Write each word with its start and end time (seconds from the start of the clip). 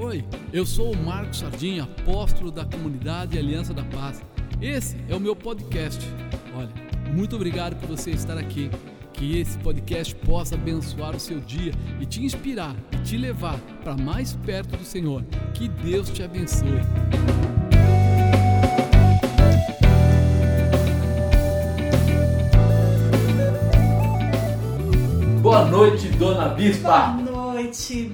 Oi, 0.00 0.24
eu 0.52 0.64
sou 0.64 0.92
o 0.92 0.96
Marcos 0.96 1.40
Sardinha, 1.40 1.82
apóstolo 1.82 2.52
da 2.52 2.64
comunidade 2.64 3.36
Aliança 3.36 3.74
da 3.74 3.82
Paz. 3.82 4.22
Esse 4.62 4.96
é 5.08 5.14
o 5.14 5.18
meu 5.18 5.34
podcast. 5.34 5.98
Olha, 6.54 6.70
muito 7.12 7.34
obrigado 7.34 7.74
por 7.80 7.88
você 7.88 8.12
estar 8.12 8.38
aqui. 8.38 8.70
Que 9.12 9.40
esse 9.40 9.58
podcast 9.58 10.14
possa 10.14 10.54
abençoar 10.54 11.16
o 11.16 11.18
seu 11.18 11.40
dia 11.40 11.72
e 11.98 12.06
te 12.06 12.24
inspirar 12.24 12.76
e 12.92 12.98
te 12.98 13.16
levar 13.16 13.58
para 13.82 13.96
mais 13.96 14.36
perto 14.36 14.76
do 14.76 14.84
Senhor. 14.84 15.24
Que 15.52 15.66
Deus 15.66 16.08
te 16.10 16.22
abençoe. 16.22 16.80
Boa 25.42 25.64
noite, 25.64 26.08
dona 26.10 26.50
Bispa. 26.50 27.08
Boa 27.08 27.54
noite, 27.54 28.07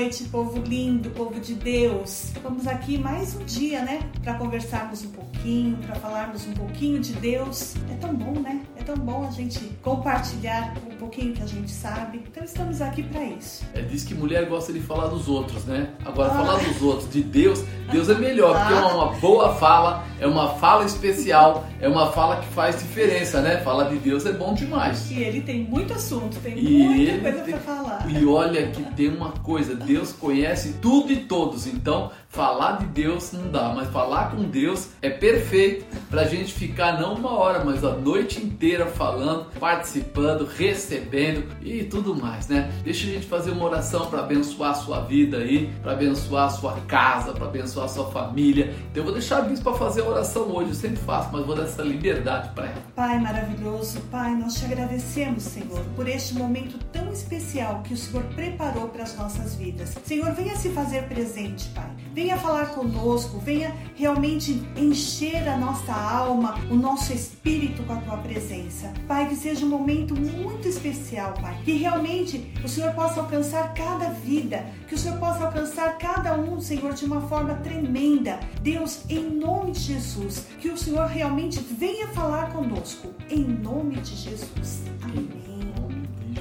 noite, 0.00 0.24
povo 0.24 0.58
lindo, 0.60 1.10
povo 1.10 1.38
de 1.38 1.52
Deus. 1.54 2.32
Vamos 2.42 2.66
aqui 2.66 2.96
mais 2.96 3.36
um 3.36 3.44
dia, 3.44 3.82
né, 3.82 4.00
para 4.24 4.32
conversarmos 4.34 5.04
um 5.04 5.10
pouquinho, 5.10 5.76
para 5.76 5.94
falarmos 5.96 6.46
um 6.46 6.54
pouquinho 6.54 7.00
de 7.00 7.12
Deus. 7.12 7.74
É 7.90 7.94
tão 7.96 8.14
bom, 8.14 8.40
né? 8.40 8.62
É 8.78 8.82
tão 8.82 8.96
bom 8.96 9.26
a 9.28 9.30
gente 9.30 9.60
compartilhar 9.82 10.74
um 10.90 10.96
pouquinho 10.96 11.34
que 11.34 11.42
a 11.42 11.46
gente 11.46 11.70
sabe. 11.70 12.24
Então 12.30 12.42
estamos 12.42 12.80
aqui 12.80 13.02
para 13.02 13.22
isso. 13.24 13.62
É, 13.74 13.82
diz 13.82 14.02
que 14.02 14.14
mulher 14.14 14.46
gosta 14.46 14.72
de 14.72 14.80
falar 14.80 15.08
dos 15.08 15.28
outros, 15.28 15.66
né? 15.66 15.90
Agora, 16.02 16.32
ah. 16.32 16.34
falar 16.34 16.56
dos 16.56 16.80
outros, 16.80 17.12
de 17.12 17.22
Deus, 17.22 17.62
Deus 17.92 18.08
é 18.08 18.14
melhor, 18.14 18.56
ah. 18.56 18.60
porque 18.60 18.74
é 18.74 18.86
uma 18.86 19.12
boa 19.18 19.54
fala, 19.56 20.06
é 20.18 20.26
uma 20.26 20.54
fala 20.54 20.86
especial, 20.86 21.66
é 21.78 21.86
uma 21.86 22.10
fala 22.12 22.40
que 22.40 22.48
faz 22.48 22.78
diferença, 22.78 23.42
né? 23.42 23.58
Falar 23.58 23.90
de 23.90 23.96
Deus 23.96 24.24
é 24.24 24.32
bom 24.32 24.54
demais. 24.54 25.10
E 25.10 25.22
ele 25.22 25.42
tem 25.42 25.62
muito 25.62 25.92
assunto, 25.92 26.38
tem 26.40 26.58
e 26.58 26.84
muita 26.84 27.18
coisa 27.18 27.42
para 27.42 27.58
falar. 27.58 27.79
E 28.08 28.24
olha 28.24 28.68
que 28.68 28.82
tem 28.94 29.08
uma 29.08 29.32
coisa, 29.32 29.74
Deus 29.74 30.12
conhece 30.12 30.74
tudo 30.80 31.12
e 31.12 31.16
todos, 31.16 31.66
então 31.66 32.10
falar 32.28 32.78
de 32.78 32.86
Deus 32.86 33.32
não 33.32 33.50
dá, 33.50 33.72
mas 33.74 33.88
falar 33.90 34.30
com 34.30 34.44
Deus 34.44 34.88
é 35.02 35.10
perfeito 35.10 35.84
para 36.08 36.22
a 36.22 36.24
gente 36.24 36.52
ficar 36.52 37.00
não 37.00 37.14
uma 37.14 37.32
hora, 37.32 37.64
mas 37.64 37.84
a 37.84 37.92
noite 37.92 38.40
inteira 38.40 38.86
falando, 38.86 39.46
participando, 39.58 40.44
recebendo 40.46 41.44
e 41.60 41.82
tudo 41.84 42.14
mais, 42.14 42.46
né? 42.48 42.70
Deixa 42.84 43.08
a 43.08 43.10
gente 43.12 43.26
fazer 43.26 43.50
uma 43.50 43.64
oração 43.64 44.06
para 44.06 44.20
abençoar 44.20 44.70
a 44.70 44.74
sua 44.74 45.00
vida 45.00 45.38
aí, 45.38 45.72
para 45.82 45.92
abençoar 45.92 46.46
a 46.46 46.50
sua 46.50 46.74
casa, 46.86 47.32
para 47.32 47.46
abençoar 47.46 47.86
a 47.86 47.88
sua 47.88 48.10
família. 48.10 48.74
Então 48.90 49.00
eu 49.00 49.04
vou 49.04 49.12
deixar 49.12 49.38
a 49.38 49.42
Bis 49.42 49.60
para 49.60 49.74
fazer 49.74 50.02
a 50.02 50.04
oração 50.04 50.42
hoje, 50.42 50.70
eu 50.70 50.74
sempre 50.74 50.98
faço, 50.98 51.30
mas 51.32 51.44
vou 51.44 51.56
dar 51.56 51.64
essa 51.64 51.82
liberdade 51.82 52.50
para 52.54 52.66
ela. 52.66 52.82
Pai 52.94 53.18
maravilhoso, 53.18 54.00
Pai, 54.10 54.34
nós 54.36 54.54
te 54.54 54.64
agradecemos, 54.66 55.42
Senhor, 55.42 55.80
por 55.96 56.08
este 56.08 56.34
momento 56.34 56.78
tão 56.92 57.12
especial 57.12 57.82
que 57.82 57.89
o 57.94 57.96
Senhor 57.96 58.22
preparou 58.34 58.88
para 58.88 59.02
as 59.02 59.16
nossas 59.16 59.54
vidas. 59.54 59.94
Senhor, 60.04 60.32
venha 60.32 60.56
se 60.56 60.70
fazer 60.70 61.04
presente, 61.04 61.68
Pai. 61.70 61.90
Venha 62.12 62.36
falar 62.36 62.70
conosco, 62.70 63.38
venha 63.38 63.74
realmente 63.94 64.62
encher 64.76 65.48
a 65.48 65.56
nossa 65.56 65.92
alma, 65.92 66.54
o 66.70 66.74
nosso 66.74 67.12
espírito 67.12 67.82
com 67.84 67.92
a 67.92 67.96
tua 67.96 68.16
presença. 68.18 68.92
Pai, 69.06 69.28
que 69.28 69.36
seja 69.36 69.64
um 69.64 69.68
momento 69.68 70.14
muito 70.14 70.66
especial, 70.68 71.34
Pai. 71.34 71.58
Que 71.64 71.72
realmente 71.72 72.52
o 72.64 72.68
Senhor 72.68 72.92
possa 72.94 73.20
alcançar 73.20 73.74
cada 73.74 74.10
vida, 74.10 74.66
que 74.88 74.94
o 74.94 74.98
Senhor 74.98 75.18
possa 75.18 75.44
alcançar 75.44 75.98
cada 75.98 76.34
um, 76.34 76.60
Senhor, 76.60 76.92
de 76.92 77.04
uma 77.04 77.20
forma 77.22 77.54
tremenda. 77.54 78.40
Deus, 78.62 79.04
em 79.08 79.30
nome 79.30 79.72
de 79.72 79.80
Jesus, 79.80 80.46
que 80.60 80.68
o 80.68 80.76
Senhor 80.76 81.06
realmente 81.06 81.60
venha 81.60 82.08
falar 82.08 82.52
conosco. 82.52 83.12
Em 83.28 83.44
nome 83.44 83.96
de 83.96 84.16
Jesus. 84.16 84.82
Amém. 85.02 85.40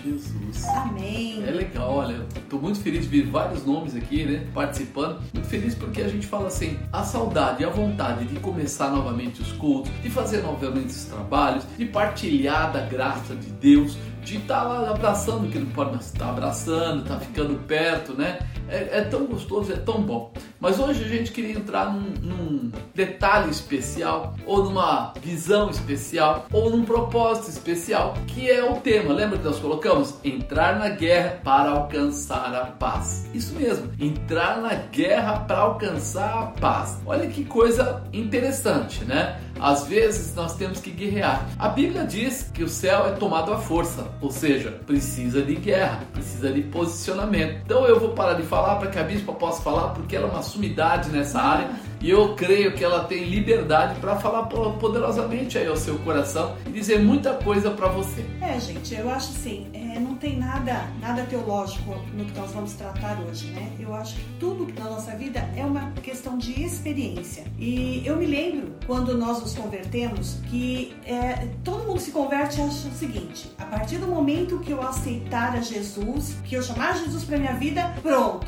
Jesus. 0.04 0.39
Amém. 0.68 1.44
É 1.48 1.52
legal, 1.52 1.94
olha, 1.94 2.26
estou 2.36 2.62
muito 2.62 2.80
feliz 2.80 3.04
de 3.04 3.08
ver 3.08 3.30
vários 3.30 3.66
nomes 3.66 3.96
aqui, 3.96 4.26
né, 4.26 4.48
participando. 4.54 5.22
Muito 5.34 5.48
feliz 5.48 5.76
porque 5.76 6.02
a 6.02 6.08
gente 6.08 6.28
fala 6.28 6.48
assim, 6.48 6.78
a 6.92 7.04
saudade 7.04 7.64
a 7.64 7.70
vontade 7.70 8.26
de 8.26 8.40
começar 8.40 8.90
novamente 8.90 9.42
os 9.42 9.52
cultos, 9.54 9.92
de 10.02 10.10
fazer 10.10 10.42
novamente 10.42 10.90
os 10.90 11.06
trabalhos, 11.06 11.64
de 11.78 11.86
partilhar 11.86 12.72
da 12.72 12.82
graça 12.82 13.36
de 13.36 13.50
Deus, 13.52 13.98
de 14.24 14.38
estar 14.38 14.62
tá 14.62 14.64
lá 14.64 14.90
abraçando, 14.90 15.50
que 15.50 15.58
não 15.58 15.68
pode 15.68 15.98
estar 15.98 16.30
abraçando, 16.30 17.04
estar 17.04 17.16
tá 17.16 17.20
ficando 17.20 17.56
perto, 17.66 18.14
né? 18.14 18.40
É, 18.70 19.00
é, 19.00 19.02
tão 19.02 19.26
gostoso, 19.26 19.72
é 19.74 19.76
tão 19.76 20.02
bom. 20.02 20.32
Mas 20.60 20.80
hoje 20.80 21.04
a 21.04 21.08
gente 21.08 21.32
queria 21.32 21.54
entrar 21.54 21.92
num, 21.92 22.14
num, 22.22 22.72
detalhe 22.94 23.50
especial, 23.50 24.36
ou 24.46 24.64
numa 24.64 25.14
visão 25.22 25.70
especial, 25.70 26.46
ou 26.52 26.70
num 26.70 26.86
propósito 26.86 27.50
especial, 27.50 28.14
que 28.28 28.50
é 28.50 28.64
o 28.64 28.76
tema. 28.76 29.14
Lembra 29.14 29.38
que 29.38 29.46
nós 29.46 29.58
colocamos? 29.58 30.16
Entrar 30.24 30.78
na 30.78 30.90
guerra 30.90 31.40
para 31.44 31.72
alcançar 31.72 32.54
a 32.54 32.66
paz. 32.66 33.28
Isso 33.34 33.54
mesmo, 33.56 33.90
entrar 34.00 34.62
na 34.62 34.76
guerra 34.76 35.40
para 35.40 35.60
alcançar 35.60 36.38
a 36.38 36.46
paz. 36.48 37.00
Olha 37.06 37.28
que 37.28 37.46
coisa 37.46 38.04
interessante, 38.14 39.04
né? 39.06 39.40
Às 39.60 39.88
vezes 39.88 40.34
nós 40.36 40.56
temos 40.56 40.80
que 40.80 40.90
guerrear. 40.90 41.50
A 41.58 41.68
Bíblia 41.68 42.06
diz 42.06 42.50
que 42.54 42.64
o 42.64 42.70
céu 42.70 43.08
é 43.08 43.12
tomado 43.12 43.52
à 43.52 43.58
força, 43.58 44.08
ou 44.22 44.32
seja, 44.32 44.72
precisa 44.86 45.42
de 45.42 45.56
guerra, 45.56 46.04
precisa 46.14 46.52
de 46.52 46.62
posicionamento. 46.62 47.62
Então 47.66 47.86
eu 47.86 48.00
vou 48.00 48.10
parar 48.10 48.36
de 48.36 48.44
falar 48.44 48.59
para 48.76 48.90
que 48.90 49.00
a 49.00 49.04
bispa 49.04 49.34
possa 49.34 49.62
falar, 49.62 49.90
porque 49.90 50.16
ela 50.16 50.28
é 50.28 50.32
uma 50.32 50.42
sumidade 50.42 51.10
nessa 51.10 51.40
área 51.40 51.70
e 52.02 52.10
eu 52.10 52.36
creio 52.36 52.74
que 52.74 52.84
ela 52.84 53.04
tem 53.04 53.26
liberdade 53.26 54.00
para 54.00 54.16
falar 54.16 54.44
poderosamente 54.44 55.58
aí 55.58 55.68
ao 55.68 55.76
seu 55.76 55.98
coração 56.00 56.56
e 56.66 56.72
dizer 56.72 57.00
muita 57.00 57.34
coisa 57.34 57.72
para 57.72 57.88
você. 57.88 58.26
É, 58.42 58.60
gente, 58.60 58.96
eu 58.96 59.10
acho 59.10 59.32
assim, 59.32 59.68
é, 59.74 60.00
não 60.00 60.16
tem 60.16 60.38
nada, 60.38 60.88
nada 61.02 61.24
teológico 61.24 61.96
no 62.14 62.26
que 62.26 62.38
nós 62.38 62.52
vamos 62.52 62.74
tratar 62.74 63.20
hoje, 63.22 63.48
né? 63.48 63.72
Eu 63.80 63.94
acho 63.94 64.16
que 64.16 64.24
tudo 64.40 64.68
na 64.78 64.86
nossa 64.90 65.12
vida 65.16 65.50
é 65.56 65.66
uma 65.66 65.92
questão 66.04 66.38
de 66.38 66.64
experiência. 66.64 67.44
E 67.58 68.02
eu 68.06 68.16
me 68.18 68.26
lembro 68.26 68.74
quando 68.86 69.18
nós 69.18 69.42
nos 69.42 69.54
convertemos 69.54 70.38
que 70.50 70.96
é, 71.06 71.48
todo 71.64 71.86
mundo 71.86 72.00
se 72.00 72.12
converte 72.12 72.60
e 72.60 72.64
acha 72.64 72.88
o 72.88 72.92
seguinte: 72.92 73.52
a 73.58 73.66
partir 73.66 73.98
do 73.98 74.08
momento 74.08 74.60
que 74.60 74.72
eu 74.72 74.82
aceitar 74.82 75.56
a 75.56 75.62
Jesus, 75.62 76.38
que 76.44 76.56
eu 76.56 76.62
chamar 76.62 76.98
Jesus 76.98 77.24
para 77.24 77.38
minha 77.38 77.54
vida, 77.54 77.94
pronto, 78.02 78.48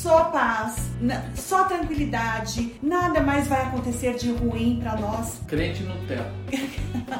só 0.00 0.24
paz, 0.24 0.90
só 1.34 1.64
tranquilidade 1.64 2.72
nada 2.82 3.20
mais 3.20 3.46
vai 3.46 3.62
acontecer 3.62 4.14
de 4.14 4.32
ruim 4.32 4.80
para 4.82 4.96
nós. 4.96 5.40
Crente 5.46 5.82
Nutella. 5.82 6.32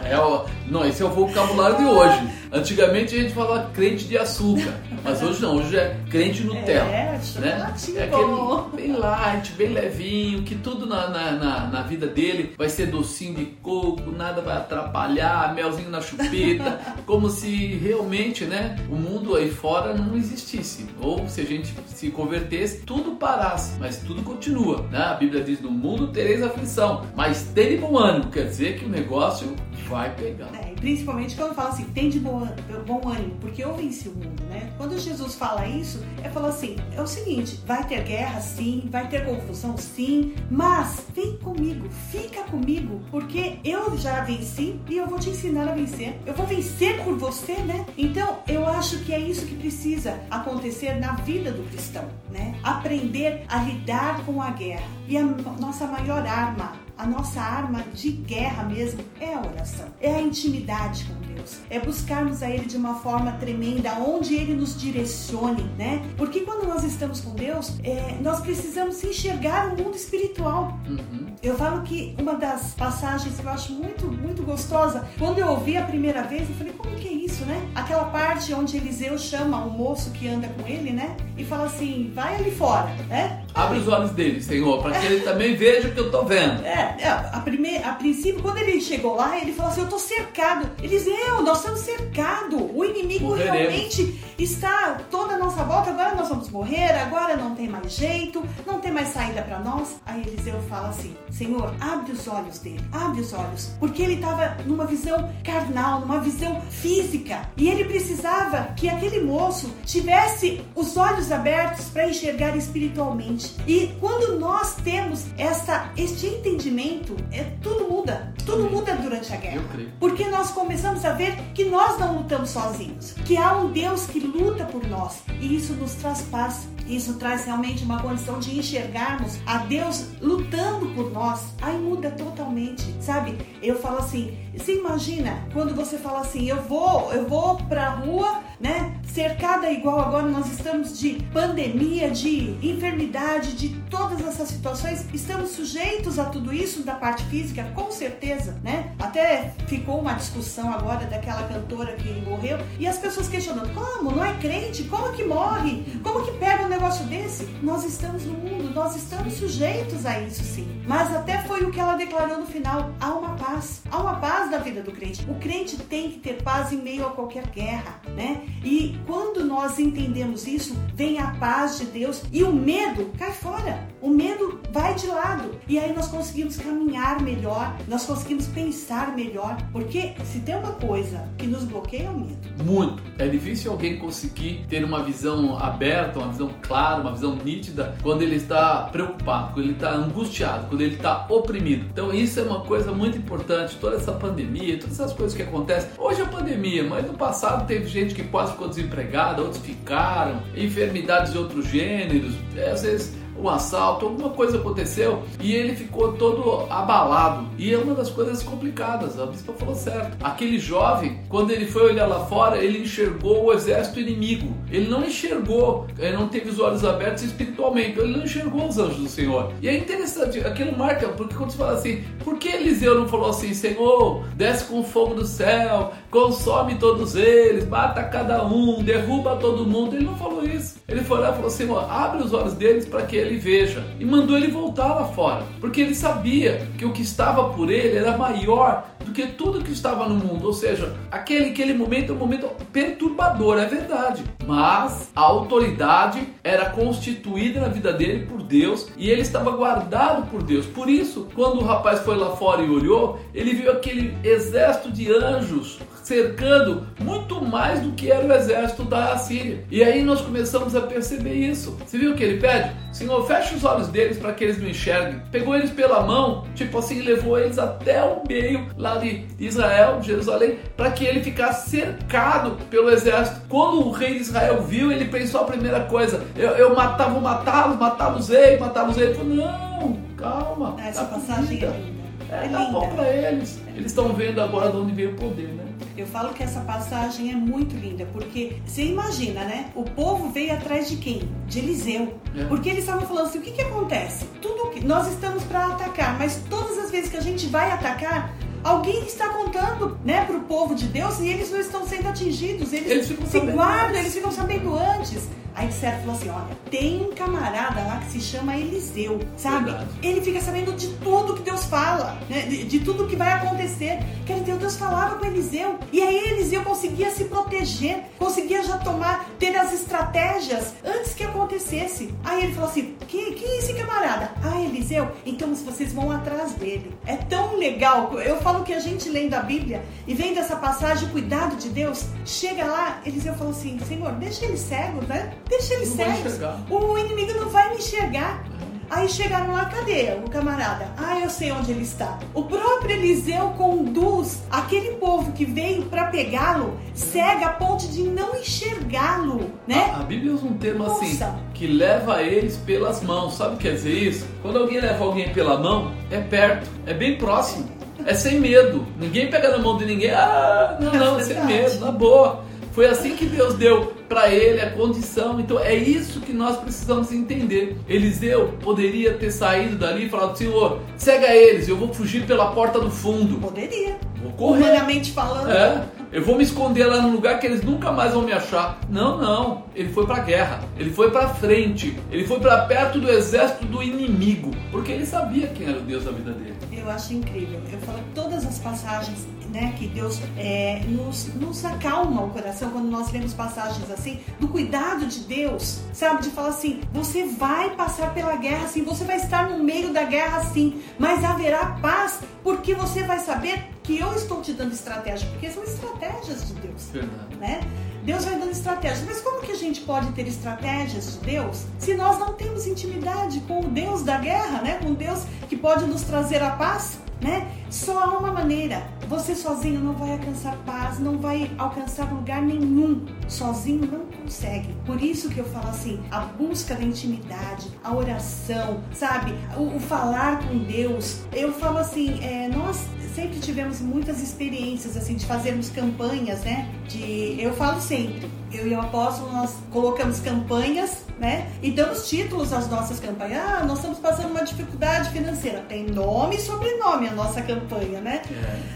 é 0.05 0.19
o, 0.19 0.47
não, 0.67 0.87
esse 0.87 1.03
é 1.03 1.05
o 1.05 1.11
vocabulário 1.11 1.77
de 1.77 1.85
hoje. 1.85 2.31
Antigamente 2.53 3.15
a 3.15 3.19
gente 3.19 3.35
falava 3.35 3.71
crente 3.71 4.07
de 4.07 4.17
açúcar, 4.17 4.75
mas 5.05 5.23
hoje 5.23 5.43
não, 5.43 5.57
hoje 5.57 5.77
é 5.77 5.97
crente 6.09 6.43
Nutella. 6.43 6.89
É, 6.91 7.21
né? 7.37 7.75
é 7.97 8.03
aquele 8.05 8.31
bem 8.75 8.97
light, 8.97 9.53
bem 9.53 9.69
levinho, 9.69 10.43
que 10.43 10.55
tudo 10.55 10.87
na, 10.87 11.09
na, 11.09 11.33
na, 11.33 11.67
na, 11.67 11.83
vida 11.83 12.07
dele 12.07 12.55
vai 12.57 12.69
ser 12.69 12.87
docinho 12.87 13.35
de 13.35 13.45
coco, 13.63 14.11
nada 14.11 14.41
vai 14.41 14.57
atrapalhar, 14.57 15.55
melzinho 15.55 15.91
na 15.91 16.01
chupeta, 16.01 16.81
como 17.07 17.29
se 17.29 17.77
realmente 17.77 18.45
né, 18.45 18.77
o 18.89 18.97
mundo 18.97 19.37
aí 19.37 19.51
fora 19.51 19.95
não 19.95 20.17
existisse. 20.17 20.87
Ou 21.01 21.29
se 21.29 21.41
a 21.41 21.45
gente 21.45 21.73
se 21.87 22.11
convertesse, 22.11 22.70
tudo 22.79 23.13
parasse, 23.13 23.79
mas 23.79 23.99
tudo 23.99 24.23
continua. 24.23 24.83
Né? 24.91 24.99
A 24.99 25.15
Bíblia 25.15 25.43
diz 25.43 25.61
no 25.61 25.71
mundo 25.71 26.09
tereis 26.09 26.43
aflição, 26.43 27.07
mas 27.15 27.43
tem 27.55 27.79
bom 27.79 27.99
ânimo, 27.99 28.31
quer 28.31 28.45
dizer 28.45 28.79
que 28.79 28.85
o 28.85 28.89
negócio 28.89 29.55
vai 29.89 30.15
pegar. 30.15 30.51
É, 30.55 30.70
principalmente 30.81 31.37
quando 31.37 31.55
fala 31.55 31.69
assim, 31.71 31.85
tem 31.85 32.09
de 32.09 32.19
bom, 32.19 32.49
bom 32.87 33.09
ânimo, 33.09 33.37
porque 33.41 33.63
eu 33.63 33.75
venci 33.75 34.09
o 34.09 34.13
mundo, 34.13 34.43
né? 34.49 34.73
Quando 34.77 34.99
Jesus 34.99 35.35
fala 35.35 35.67
isso, 35.67 36.03
é 36.23 36.29
falar 36.29 36.49
assim, 36.49 36.77
é 36.93 37.01
o 37.01 37.07
seguinte, 37.07 37.61
vai 37.67 37.87
ter 37.87 38.03
guerra 38.03 38.41
sim, 38.41 38.89
vai 38.91 39.07
ter 39.09 39.25
confusão 39.25 39.77
sim, 39.77 40.35
mas 40.51 41.05
vem 41.15 41.37
comigo, 41.37 41.89
fica 42.11 42.43
comigo, 42.45 43.01
porque 43.11 43.59
eu 43.65 43.97
já 43.97 44.23
venci 44.23 44.81
e 44.89 44.97
eu 44.97 45.07
vou 45.07 45.19
te 45.19 45.31
ensinar 45.31 45.69
a 45.69 45.75
vencer. 45.75 46.19
Eu 46.27 46.35
vou 46.35 46.47
vencer 46.47 47.03
por 47.05 47.17
você, 47.17 47.55
né? 47.55 47.85
Então, 47.97 48.39
eu 48.49 48.67
acho 48.67 48.99
que 49.01 49.13
é 49.13 49.19
isso 49.19 49.47
que 49.47 49.55
precisa 49.55 50.21
acontecer 50.31 50.95
na 50.95 51.13
vida 51.13 51.53
do 51.53 51.63
cristão, 51.69 52.05
né? 52.31 52.55
Aprender 52.63 53.45
a 53.49 53.59
lidar 53.63 54.25
com 54.25 54.41
a 54.41 54.51
guerra. 54.51 54.89
E 55.07 55.17
a 55.17 55.23
nossa 55.23 55.87
maior 55.87 56.27
arma 56.27 56.73
a 57.01 57.07
nossa 57.07 57.41
arma 57.41 57.83
de 57.95 58.11
guerra 58.11 58.65
mesmo 58.65 59.03
é 59.19 59.33
a 59.33 59.41
oração, 59.41 59.89
é 60.03 60.17
a 60.17 60.21
intimidade 60.21 61.05
com 61.05 61.15
Deus, 61.15 61.30
é 61.69 61.79
buscarmos 61.79 62.43
a 62.43 62.51
Ele 62.51 62.65
de 62.65 62.77
uma 62.77 62.97
forma 62.97 63.33
tremenda, 63.33 63.93
onde 63.95 64.35
Ele 64.35 64.55
nos 64.55 64.79
direcione, 64.79 65.63
né? 65.77 66.03
Porque 66.17 66.41
quando 66.41 66.67
nós 66.67 66.85
estamos 66.85 67.21
com 67.21 67.35
Deus, 67.35 67.75
é, 67.83 68.17
nós 68.21 68.41
precisamos 68.41 69.03
enxergar 69.03 69.73
o 69.73 69.83
mundo 69.83 69.97
espiritual. 69.97 70.79
Uhum. 70.89 71.27
Eu 71.43 71.57
falo 71.57 71.83
que 71.83 72.15
uma 72.19 72.35
das 72.35 72.75
passagens 72.75 73.39
que 73.39 73.45
eu 73.45 73.51
acho 73.51 73.73
muito, 73.73 74.07
muito 74.07 74.43
gostosa, 74.43 75.09
quando 75.19 75.39
eu 75.39 75.49
ouvi 75.49 75.77
a 75.77 75.85
primeira 75.85 76.23
vez, 76.23 76.49
eu 76.49 76.55
falei, 76.57 76.73
como 76.75 76.97
que 76.97 77.09
é 77.09 77.13
isso, 77.13 77.45
né? 77.45 77.61
Aquela 77.75 78.05
parte 78.05 78.53
onde 78.53 78.77
Eliseu 78.77 79.19
chama 79.19 79.65
o 79.65 79.71
moço 79.71 80.11
que 80.11 80.29
anda 80.29 80.49
com 80.49 80.69
ele, 80.69 80.91
né? 80.91 81.17
E 81.37 81.45
fala 81.45 81.67
assim, 81.67 82.13
vai 82.15 82.37
ali 82.37 82.51
fora, 82.51 82.91
né? 83.09 83.43
Abre 83.55 83.79
os 83.79 83.89
olhos 83.89 84.11
dele, 84.11 84.43
Senhor, 84.43 84.83
para 84.83 84.99
que 84.99 85.07
ele 85.07 85.21
também 85.21 85.57
veja 85.57 85.89
o 85.89 85.93
que 85.93 86.01
eu 86.01 86.07
estou 86.07 86.25
vendo. 86.25 86.65
É, 86.65 86.97
é 87.01 87.09
a, 87.09 87.41
primeir, 87.41 87.87
a 87.87 87.93
princípio, 87.93 88.43
quando 88.43 88.59
ele 88.59 88.81
chegou 88.81 89.17
lá, 89.17 89.39
ele 89.39 89.53
falou 89.53 89.73
assim: 89.73 89.81
Eu 89.81 89.85
estou 89.85 89.99
cercado. 89.99 90.71
Eliseu, 90.83 91.30
nós 91.43 91.59
estamos 91.59 91.81
cercados. 91.81 92.61
O 92.75 92.85
inimigo 92.85 93.27
Morreremos. 93.27 93.59
realmente 93.59 94.35
está 94.39 95.01
toda 95.11 95.35
a 95.35 95.39
nossa 95.39 95.63
volta. 95.63 95.91
Agora 95.91 96.15
nós 96.15 96.29
vamos 96.29 96.49
morrer, 96.51 96.93
agora 96.99 97.37
não 97.37 97.55
tem 97.55 97.61
tem 97.61 97.69
mais 97.69 97.93
jeito, 97.93 98.43
não 98.67 98.81
tem 98.81 98.91
mais 98.91 99.09
saída 99.09 99.43
para 99.43 99.59
nós. 99.59 100.01
Aí 100.07 100.23
Eliseu 100.23 100.59
fala 100.63 100.89
assim: 100.89 101.15
Senhor, 101.31 101.75
abre 101.79 102.13
os 102.13 102.27
olhos 102.27 102.59
dele, 102.59 102.81
abre 102.91 103.21
os 103.21 103.35
olhos, 103.35 103.73
porque 103.79 104.03
ele 104.03 104.15
estava 104.15 104.57
numa 104.65 104.87
visão 104.87 105.31
carnal, 105.45 106.01
numa 106.01 106.21
visão 106.21 106.59
física, 106.71 107.43
e 107.57 107.69
ele 107.69 107.85
precisava 107.85 108.73
que 108.77 108.89
aquele 108.89 109.21
moço 109.21 109.71
tivesse 109.85 110.63
os 110.75 110.97
olhos 110.97 111.31
abertos 111.31 111.87
para 111.91 112.09
enxergar 112.09 112.57
espiritualmente. 112.57 113.55
E 113.67 113.95
quando 114.01 114.39
nós 114.39 114.77
temos 114.77 115.27
essa, 115.37 115.91
este 115.99 116.27
entendimento, 116.27 117.15
é, 117.31 117.45
tudo 117.63 117.91
muda. 117.91 118.33
Tudo 118.47 118.71
muda 118.71 118.95
durante 118.97 119.33
a 119.33 119.37
guerra. 119.37 119.63
Porque 119.99 120.25
nós 120.29 120.51
começamos 120.51 121.05
a 121.05 121.13
ver 121.21 121.37
que 121.55 121.67
nós 121.67 121.99
não 121.99 122.17
lutamos 122.19 122.49
sozinhos, 122.49 123.13
que 123.27 123.37
há 123.37 123.55
um 123.59 123.71
Deus 123.71 124.07
que 124.07 124.21
luta 124.21 124.65
por 124.65 124.87
nós 124.89 125.23
e 125.39 125.55
isso 125.55 125.75
nos 125.75 125.95
traz 125.95 126.23
paz. 126.23 126.67
Isso 126.89 127.15
traz 127.15 127.45
realmente 127.45 127.85
uma 127.85 128.03
condição 128.03 128.41
de 128.41 128.59
enxergarmos 128.59 129.39
a 129.47 129.59
Deus 129.59 130.07
lutando 130.21 130.87
por 130.89 131.13
nós. 131.13 131.55
Aí 131.63 131.79
muda 131.79 132.11
totalmente, 132.11 132.83
sabe? 133.01 133.39
Eu 133.63 133.79
falo 133.81 133.99
assim, 133.99 134.37
você 134.61 134.75
imagina 134.75 135.39
quando 135.55 135.75
você 135.75 135.97
fala 135.97 136.21
assim, 136.21 136.47
eu 136.49 136.63
vou, 136.63 137.11
eu 137.13 137.27
vou 137.27 137.57
pra 137.57 137.89
rua, 137.89 138.43
né? 138.61 138.95
Cercada 139.07 139.71
igual 139.71 139.99
agora 139.99 140.27
nós 140.29 140.53
estamos 140.53 140.99
de 140.99 141.15
pandemia, 141.33 142.11
de 142.11 142.57
enfermidade, 142.63 143.55
de 143.55 143.71
todas 143.91 144.21
essas 144.21 144.49
situações, 144.49 145.07
estamos 145.15 145.51
sujeitos 145.51 146.19
a 146.19 146.27
tudo 146.27 146.53
isso 146.53 146.83
da 146.83 146.95
parte 146.95 147.25
física, 147.25 147.65
com 147.75 147.91
certeza, 147.91 148.61
né? 148.63 148.93
Até 148.99 149.55
ficou 149.67 149.99
uma 149.99 150.13
discussão 150.13 150.73
agora 150.73 151.07
daquela 151.07 151.43
cantora 151.49 151.95
que 151.95 152.21
morreu 152.21 152.59
e 152.79 152.87
as 152.87 152.99
pessoas 152.99 153.29
questionando, 153.29 153.73
como? 153.75 154.13
Não 154.13 154.25
é 154.25 154.35
crente? 154.35 154.85
Como 154.85 155.13
que 155.13 155.25
morre? 155.25 155.85
Como 156.03 156.25
que 156.25 156.33
pega 156.33 156.65
um 156.65 156.69
negócio 156.69 157.05
desse? 157.07 157.45
Nós 157.63 157.85
estamos 157.85 158.25
no 158.27 158.35
mundo, 158.35 158.75
nós 158.75 158.95
estamos 158.95 159.35
sujeitos 159.35 160.05
a 160.05 160.21
isso 160.21 160.45
sim. 160.45 160.69
Mas 160.87 161.15
até 161.15 161.39
foi 161.43 161.65
o 161.65 161.71
que 161.71 161.81
ela 161.81 161.97
declarou 161.97 162.39
no 162.39 162.47
final, 162.47 162.91
há 163.01 163.15
uma 163.15 163.35
paz. 163.37 163.83
Há 163.91 163.99
uma 163.99 164.17
paz 164.17 164.50
da 164.51 164.59
vida 164.59 164.83
do 164.83 164.93
crente. 164.93 165.25
O 165.29 165.35
crente 165.37 165.77
tem 165.77 166.11
que 166.11 166.19
ter 166.19 166.43
paz 166.43 166.73
em 166.73 166.83
meio 166.83 167.07
a 167.07 167.11
qualquer 167.11 167.47
guerra, 167.49 168.01
né? 168.15 168.43
E 168.65 168.99
quando 169.07 169.45
nós 169.45 169.79
entendemos 169.79 170.47
isso, 170.47 170.77
vem 170.95 171.19
a 171.19 171.33
paz 171.37 171.79
de 171.79 171.87
Deus 171.87 172.23
e 172.33 172.43
o 172.43 172.53
medo 172.53 173.11
cai 173.19 173.33
fora. 173.33 173.89
O 174.01 174.09
medo 174.09 174.61
vai 174.73 174.95
de 174.95 175.07
lado. 175.07 175.51
E 175.69 175.79
aí 175.79 175.93
nós 175.95 176.09
conseguimos 176.09 176.57
caminhar 176.57 177.23
melhor, 177.23 177.77
nós 177.87 178.05
conseguimos 178.05 178.47
pensar 178.49 179.15
melhor. 179.15 179.57
Porque 179.73 180.15
se 180.25 180.41
tem 180.41 180.57
uma 180.57 180.73
coisa 180.73 181.29
que 181.39 181.47
nos 181.47 181.65
bloqueia 181.65 182.07
é 182.07 182.11
o 182.11 182.19
medo. 182.19 182.65
Muito. 182.65 183.03
É 183.19 183.29
difícil 183.29 183.71
alguém 183.71 183.99
conseguir 183.99 184.65
ter 184.69 184.85
uma 184.85 185.03
visão 185.03 185.59
aberta, 185.59 186.19
uma 186.19 186.29
visão 186.29 186.51
clara, 186.63 187.01
uma 187.01 187.13
visão 187.13 187.37
nítida 187.37 187.95
quando 188.03 188.23
ele 188.23 188.37
está 188.37 188.85
preocupado, 188.85 189.55
quando 189.55 189.67
ele 189.67 189.75
está 189.75 189.93
angustiado, 189.93 190.67
quando 190.69 190.81
ele 190.81 190.95
está 190.95 191.27
oprimido. 191.29 191.87
Então 191.93 192.13
isso 192.13 192.41
é 192.41 192.43
uma 192.43 192.61
coisa 192.61 192.93
muito 192.93 193.19
importante. 193.19 193.77
Toda 193.81 193.97
essa 193.97 194.13
pandemia, 194.13 194.30
todas 194.79 195.01
essas 195.01 195.13
coisas 195.13 195.37
que 195.37 195.43
acontecem. 195.43 195.91
Hoje 195.99 196.23
é 196.23 196.25
pandemia, 196.25 196.85
mas 196.85 197.07
no 197.07 197.15
passado 197.15 197.67
teve 197.67 197.87
gente 197.87 198.15
que 198.15 198.25
quase 198.25 198.53
ficou 198.53 198.69
desempregada, 198.69 199.43
outros 199.43 199.63
ficaram, 199.63 200.43
enfermidades 200.57 201.33
de 201.33 201.39
outros 201.39 201.67
gêneros. 201.67 202.35
Às 202.73 202.83
vezes 202.83 203.20
um 203.41 203.49
assalto, 203.49 204.07
alguma 204.07 204.31
coisa 204.31 204.59
aconteceu 204.59 205.23
e 205.41 205.55
ele 205.55 205.75
ficou 205.75 206.13
todo 206.13 206.67
abalado. 206.71 207.47
E 207.59 207.73
é 207.73 207.79
uma 207.79 207.95
das 207.95 208.11
coisas 208.11 208.43
complicadas, 208.43 209.19
a 209.19 209.27
bispa 209.27 209.53
falou 209.53 209.75
certo. 209.75 210.17
Aquele 210.23 210.59
jovem, 210.59 211.21
quando 211.29 211.51
ele 211.51 211.67
foi 211.67 211.91
olhar 211.91 212.07
lá 212.07 212.27
fora, 212.27 212.59
ele 212.59 212.81
enxergou 212.81 213.45
o 213.45 213.53
exército 213.53 214.01
inimigo. 214.01 214.55
Ele 214.71 214.89
não 214.89 215.05
enxergou, 215.05 215.87
ele 215.99 216.17
não 216.17 216.29
teve 216.29 216.51
os 216.51 216.59
olhos 216.59 216.85
abertos 216.85 217.23
espiritualmente, 217.25 217.99
ele 217.99 218.17
não 218.17 218.25
enxergou 218.25 218.69
os 218.69 218.79
anjos 218.79 218.99
do 218.99 219.09
Senhor. 219.09 219.53
E 219.61 219.69
é 219.69 219.77
interessante, 219.77 220.41
aquilo 220.41 220.77
marca, 220.77 221.09
porque 221.09 221.35
quando 221.35 221.51
você 221.51 221.59
fala 221.59 221.73
assim, 221.73 222.05
por 222.25 222.39
que 222.39 222.49
Eliseu 222.49 222.99
não 222.99 223.09
falou 223.09 223.31
assim, 223.31 223.55
Senhor, 223.55 224.25
desce 224.35 224.65
com 224.65 224.83
fogo 224.83 225.15
do 225.15 225.27
céu, 225.27 225.93
consome 226.11 226.77
todos 226.77 227.15
eles, 227.15 227.67
mata 227.67 228.03
cada 228.05 228.45
um, 228.45 228.83
derruba 228.83 229.37
todo 229.37 229.67
mundo? 229.67 229.97
Ele 229.97 230.05
não 230.05 230.17
falou 230.17 230.45
isso. 230.45 230.80
Ele 230.91 231.03
foi 231.03 231.21
lá 231.21 231.31
e 231.31 231.35
falou, 231.35 231.51
Senhor, 231.51 231.91
abre 231.91 232.23
os 232.23 232.35
olhos 232.35 232.53
deles 232.53 232.85
para 232.85 233.03
que 233.03 233.17
ele 233.17 233.31
ele 233.31 233.39
veja. 233.39 233.85
E 233.99 234.05
mandou 234.05 234.37
ele 234.37 234.49
voltar 234.49 234.89
lá 234.89 235.05
fora, 235.05 235.45
porque 235.61 235.81
ele 235.81 235.95
sabia 235.95 236.67
que 236.77 236.85
o 236.85 236.93
que 236.93 237.03
estava 237.03 237.51
por 237.51 237.71
ele 237.71 237.97
era 237.97 238.17
maior 238.17 238.91
do 239.05 239.13
que 239.13 239.27
tudo 239.27 239.63
que 239.63 239.73
estava 239.73 240.09
no 240.09 240.17
mundo. 240.17 240.47
Ou 240.47 240.53
seja, 240.53 240.95
aquele, 241.11 241.51
aquele 241.51 241.73
momento 241.73 242.13
é 242.13 242.15
um 242.15 242.19
momento 242.19 242.49
perturbador, 242.73 243.59
é 243.59 243.67
verdade. 243.67 244.25
Mas 244.47 245.11
a 245.15 245.21
autoridade 245.21 246.21
era 246.43 246.71
constituída 246.71 247.61
na 247.61 247.69
vida 247.69 247.93
dele 247.93 248.27
por 248.27 248.43
Deus 248.43 248.89
e 248.97 249.09
ele 249.09 249.23
estava 249.23 249.51
guardado 249.53 250.27
por 250.29 250.43
Deus. 250.43 250.67
Por 250.67 250.89
isso, 250.89 251.29
quando 251.35 251.61
o 251.61 251.65
rapaz 251.65 252.01
foi 252.01 252.17
lá 252.17 252.37
fora 252.37 252.63
e 252.63 252.69
olhou, 252.69 253.21
ele 253.33 253.55
viu 253.55 253.71
aquele 253.71 254.17
exército 254.25 254.91
de 254.91 255.11
anjos 255.13 255.79
cercando 256.03 256.89
muito 256.99 257.41
mais 257.45 257.81
do 257.81 257.93
que 257.93 258.11
era 258.11 258.27
o 258.27 258.33
exército 258.33 258.83
da 258.85 259.17
Síria. 259.17 259.65
E 259.71 259.83
aí 259.85 260.03
nós 260.03 260.21
começamos 260.21 260.75
a 260.75 260.80
perceber 260.87 261.35
isso. 261.35 261.77
Você 261.85 261.99
viu 261.99 262.13
o 262.13 262.15
que 262.15 262.23
ele 262.23 262.41
pede? 262.41 262.73
Senhor, 262.93 263.27
fecha 263.27 263.55
os 263.55 263.65
olhos 263.65 263.89
deles 263.89 264.19
para 264.19 264.33
que 264.33 264.45
eles 264.45 264.61
não 264.61 264.69
enxerguem. 264.69 265.23
Pegou 265.31 265.55
eles 265.55 265.71
pela 265.71 266.03
mão, 266.03 266.45
tipo 266.55 266.79
assim, 266.79 267.03
levou 267.03 267.39
eles 267.39 267.59
até 267.59 268.03
o 268.03 268.23
meio 268.27 268.67
lá 268.77 268.97
de 268.97 269.25
Israel, 269.39 270.03
Jerusalém, 270.03 270.59
para 270.77 270.91
que 270.91 271.05
ele 271.05 271.21
ficasse 271.23 271.71
cercado 271.71 272.57
pelo 272.69 272.91
exército. 272.91 273.41
Quando 273.49 273.87
o 273.87 273.91
rei 273.91 274.15
de 274.15 274.21
Israel 274.21 274.63
viu, 274.63 274.91
ele 274.91 275.07
pensou 275.07 275.43
a 275.43 275.45
primeira 275.45 275.81
coisa: 275.81 276.25
eu, 276.37 276.51
eu 276.51 276.75
matava, 276.75 277.11
vou 277.11 277.21
matá-los, 277.21 277.79
matá-los 277.79 278.31
ei, 278.31 278.59
matá-los 278.59 278.97
ei. 278.97 279.05
Ele 279.05 279.15
falou: 279.15 279.35
não, 279.35 279.99
calma. 280.17 280.77
Essa 280.81 281.05
tá 281.05 281.15
passagem 281.15 281.63
é 281.63 281.67
linda. 281.67 282.01
É, 282.31 282.47
é 282.47 282.49
tá 282.49 282.65
bom 282.71 282.89
para 282.95 283.09
eles. 283.09 283.61
Eles 283.75 283.87
estão 283.87 284.13
vendo 284.13 284.41
agora 284.41 284.71
de 284.71 284.77
onde 284.77 284.93
veio 284.93 285.13
o 285.13 285.15
poder, 285.15 285.49
né? 285.49 285.65
Eu 285.97 286.07
falo 286.07 286.33
que 286.33 286.43
essa 286.43 286.61
passagem 286.61 287.31
é 287.31 287.35
muito 287.35 287.77
linda, 287.77 288.07
porque 288.13 288.57
você 288.65 288.85
imagina, 288.85 289.45
né? 289.45 289.71
O 289.75 289.83
povo 289.83 290.31
veio 290.31 290.53
atrás 290.53 290.89
de 290.89 290.97
quem? 290.97 291.29
De 291.47 291.59
Eliseu. 291.59 292.15
É. 292.37 292.45
Porque 292.45 292.69
eles 292.69 292.81
estavam 292.81 293.07
falando 293.07 293.27
assim: 293.27 293.39
o 293.39 293.43
que, 293.43 293.51
que 293.53 293.63
acontece? 293.63 294.25
Tudo 294.41 294.71
que 294.71 294.85
nós 294.85 295.09
estamos 295.09 295.43
para 295.45 295.67
atacar, 295.67 296.19
mas 296.19 296.43
todas 296.49 296.79
as 296.79 296.91
vezes 296.91 297.11
que 297.11 297.17
a 297.17 297.21
gente 297.21 297.47
vai 297.47 297.71
atacar, 297.71 298.35
alguém 298.63 299.05
está 299.05 299.29
contando, 299.29 299.99
né, 300.05 300.25
para 300.25 300.37
o 300.37 300.43
povo 300.43 300.75
de 300.75 300.87
Deus 300.87 301.19
e 301.21 301.29
eles 301.29 301.51
não 301.51 301.61
estão 301.61 301.87
sendo 301.87 302.09
atingidos. 302.09 302.73
Eles, 302.73 303.11
eles 303.11 303.29
se 303.29 303.41
guardam, 303.41 303.89
antes. 303.89 304.01
eles 304.01 304.15
ficam 304.15 304.33
sabendo 304.33 304.75
antes. 304.75 305.29
Aí 305.61 305.67
disseram, 305.67 305.99
falou 305.99 306.15
assim, 306.15 306.31
olha, 306.31 306.57
tem 306.71 307.03
um 307.03 307.13
camarada 307.13 307.83
lá 307.83 307.99
que 307.99 308.13
se 308.13 308.21
chama 308.23 308.57
Eliseu, 308.57 309.21
sabe? 309.37 309.67
Verdade. 309.67 309.91
Ele 310.03 310.23
fica 310.23 310.41
sabendo 310.41 310.73
de 310.73 310.89
tudo 310.95 311.35
que 311.35 311.43
Deus 311.43 311.65
fala, 311.67 312.17
né? 312.31 312.47
De, 312.47 312.65
de, 312.65 312.81
tudo 312.81 313.07
que 313.07 313.15
vai 313.15 313.35
acontecer. 313.35 313.99
Quer 314.25 314.41
dizer, 314.41 314.57
Deus 314.57 314.79
falava 314.79 315.17
com 315.17 315.27
Eliseu. 315.27 315.79
E 315.93 316.01
aí 316.01 316.17
Eliseu 316.31 316.63
conseguia 316.63 317.11
se 317.11 317.25
proteger, 317.25 318.05
conseguia 318.19 318.63
já 318.63 318.79
tomar, 318.79 319.29
ter 319.39 319.55
as 319.55 319.75
estratégias 319.75 320.73
antes 320.83 321.13
que 321.13 321.25
acontecesse. 321.25 322.15
Aí 322.25 322.45
ele 322.45 322.55
falou 322.55 322.71
assim, 322.71 322.97
quem, 323.07 323.35
quem 323.35 323.47
é 323.47 323.59
esse 323.59 323.75
camarada? 323.75 324.33
Ah, 324.43 324.63
Eliseu, 324.63 325.11
então 325.27 325.55
vocês 325.55 325.93
vão 325.93 326.11
atrás 326.11 326.55
dele. 326.55 326.91
É 327.05 327.17
tão 327.17 327.57
legal. 327.57 328.19
Eu 328.19 328.41
falo 328.41 328.65
que 328.65 328.73
a 328.73 328.81
gente 328.81 329.11
lendo 329.11 329.35
a 329.35 329.41
Bíblia 329.41 329.85
e 330.07 330.15
vendo 330.15 330.39
essa 330.39 330.57
passagem, 330.57 331.07
cuidado 331.11 331.57
de 331.57 331.69
Deus, 331.69 332.07
chega 332.25 332.65
lá, 332.65 333.03
Eliseu 333.05 333.35
falou 333.35 333.53
assim, 333.53 333.79
Senhor, 333.81 334.13
deixa 334.13 334.47
ele 334.47 334.57
cego, 334.57 335.03
né? 335.07 335.35
Deixa 335.51 335.75
ele 335.75 335.87
cego. 335.87 336.29
O 336.71 336.97
inimigo 336.97 337.33
não 337.39 337.51
vai 337.51 337.71
me 337.71 337.77
enxergar. 337.77 338.45
Aí 338.89 339.09
chegaram 339.09 339.53
lá, 339.53 339.67
cadê 339.67 340.15
o 340.25 340.29
camarada? 340.29 340.89
Ah, 340.99 341.21
eu 341.21 341.31
sei 341.31 341.53
onde 341.53 341.71
ele 341.71 341.83
está. 341.83 342.19
O 342.35 342.43
próprio 342.43 342.97
Eliseu 342.97 343.51
conduz 343.51 344.43
aquele 344.51 344.97
povo 344.97 345.31
que 345.31 345.45
veio 345.45 345.85
para 345.85 346.07
pegá-lo, 346.07 346.77
cega 346.93 347.47
a 347.47 347.53
ponto 347.53 347.87
de 347.87 348.03
não 348.03 348.35
enxergá-lo, 348.35 349.49
né? 349.65 349.93
A, 349.95 350.01
a, 350.01 350.03
Bíblia 350.03 350.33
usa 350.33 350.45
um 350.45 350.55
termo 350.55 350.87
assim, 350.87 351.13
Nossa. 351.13 351.27
assim, 351.27 351.39
que 351.55 351.69
leva 351.69 352.21
eles 352.21 352.57
pelas 352.57 353.01
mãos. 353.01 353.35
Sabe 353.37 353.55
o 353.55 353.59
que 353.59 353.69
quer 353.69 353.75
dizer 353.75 353.95
isso? 353.95 354.27
Quando 354.43 354.59
alguém 354.59 354.81
leva 354.81 355.05
alguém 355.05 355.33
pela 355.33 355.57
mão, 355.57 355.93
é 356.11 356.21
perto, 356.21 356.69
é 356.85 356.93
bem 356.93 357.17
próximo. 357.17 357.69
É 358.05 358.15
sem 358.15 358.41
medo. 358.41 358.85
Ninguém 358.99 359.31
pega 359.31 359.51
na 359.51 359.59
mão 359.59 359.79
de 359.79 359.87
ninguém. 359.87 360.11
Ah, 360.11 360.77
não, 360.81 360.93
não, 360.93 361.21
é 361.21 361.23
sem 361.23 361.45
medo, 361.45 361.79
na 361.79 361.93
boa. 361.93 362.43
Foi 362.73 362.87
assim 362.87 363.17
que 363.17 363.27
Deus 363.27 363.55
deu 363.55 363.93
para 364.09 364.33
ele 364.33 364.61
a 364.61 364.71
condição. 364.71 365.41
Então 365.41 365.59
é 365.59 365.75
isso 365.75 366.21
que 366.21 366.33
nós 366.33 366.57
precisamos 366.59 367.13
entender. 367.13 367.77
Eliseu 367.89 368.55
poderia 368.63 369.15
ter 369.15 369.31
saído 369.31 369.77
dali 369.77 370.07
e 370.07 370.09
falado: 370.09 370.37
Senhor, 370.37 370.81
cega 370.97 371.35
eles, 371.35 371.69
eu 371.69 371.77
vou 371.77 371.93
fugir 371.93 372.27
pela 372.27 372.53
porta 372.53 372.81
do 372.81 372.91
fundo. 372.91 373.39
Poderia. 373.41 373.99
Vou 374.23 374.33
correr. 374.33 374.63
Humanamente 374.63 375.13
falando. 375.13 375.51
É. 375.51 375.85
eu 376.13 376.25
vou 376.25 376.37
me 376.37 376.43
esconder 376.43 376.85
lá 376.85 377.01
no 377.01 377.11
lugar 377.11 377.39
que 377.39 377.47
eles 377.47 377.63
nunca 377.63 377.91
mais 377.91 378.13
vão 378.13 378.23
me 378.23 378.33
achar. 378.33 378.79
Não, 378.89 379.19
não. 379.19 379.65
Ele 379.75 379.93
foi 379.93 380.07
para 380.07 380.17
a 380.17 380.21
guerra, 380.21 380.61
ele 380.79 380.91
foi 380.91 381.11
para 381.11 381.29
frente, 381.29 381.99
ele 382.11 382.27
foi 382.27 382.39
para 382.41 382.67
perto 382.67 382.99
do 382.99 383.11
exército 383.11 383.65
do 383.65 383.83
inimigo, 383.83 384.51
porque 384.71 384.93
ele 384.93 385.07
sabia 385.07 385.47
quem 385.49 385.69
era 385.69 385.79
o 385.79 385.83
Deus 385.83 386.05
da 386.05 386.11
vida 386.11 386.33
dele. 386.33 386.57
Eu 386.73 386.91
acho 386.91 387.15
incrível. 387.15 387.61
Eu 387.73 387.79
falo 387.81 387.99
todas 388.15 388.47
as 388.47 388.59
passagens 388.59 389.27
né, 389.53 389.75
que 389.77 389.87
Deus 389.89 390.21
é, 390.37 390.81
nos, 390.87 391.27
nos 391.35 391.65
acalma 391.65 392.23
o 392.23 392.31
coração 392.31 392.71
quando 392.71 392.89
nós 392.89 393.11
lemos 393.13 393.35
passagens 393.35 393.91
assim, 393.91 394.21
do 394.39 394.49
cuidado 394.49 395.07
de 395.07 395.21
Deus, 395.21 395.81
sabe? 395.93 396.23
De 396.23 396.31
falar 396.31 396.49
assim: 396.49 396.81
você 396.93 397.25
vai 397.25 397.71
passar 397.71 398.15
pela 398.15 398.37
guerra 398.37 398.65
assim, 398.65 398.85
você 398.85 399.05
vai 399.05 399.17
estar 399.17 399.51
no 399.51 399.63
meio 399.63 399.93
da 399.93 400.05
guerra 400.05 400.39
assim, 400.39 400.81
mas 400.99 401.25
haverá 401.25 401.79
paz 401.83 402.21
porque 402.43 402.75
você 402.75 403.03
vai 403.03 403.19
saber 403.19 403.65
que 403.91 403.99
eu 403.99 404.15
estou 404.15 404.41
te 404.41 404.53
dando 404.53 404.73
estratégia, 404.73 405.29
porque 405.31 405.51
são 405.51 405.65
estratégias 405.65 406.47
de 406.47 406.55
Deus, 406.55 406.83
Verdade. 406.93 407.37
né? 407.41 407.61
Deus 408.05 408.25
vai 408.25 408.39
dando 408.39 408.53
estratégias, 408.53 409.05
mas 409.05 409.21
como 409.21 409.41
que 409.43 409.51
a 409.51 409.57
gente 409.57 409.81
pode 409.81 410.13
ter 410.13 410.29
estratégias 410.29 411.15
de 411.15 411.19
Deus 411.27 411.65
se 411.77 411.95
nós 411.95 412.17
não 412.17 412.35
temos 412.35 412.69
intimidade 412.69 413.41
com 413.41 413.59
o 413.59 413.65
Deus 413.65 414.05
da 414.05 414.17
guerra, 414.19 414.63
né? 414.63 414.79
Com 414.81 414.95
Deus 414.95 415.25
que 415.49 415.57
pode 415.57 415.87
nos 415.87 416.03
trazer 416.03 416.41
a 416.41 416.51
paz? 416.51 417.01
Né? 417.21 417.51
Só 417.71 417.99
há 417.99 418.19
uma 418.19 418.33
maneira. 418.33 418.87
Você 419.09 419.35
sozinho 419.35 419.81
não 419.81 419.95
vai 419.95 420.13
alcançar 420.13 420.57
paz, 420.65 420.99
não 420.99 421.19
vai 421.19 421.51
alcançar 421.59 422.13
lugar 422.13 422.43
nenhum. 422.43 423.07
Sozinho 423.29 423.87
não 423.87 424.07
consegue. 424.07 424.75
Por 424.87 425.03
isso 425.03 425.29
que 425.29 425.39
eu 425.39 425.45
falo 425.45 425.69
assim, 425.69 426.01
a 426.11 426.21
busca 426.21 426.75
da 426.75 426.83
intimidade, 426.83 427.69
a 427.83 427.95
oração, 427.95 428.81
sabe? 428.93 429.35
O, 429.57 429.77
o 429.77 429.81
falar 429.81 430.47
com 430.47 430.59
Deus. 430.59 431.23
Eu 431.33 431.53
falo 431.53 431.79
assim, 431.79 432.23
é, 432.23 432.49
nós 432.49 432.87
sempre 433.15 433.41
tivemos 433.41 433.81
muitas 433.81 434.23
experiências 434.23 434.97
assim 434.97 435.17
de 435.17 435.27
fazermos 435.27 435.69
campanhas, 435.71 436.43
né? 436.43 436.73
De 436.89 437.41
eu 437.41 437.53
falo 437.55 437.81
sempre, 437.81 438.31
eu 438.53 438.67
e 438.67 438.75
o 438.75 438.81
apóstolo 438.81 439.33
nós 439.33 439.55
colocamos 439.71 440.21
campanhas, 440.21 441.05
né? 441.19 441.51
E 441.63 441.71
damos 441.71 442.09
títulos 442.09 442.53
às 442.53 442.69
nossas 442.69 442.99
campanhas. 442.99 443.39
Ah, 443.39 443.65
nós 443.65 443.79
estamos 443.79 443.99
passando 443.99 444.31
uma 444.31 444.45
dificuldade 444.45 445.11
financeira. 445.11 445.65
Tem 445.69 445.85
nome 445.87 446.37
e 446.37 446.41
sobrenome 446.41 447.09
a 447.09 447.13
nossa 447.13 447.43
campanha, 447.43 448.01
né? 448.01 448.23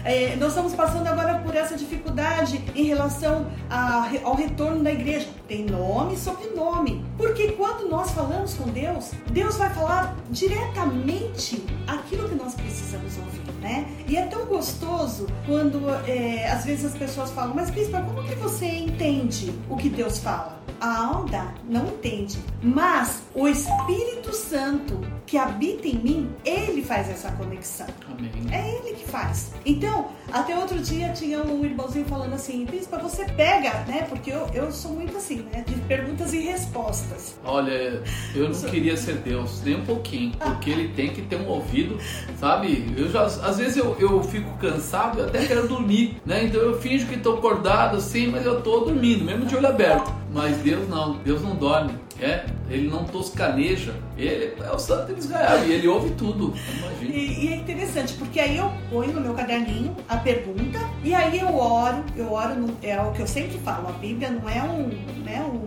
É. 0.05 0.33
É, 0.33 0.35
nós 0.35 0.49
estamos 0.49 0.73
passando 0.73 1.07
agora 1.07 1.39
por 1.39 1.55
essa 1.55 1.75
dificuldade 1.75 2.63
em 2.75 2.83
relação 2.83 3.47
a, 3.69 4.07
ao 4.23 4.35
retorno 4.35 4.83
da 4.83 4.91
igreja. 4.91 5.27
Tem 5.47 5.65
nome 5.65 6.13
e 6.13 6.17
sobrenome. 6.17 7.05
Porque 7.17 7.51
quando 7.53 7.89
nós 7.89 8.11
falamos 8.11 8.53
com 8.53 8.69
Deus, 8.69 9.11
Deus 9.31 9.57
vai 9.57 9.69
falar 9.71 10.15
diretamente 10.29 11.63
aquilo 11.87 12.29
que 12.29 12.35
nós 12.35 12.53
precisamos 12.53 13.17
ouvir, 13.17 13.41
né? 13.65 13.87
E 14.07 14.15
é 14.15 14.27
tão 14.27 14.45
gostoso 14.45 15.25
quando 15.47 15.89
é, 16.07 16.47
às 16.51 16.65
vezes 16.65 16.85
as 16.85 16.95
pessoas 16.95 17.31
falam, 17.31 17.55
mas 17.55 17.71
Bispa, 17.71 17.99
como 17.99 18.23
que 18.23 18.35
você 18.35 18.67
entende 18.67 19.51
o 19.67 19.75
que 19.75 19.89
Deus 19.89 20.19
fala? 20.19 20.64
A 20.79 21.05
alma 21.05 21.53
não 21.67 21.87
entende, 21.87 22.37
mas 22.61 23.23
o 23.33 23.47
Espírito 23.47 24.33
Santo 24.33 24.99
que 25.25 25.37
habita 25.37 25.87
em 25.87 25.95
mim, 25.95 26.29
ele 26.45 26.83
faz 26.83 27.09
essa 27.09 27.31
conexão. 27.31 27.87
Amém. 28.09 28.31
É 28.51 28.77
ele 28.77 28.95
que 28.95 29.07
faz. 29.07 29.51
Então, 29.65 30.09
até 30.31 30.57
outro 30.57 30.79
dia 30.79 31.09
tinha 31.09 31.41
um 31.43 31.65
irmãozinho 31.65 32.05
falando 32.05 32.33
assim, 32.33 32.65
Bispa, 32.65 32.97
você 32.97 33.25
pega, 33.25 33.71
né? 33.87 34.05
Porque 34.07 34.31
eu, 34.31 34.47
eu 34.53 34.71
sou 34.71 34.91
muito 34.91 35.17
assim, 35.17 35.45
né? 35.51 35.63
De 35.67 35.73
perguntas 35.81 36.33
e 36.33 36.39
respostas. 36.39 37.35
Olha, 37.43 38.03
eu 38.35 38.49
não 38.49 38.61
queria 38.61 38.95
ser 38.95 39.15
Deus, 39.15 39.61
nem 39.63 39.75
um 39.75 39.85
pouquinho, 39.85 40.33
porque 40.37 40.69
ele 40.69 40.89
tem 40.89 41.09
que 41.11 41.21
ter 41.23 41.37
um 41.37 41.47
ouvido, 41.47 41.97
sabe? 42.39 42.93
Eu 42.95 43.09
já, 43.09 43.23
às 43.23 43.57
vezes 43.57 43.77
eu, 43.77 43.97
eu 43.99 44.23
fico 44.23 44.55
cansado 44.57 45.19
e 45.19 45.23
até 45.23 45.45
quero 45.45 45.67
dormir, 45.67 46.21
né? 46.25 46.45
Então 46.45 46.61
eu 46.61 46.79
finjo 46.79 47.07
que 47.07 47.15
estou 47.15 47.37
acordado 47.37 47.97
assim, 47.97 48.27
mas 48.27 48.45
eu 48.45 48.59
estou 48.59 48.85
dormindo, 48.85 49.25
mesmo 49.25 49.45
de 49.45 49.55
olho 49.55 49.67
aberto. 49.67 50.24
Mas 50.35 50.57
Deus 50.57 50.89
não, 50.89 51.13
Deus 51.19 51.41
não 51.41 51.55
dorme. 51.55 51.97
É, 52.19 52.45
ele 52.69 52.89
não 52.89 53.05
toscaneja, 53.05 53.93
ele 54.17 54.53
é 54.61 54.71
o 54.71 54.77
santo 54.77 55.13
de 55.13 55.19
Israel 55.19 55.65
e 55.65 55.71
ele 55.71 55.87
ouve 55.87 56.11
tudo. 56.11 56.53
E, 57.01 57.45
e, 57.45 57.53
é 57.53 57.55
interessante, 57.55 58.13
porque 58.13 58.39
aí 58.39 58.57
eu 58.57 58.71
ponho 58.89 59.13
no 59.13 59.21
meu 59.21 59.33
caderninho 59.33 59.95
a 60.07 60.17
pergunta 60.17 60.79
e 61.03 61.13
aí 61.13 61.39
eu 61.39 61.53
oro, 61.55 62.03
eu 62.15 62.31
oro, 62.31 62.55
no, 62.55 62.77
é 62.81 63.01
o 63.01 63.11
que 63.11 63.21
eu 63.21 63.27
sempre 63.27 63.57
falo, 63.59 63.89
a 63.89 63.91
Bíblia 63.93 64.29
não 64.29 64.49
é 64.49 64.61
um, 64.63 64.87
né, 65.23 65.41
um, 65.41 65.65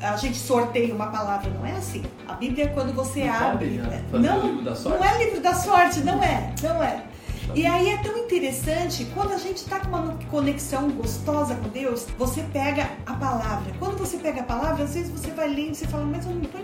a 0.00 0.16
gente 0.16 0.36
sorteia 0.36 0.94
uma 0.94 1.06
palavra, 1.06 1.50
não 1.50 1.66
é 1.66 1.72
assim. 1.72 2.02
A 2.28 2.34
Bíblia 2.34 2.64
é 2.64 2.68
quando 2.68 2.92
você 2.92 3.24
não 3.24 3.34
abre. 3.34 3.78
Pode, 3.78 3.90
né? 3.90 4.04
não, 4.12 4.18
não 4.18 5.04
é 5.04 5.24
livro 5.24 5.40
da 5.40 5.54
sorte, 5.54 6.00
não 6.00 6.22
é, 6.22 6.54
não 6.62 6.82
é. 6.82 7.04
E 7.54 7.66
aí 7.66 7.90
é 7.90 7.96
tão 7.96 8.16
interessante, 8.16 9.04
quando 9.12 9.32
a 9.32 9.38
gente 9.38 9.56
está 9.56 9.80
com 9.80 9.88
uma 9.88 10.16
conexão 10.30 10.88
gostosa 10.90 11.56
com 11.56 11.68
Deus, 11.68 12.06
você 12.16 12.42
pega 12.52 12.90
a 13.04 13.14
palavra. 13.14 13.72
Quando 13.78 13.98
você 13.98 14.18
pega 14.18 14.42
a 14.42 14.44
palavra, 14.44 14.84
às 14.84 14.94
vezes 14.94 15.10
você 15.10 15.32
vai 15.32 15.48
lendo 15.48 15.74
e 15.74 15.86
fala, 15.86 16.04
mas 16.04 16.24
eu 16.24 16.32
não 16.32 16.42
estou 16.42 16.60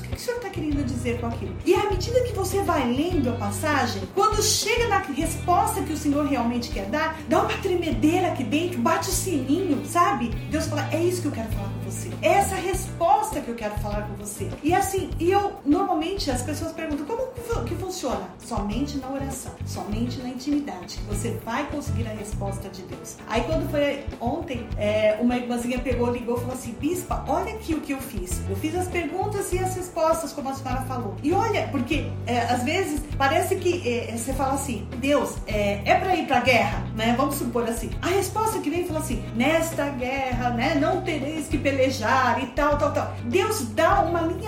o 0.00 0.02
que, 0.02 0.14
o 0.14 0.18
Senhor 0.18 0.36
está 0.36 0.50
querendo 0.50 0.84
dizer 0.84 1.20
com 1.20 1.26
aquilo? 1.26 1.54
E 1.64 1.74
à 1.74 1.90
medida 1.90 2.22
que 2.22 2.32
você 2.32 2.62
vai 2.62 2.90
lendo 2.92 3.30
a 3.30 3.32
passagem, 3.32 4.02
quando 4.14 4.42
chega 4.42 4.88
na 4.88 4.98
resposta 4.98 5.82
que 5.82 5.92
o 5.92 5.96
Senhor 5.96 6.26
realmente 6.26 6.70
quer 6.70 6.86
dar, 6.86 7.18
dá 7.28 7.42
uma 7.42 7.56
tremedeira 7.58 8.28
aqui 8.28 8.44
dentro, 8.44 8.80
bate 8.80 9.08
o 9.08 9.12
sininho, 9.12 9.84
sabe? 9.86 10.28
Deus 10.50 10.66
fala, 10.66 10.88
é 10.92 11.02
isso 11.02 11.22
que 11.22 11.28
eu 11.28 11.32
quero 11.32 11.48
falar 11.50 11.68
com 11.68 11.90
você. 11.90 12.10
É 12.22 12.28
essa 12.28 12.54
resposta 12.54 13.40
que 13.40 13.48
eu 13.48 13.54
quero 13.54 13.74
falar 13.76 14.02
com 14.02 14.14
você. 14.14 14.50
E 14.62 14.74
assim, 14.74 15.10
e 15.18 15.30
eu, 15.30 15.54
normalmente, 15.64 16.30
as 16.30 16.42
pessoas 16.42 16.72
perguntam, 16.72 17.06
como 17.06 17.28
que 17.64 17.74
funciona? 17.74 18.28
Somente 18.38 18.98
na 18.98 19.10
oração. 19.10 19.52
Somente 19.66 20.18
na 20.20 20.28
intimidade, 20.28 20.98
você 21.08 21.38
vai 21.44 21.66
conseguir 21.66 22.06
a 22.06 22.12
resposta 22.12 22.68
de 22.68 22.82
Deus. 22.82 23.16
Aí 23.26 23.42
quando 23.42 23.70
foi 23.70 24.04
ontem, 24.20 24.66
é, 24.76 25.18
uma 25.20 25.36
irmãzinha 25.36 25.78
pegou, 25.78 26.10
ligou 26.10 26.36
e 26.36 26.40
falou 26.40 26.54
assim, 26.54 26.72
Bispa, 26.72 27.24
olha 27.28 27.54
aqui 27.54 27.74
o 27.74 27.80
que 27.80 27.92
eu 27.92 28.00
fiz. 28.00 28.40
Eu 28.48 28.56
fiz 28.56 28.74
as 28.74 28.88
perguntas 28.88 29.52
e 29.52 29.58
as 29.58 29.74
respostas, 29.88 30.32
como 30.32 30.48
a 30.50 30.54
senhora 30.54 30.82
falou. 30.82 31.16
E 31.22 31.32
olha, 31.32 31.68
porque 31.70 32.10
é, 32.26 32.40
às 32.42 32.62
vezes 32.62 33.02
parece 33.16 33.56
que 33.56 33.88
é, 33.88 34.16
você 34.16 34.32
fala 34.32 34.54
assim, 34.54 34.86
Deus, 34.98 35.34
é, 35.46 35.80
é 35.84 35.94
para 35.94 36.14
ir 36.14 36.26
pra 36.26 36.40
guerra, 36.40 36.86
né? 36.94 37.14
Vamos 37.16 37.36
supor 37.36 37.64
assim. 37.64 37.90
A 38.02 38.08
resposta 38.08 38.58
que 38.60 38.70
vem 38.70 38.86
fala 38.86 39.00
assim, 39.00 39.22
nesta 39.34 39.86
guerra, 39.90 40.50
né? 40.50 40.74
Não 40.74 41.00
tereis 41.02 41.48
que 41.48 41.58
pelejar 41.58 42.42
e 42.42 42.46
tal, 42.48 42.76
tal, 42.76 42.92
tal. 42.92 43.14
Deus 43.24 43.66
dá 43.70 44.02
uma 44.02 44.28
que 44.28 44.46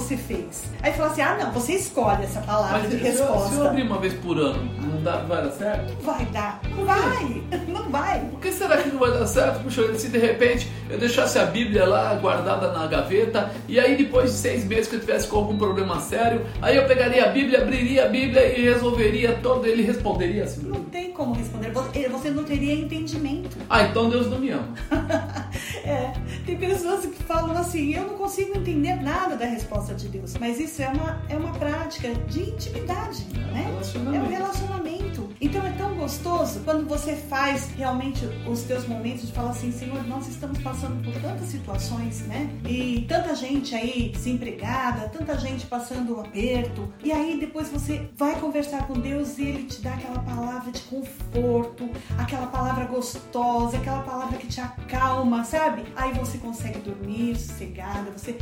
você 0.00 0.16
fez. 0.16 0.64
Aí 0.82 0.92
fala 0.92 1.10
assim, 1.10 1.22
ah 1.22 1.36
não, 1.38 1.52
você 1.52 1.74
escolhe 1.74 2.24
essa 2.24 2.40
palavra 2.40 2.78
Mas 2.78 2.90
de 2.90 2.96
resposta 2.96 3.20
resposta. 3.20 3.54
Se 3.54 3.60
eu 3.60 3.68
abrir 3.68 3.82
uma 3.82 3.98
vez 3.98 4.14
por 4.14 4.38
ano, 4.38 4.70
não, 4.80 5.02
dá, 5.02 5.16
vai 5.18 5.42
dar 5.42 5.50
certo? 5.52 5.92
Não 5.94 6.14
vai 6.14 6.24
dar. 6.26 6.60
Não 6.76 6.84
vai. 6.84 7.42
Não 7.70 7.90
vai. 7.90 8.20
Por 8.20 8.40
que 8.40 8.52
será 8.52 8.76
que 8.76 8.88
não 8.88 8.98
vai 8.98 9.10
dar 9.10 9.26
certo? 9.26 9.62
Puxa, 9.62 9.94
se 9.96 10.08
de 10.08 10.18
repente 10.18 10.70
eu 10.88 10.98
deixasse 10.98 11.38
a 11.38 11.44
Bíblia 11.44 11.84
lá 11.86 12.14
guardada 12.14 12.72
na 12.72 12.86
gaveta 12.86 13.50
e 13.68 13.80
aí 13.80 13.96
depois 13.96 14.30
de 14.30 14.36
seis 14.36 14.64
meses 14.64 14.88
que 14.88 14.96
eu 14.96 15.00
tivesse 15.00 15.26
com 15.26 15.38
algum 15.38 15.56
problema 15.56 16.00
sério, 16.00 16.46
aí 16.60 16.76
eu 16.76 16.86
pegaria 16.86 17.24
a 17.24 17.28
Bíblia, 17.28 17.62
abriria 17.62 18.06
a 18.06 18.08
Bíblia 18.08 18.46
e 18.56 18.62
resolveria 18.62 19.38
todo, 19.42 19.66
ele 19.66 19.82
responderia 19.82 20.44
assim. 20.44 20.62
Não 20.62 20.84
tem 20.84 21.12
como 21.12 21.34
responder. 21.34 21.72
Você 21.72 22.30
não 22.30 22.44
teria 22.44 22.74
entendimento. 22.74 23.56
Ah, 23.68 23.82
então 23.82 24.08
Deus 24.08 24.28
não 24.28 24.38
me 24.38 24.50
ama. 24.50 24.68
é. 25.84 26.12
Tem 26.46 26.56
pessoas 26.56 27.06
que 27.06 27.22
falam 27.24 27.56
assim, 27.56 27.94
eu 27.94 28.02
não 28.02 28.14
consigo 28.14 28.56
entender 28.56 28.94
nada 29.02 29.36
da 29.36 29.46
resposta 29.46 29.89
de 29.94 30.08
Deus. 30.08 30.34
Mas 30.38 30.58
isso 30.60 30.82
é 30.82 30.88
uma, 30.88 31.22
é 31.28 31.36
uma 31.36 31.52
prática 31.52 32.14
de 32.14 32.50
intimidade, 32.50 33.26
é 33.34 33.38
né? 33.38 33.66
Um 33.68 34.14
é 34.14 34.20
um 34.20 34.28
relacionamento. 34.28 34.99
Então 35.40 35.66
é 35.66 35.70
tão 35.70 35.94
gostoso 35.94 36.60
quando 36.64 36.86
você 36.86 37.16
faz 37.16 37.70
realmente 37.70 38.26
os 38.46 38.62
teus 38.64 38.86
momentos 38.86 39.26
de 39.26 39.32
falar 39.32 39.50
assim, 39.50 39.72
Senhor, 39.72 40.06
nós 40.06 40.28
estamos 40.28 40.58
passando 40.58 41.02
por 41.02 41.18
tantas 41.22 41.48
situações, 41.48 42.20
né? 42.26 42.50
E 42.68 43.06
tanta 43.08 43.34
gente 43.34 43.74
aí 43.74 44.10
desempregada, 44.10 45.08
tanta 45.08 45.38
gente 45.38 45.66
passando 45.66 46.16
um 46.16 46.20
aperto. 46.20 46.92
E 47.02 47.10
aí 47.10 47.38
depois 47.40 47.70
você 47.70 48.10
vai 48.18 48.38
conversar 48.38 48.86
com 48.86 48.94
Deus 48.94 49.38
e 49.38 49.44
ele 49.44 49.64
te 49.64 49.80
dá 49.80 49.94
aquela 49.94 50.18
palavra 50.18 50.70
de 50.70 50.82
conforto, 50.82 51.88
aquela 52.18 52.46
palavra 52.48 52.84
gostosa, 52.84 53.78
aquela 53.78 54.02
palavra 54.02 54.36
que 54.36 54.46
te 54.46 54.60
acalma, 54.60 55.42
sabe? 55.44 55.84
Aí 55.96 56.12
você 56.12 56.36
consegue 56.36 56.80
dormir 56.80 57.34
sossegada, 57.36 58.10
você 58.10 58.36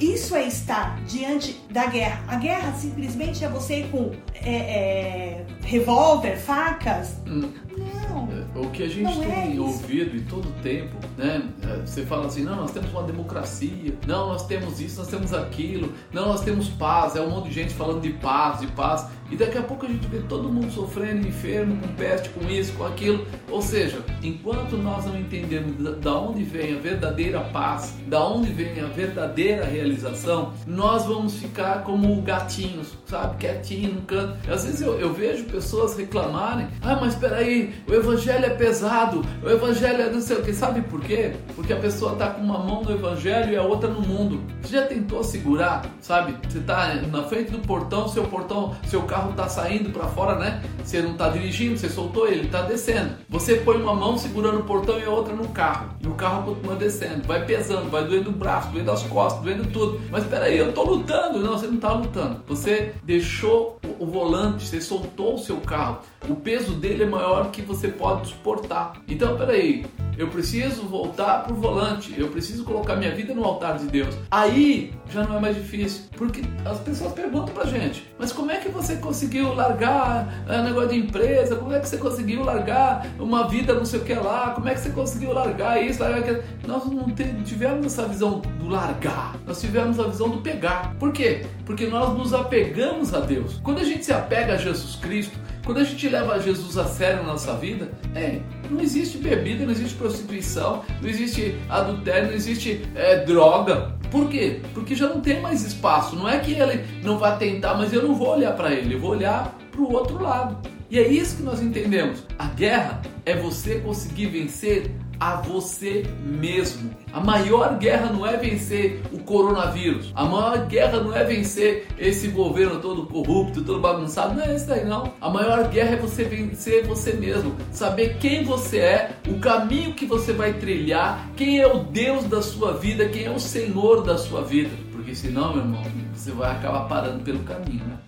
isso 0.00 0.36
é 0.36 0.46
estar 0.46 1.02
diante 1.04 1.60
da 1.70 1.86
guerra. 1.86 2.22
A 2.28 2.36
guerra 2.36 2.72
simplesmente 2.74 3.44
é 3.44 3.48
você 3.48 3.80
ir 3.80 3.90
com 3.90 4.12
é, 4.32 4.54
é, 4.54 5.46
revólver, 5.64 6.37
facas. 6.38 7.16
Hum. 7.26 7.67
Não. 7.78 8.28
É, 8.30 8.58
o 8.58 8.70
que 8.70 8.82
a 8.82 8.88
gente 8.88 9.18
tem 9.20 9.56
é 9.56 9.60
ouvido 9.60 10.16
em 10.16 10.24
todo 10.24 10.50
tempo 10.62 10.96
né? 11.18 11.42
É, 11.62 11.84
você 11.84 12.06
fala 12.06 12.28
assim, 12.28 12.44
não, 12.44 12.54
nós 12.54 12.70
temos 12.70 12.90
uma 12.92 13.02
democracia, 13.02 13.92
não, 14.06 14.28
nós 14.28 14.46
temos 14.46 14.80
isso, 14.80 14.98
nós 15.00 15.08
temos 15.08 15.34
aquilo, 15.34 15.92
não, 16.12 16.28
nós 16.28 16.42
temos 16.42 16.68
paz, 16.68 17.16
é 17.16 17.20
um 17.20 17.30
monte 17.30 17.48
de 17.48 17.54
gente 17.54 17.74
falando 17.74 18.00
de 18.00 18.10
paz, 18.10 18.60
de 18.60 18.68
paz, 18.68 19.08
e 19.30 19.36
daqui 19.36 19.58
a 19.58 19.62
pouco 19.62 19.84
a 19.84 19.88
gente 19.88 20.06
vê 20.06 20.20
todo 20.20 20.48
mundo 20.48 20.70
sofrendo, 20.72 21.26
enfermo, 21.26 21.76
com 21.76 21.88
peste, 21.88 22.30
com 22.30 22.48
isso, 22.48 22.72
com 22.74 22.86
aquilo. 22.86 23.26
Ou 23.50 23.60
seja, 23.60 24.02
enquanto 24.22 24.76
nós 24.76 25.04
não 25.04 25.18
entendemos 25.18 25.76
da 25.98 26.14
onde 26.18 26.44
vem 26.44 26.74
a 26.74 26.78
verdadeira 26.78 27.40
paz, 27.40 27.94
da 28.06 28.24
onde 28.24 28.50
vem 28.52 28.80
a 28.80 28.86
verdadeira 28.86 29.66
realização, 29.66 30.54
nós 30.66 31.04
vamos 31.04 31.34
ficar 31.34 31.82
como 31.82 32.22
gatinhos, 32.22 32.96
sabe? 33.04 33.36
Quietinho 33.36 33.94
no 33.96 34.02
canto. 34.02 34.38
Às 34.50 34.64
vezes 34.64 34.80
eu, 34.80 34.98
eu 34.98 35.12
vejo 35.12 35.44
pessoas 35.44 35.94
reclamarem: 35.94 36.68
ah, 36.80 36.96
mas 36.98 37.14
peraí, 37.14 37.67
o 37.88 37.94
evangelho 37.94 38.44
é 38.44 38.50
pesado, 38.50 39.24
o 39.42 39.48
evangelho 39.48 40.02
é 40.02 40.10
não 40.10 40.20
sei 40.20 40.36
o 40.36 40.42
que. 40.42 40.52
Sabe 40.52 40.82
por 40.82 41.00
quê? 41.00 41.32
Porque 41.54 41.72
a 41.72 41.76
pessoa 41.76 42.12
está 42.12 42.30
com 42.30 42.42
uma 42.42 42.58
mão 42.58 42.82
no 42.82 42.92
evangelho 42.92 43.52
e 43.52 43.56
a 43.56 43.62
outra 43.62 43.88
no 43.88 44.00
mundo. 44.00 44.40
Você 44.62 44.76
já 44.76 44.86
tentou 44.86 45.22
segurar, 45.22 45.84
sabe? 46.00 46.34
Você 46.48 46.58
está 46.58 46.94
na 46.94 47.22
frente 47.24 47.50
do 47.50 47.58
portão, 47.58 48.08
seu 48.08 48.24
portão, 48.24 48.74
seu 48.86 49.02
carro 49.02 49.30
está 49.30 49.48
saindo 49.48 49.90
para 49.90 50.06
fora, 50.08 50.38
né? 50.38 50.62
Você 50.82 51.02
não 51.02 51.12
está 51.12 51.28
dirigindo, 51.28 51.78
você 51.78 51.88
soltou 51.88 52.26
ele, 52.26 52.46
está 52.46 52.62
descendo. 52.62 53.14
Você 53.28 53.56
põe 53.56 53.76
uma 53.76 53.94
mão 53.94 54.16
segurando 54.16 54.60
o 54.60 54.64
portão 54.64 54.98
e 54.98 55.04
a 55.04 55.10
outra 55.10 55.34
no 55.34 55.48
carro. 55.48 55.90
E 56.02 56.06
o 56.06 56.14
carro 56.14 56.44
continua 56.44 56.76
descendo. 56.76 57.26
Vai 57.26 57.44
pesando, 57.44 57.90
vai 57.90 58.04
doendo 58.04 58.30
o 58.30 58.32
braço, 58.32 58.70
doendo 58.70 58.90
as 58.90 59.02
costas, 59.04 59.42
doendo 59.42 59.66
tudo. 59.70 60.00
Mas 60.10 60.24
peraí, 60.24 60.56
eu 60.58 60.70
estou 60.70 60.84
lutando. 60.84 61.40
Não, 61.40 61.58
você 61.58 61.66
não 61.66 61.74
está 61.74 61.92
lutando. 61.92 62.42
Você 62.46 62.94
deixou 63.02 63.78
o 63.98 64.06
volante, 64.06 64.66
você 64.66 64.80
soltou 64.80 65.34
o 65.34 65.38
seu 65.38 65.58
carro. 65.58 65.98
O 66.28 66.36
peso 66.36 66.72
dele 66.72 67.04
é 67.04 67.06
maior 67.06 67.50
que 67.50 67.57
você 67.62 67.88
pode 67.88 68.28
suportar. 68.28 68.94
Então, 69.08 69.36
peraí, 69.36 69.84
eu 70.18 70.26
preciso 70.26 70.82
voltar 70.82 71.44
pro 71.44 71.54
volante, 71.54 72.12
eu 72.18 72.26
preciso 72.26 72.64
colocar 72.64 72.96
minha 72.96 73.14
vida 73.14 73.32
no 73.32 73.44
altar 73.44 73.78
de 73.78 73.86
Deus. 73.86 74.16
Aí 74.32 74.92
já 75.10 75.22
não 75.22 75.36
é 75.36 75.40
mais 75.40 75.54
difícil, 75.54 76.06
porque 76.16 76.42
as 76.64 76.80
pessoas 76.80 77.12
perguntam 77.12 77.54
pra 77.54 77.66
gente: 77.66 78.04
mas 78.18 78.32
como 78.32 78.50
é 78.50 78.56
que 78.56 78.68
você 78.68 78.96
conseguiu 78.96 79.54
largar 79.54 80.44
é, 80.48 80.60
negócio 80.60 80.88
de 80.88 80.96
empresa? 80.96 81.54
Como 81.54 81.72
é 81.72 81.78
que 81.78 81.88
você 81.88 81.98
conseguiu 81.98 82.42
largar 82.42 83.06
uma 83.16 83.46
vida 83.46 83.72
não 83.74 83.84
sei 83.84 84.00
o 84.00 84.04
que 84.04 84.14
lá? 84.14 84.50
Como 84.50 84.68
é 84.68 84.74
que 84.74 84.80
você 84.80 84.90
conseguiu 84.90 85.32
largar 85.32 85.80
isso? 85.80 86.02
Largar 86.02 86.18
aquilo? 86.18 86.42
Nós 86.66 86.84
não 86.84 87.08
tivemos 87.44 87.86
essa 87.86 88.04
visão 88.08 88.40
do 88.58 88.68
largar, 88.68 89.36
nós 89.46 89.60
tivemos 89.60 90.00
a 90.00 90.08
visão 90.08 90.28
do 90.28 90.38
pegar. 90.38 90.96
Por 90.98 91.12
quê? 91.12 91.46
Porque 91.64 91.86
nós 91.86 92.18
nos 92.18 92.34
apegamos 92.34 93.14
a 93.14 93.20
Deus. 93.20 93.60
Quando 93.62 93.78
a 93.78 93.84
gente 93.84 94.04
se 94.04 94.12
apega 94.12 94.54
a 94.54 94.56
Jesus 94.56 94.96
Cristo, 94.96 95.38
quando 95.68 95.80
a 95.80 95.84
gente 95.84 96.08
leva 96.08 96.40
Jesus 96.40 96.78
a 96.78 96.86
sério 96.86 97.18
na 97.18 97.32
nossa 97.32 97.54
vida, 97.54 97.92
é, 98.14 98.40
não 98.70 98.80
existe 98.80 99.18
bebida, 99.18 99.66
não 99.66 99.70
existe 99.70 99.94
prostituição, 99.96 100.82
não 101.02 101.06
existe 101.06 101.58
adultério, 101.68 102.28
não 102.28 102.34
existe 102.34 102.88
é, 102.94 103.22
droga. 103.26 103.94
Por 104.10 104.30
quê? 104.30 104.62
Porque 104.72 104.94
já 104.94 105.06
não 105.08 105.20
tem 105.20 105.42
mais 105.42 105.62
espaço. 105.62 106.16
Não 106.16 106.26
é 106.26 106.38
que 106.38 106.52
ele 106.52 106.86
não 107.02 107.18
vai 107.18 107.36
tentar, 107.36 107.74
mas 107.74 107.92
eu 107.92 108.02
não 108.02 108.14
vou 108.14 108.30
olhar 108.30 108.56
para 108.56 108.72
ele, 108.72 108.94
eu 108.94 108.98
vou 108.98 109.10
olhar 109.10 109.54
para 109.70 109.82
o 109.82 109.92
outro 109.92 110.22
lado. 110.22 110.56
E 110.90 110.98
é 110.98 111.06
isso 111.06 111.36
que 111.36 111.42
nós 111.42 111.60
entendemos. 111.60 112.24
A 112.38 112.46
guerra 112.46 113.02
é 113.26 113.36
você 113.36 113.78
conseguir 113.78 114.28
vencer 114.28 114.90
a 115.20 115.36
você 115.36 116.04
mesmo. 116.24 116.90
A 117.12 117.20
maior 117.20 117.78
guerra 117.78 118.12
não 118.12 118.26
é 118.26 118.36
vencer 118.36 119.00
o 119.12 119.18
coronavírus. 119.20 120.12
A 120.14 120.24
maior 120.24 120.66
guerra 120.66 121.00
não 121.00 121.14
é 121.14 121.24
vencer 121.24 121.86
esse 121.98 122.28
governo 122.28 122.80
todo 122.80 123.06
corrupto, 123.06 123.64
todo 123.64 123.80
bagunçado. 123.80 124.34
Não 124.34 124.42
é 124.42 124.54
isso 124.54 124.72
aí 124.72 124.84
não. 124.84 125.12
A 125.20 125.30
maior 125.30 125.68
guerra 125.68 125.94
é 125.94 125.96
você 125.96 126.24
vencer 126.24 126.86
você 126.86 127.12
mesmo. 127.14 127.54
Saber 127.72 128.18
quem 128.18 128.44
você 128.44 128.78
é, 128.78 129.16
o 129.26 129.38
caminho 129.38 129.94
que 129.94 130.06
você 130.06 130.32
vai 130.32 130.52
trilhar, 130.54 131.28
quem 131.36 131.60
é 131.60 131.66
o 131.66 131.84
Deus 131.84 132.24
da 132.24 132.42
sua 132.42 132.74
vida, 132.74 133.08
quem 133.08 133.24
é 133.24 133.30
o 133.30 133.40
Senhor 133.40 134.02
da 134.02 134.18
sua 134.18 134.42
vida. 134.42 134.70
Porque 134.92 135.14
senão, 135.14 135.52
meu 135.54 135.62
irmão, 135.62 135.82
você 136.14 136.30
vai 136.32 136.52
acabar 136.52 136.86
parando 136.86 137.24
pelo 137.24 137.40
caminho, 137.40 137.84
né? 137.84 137.98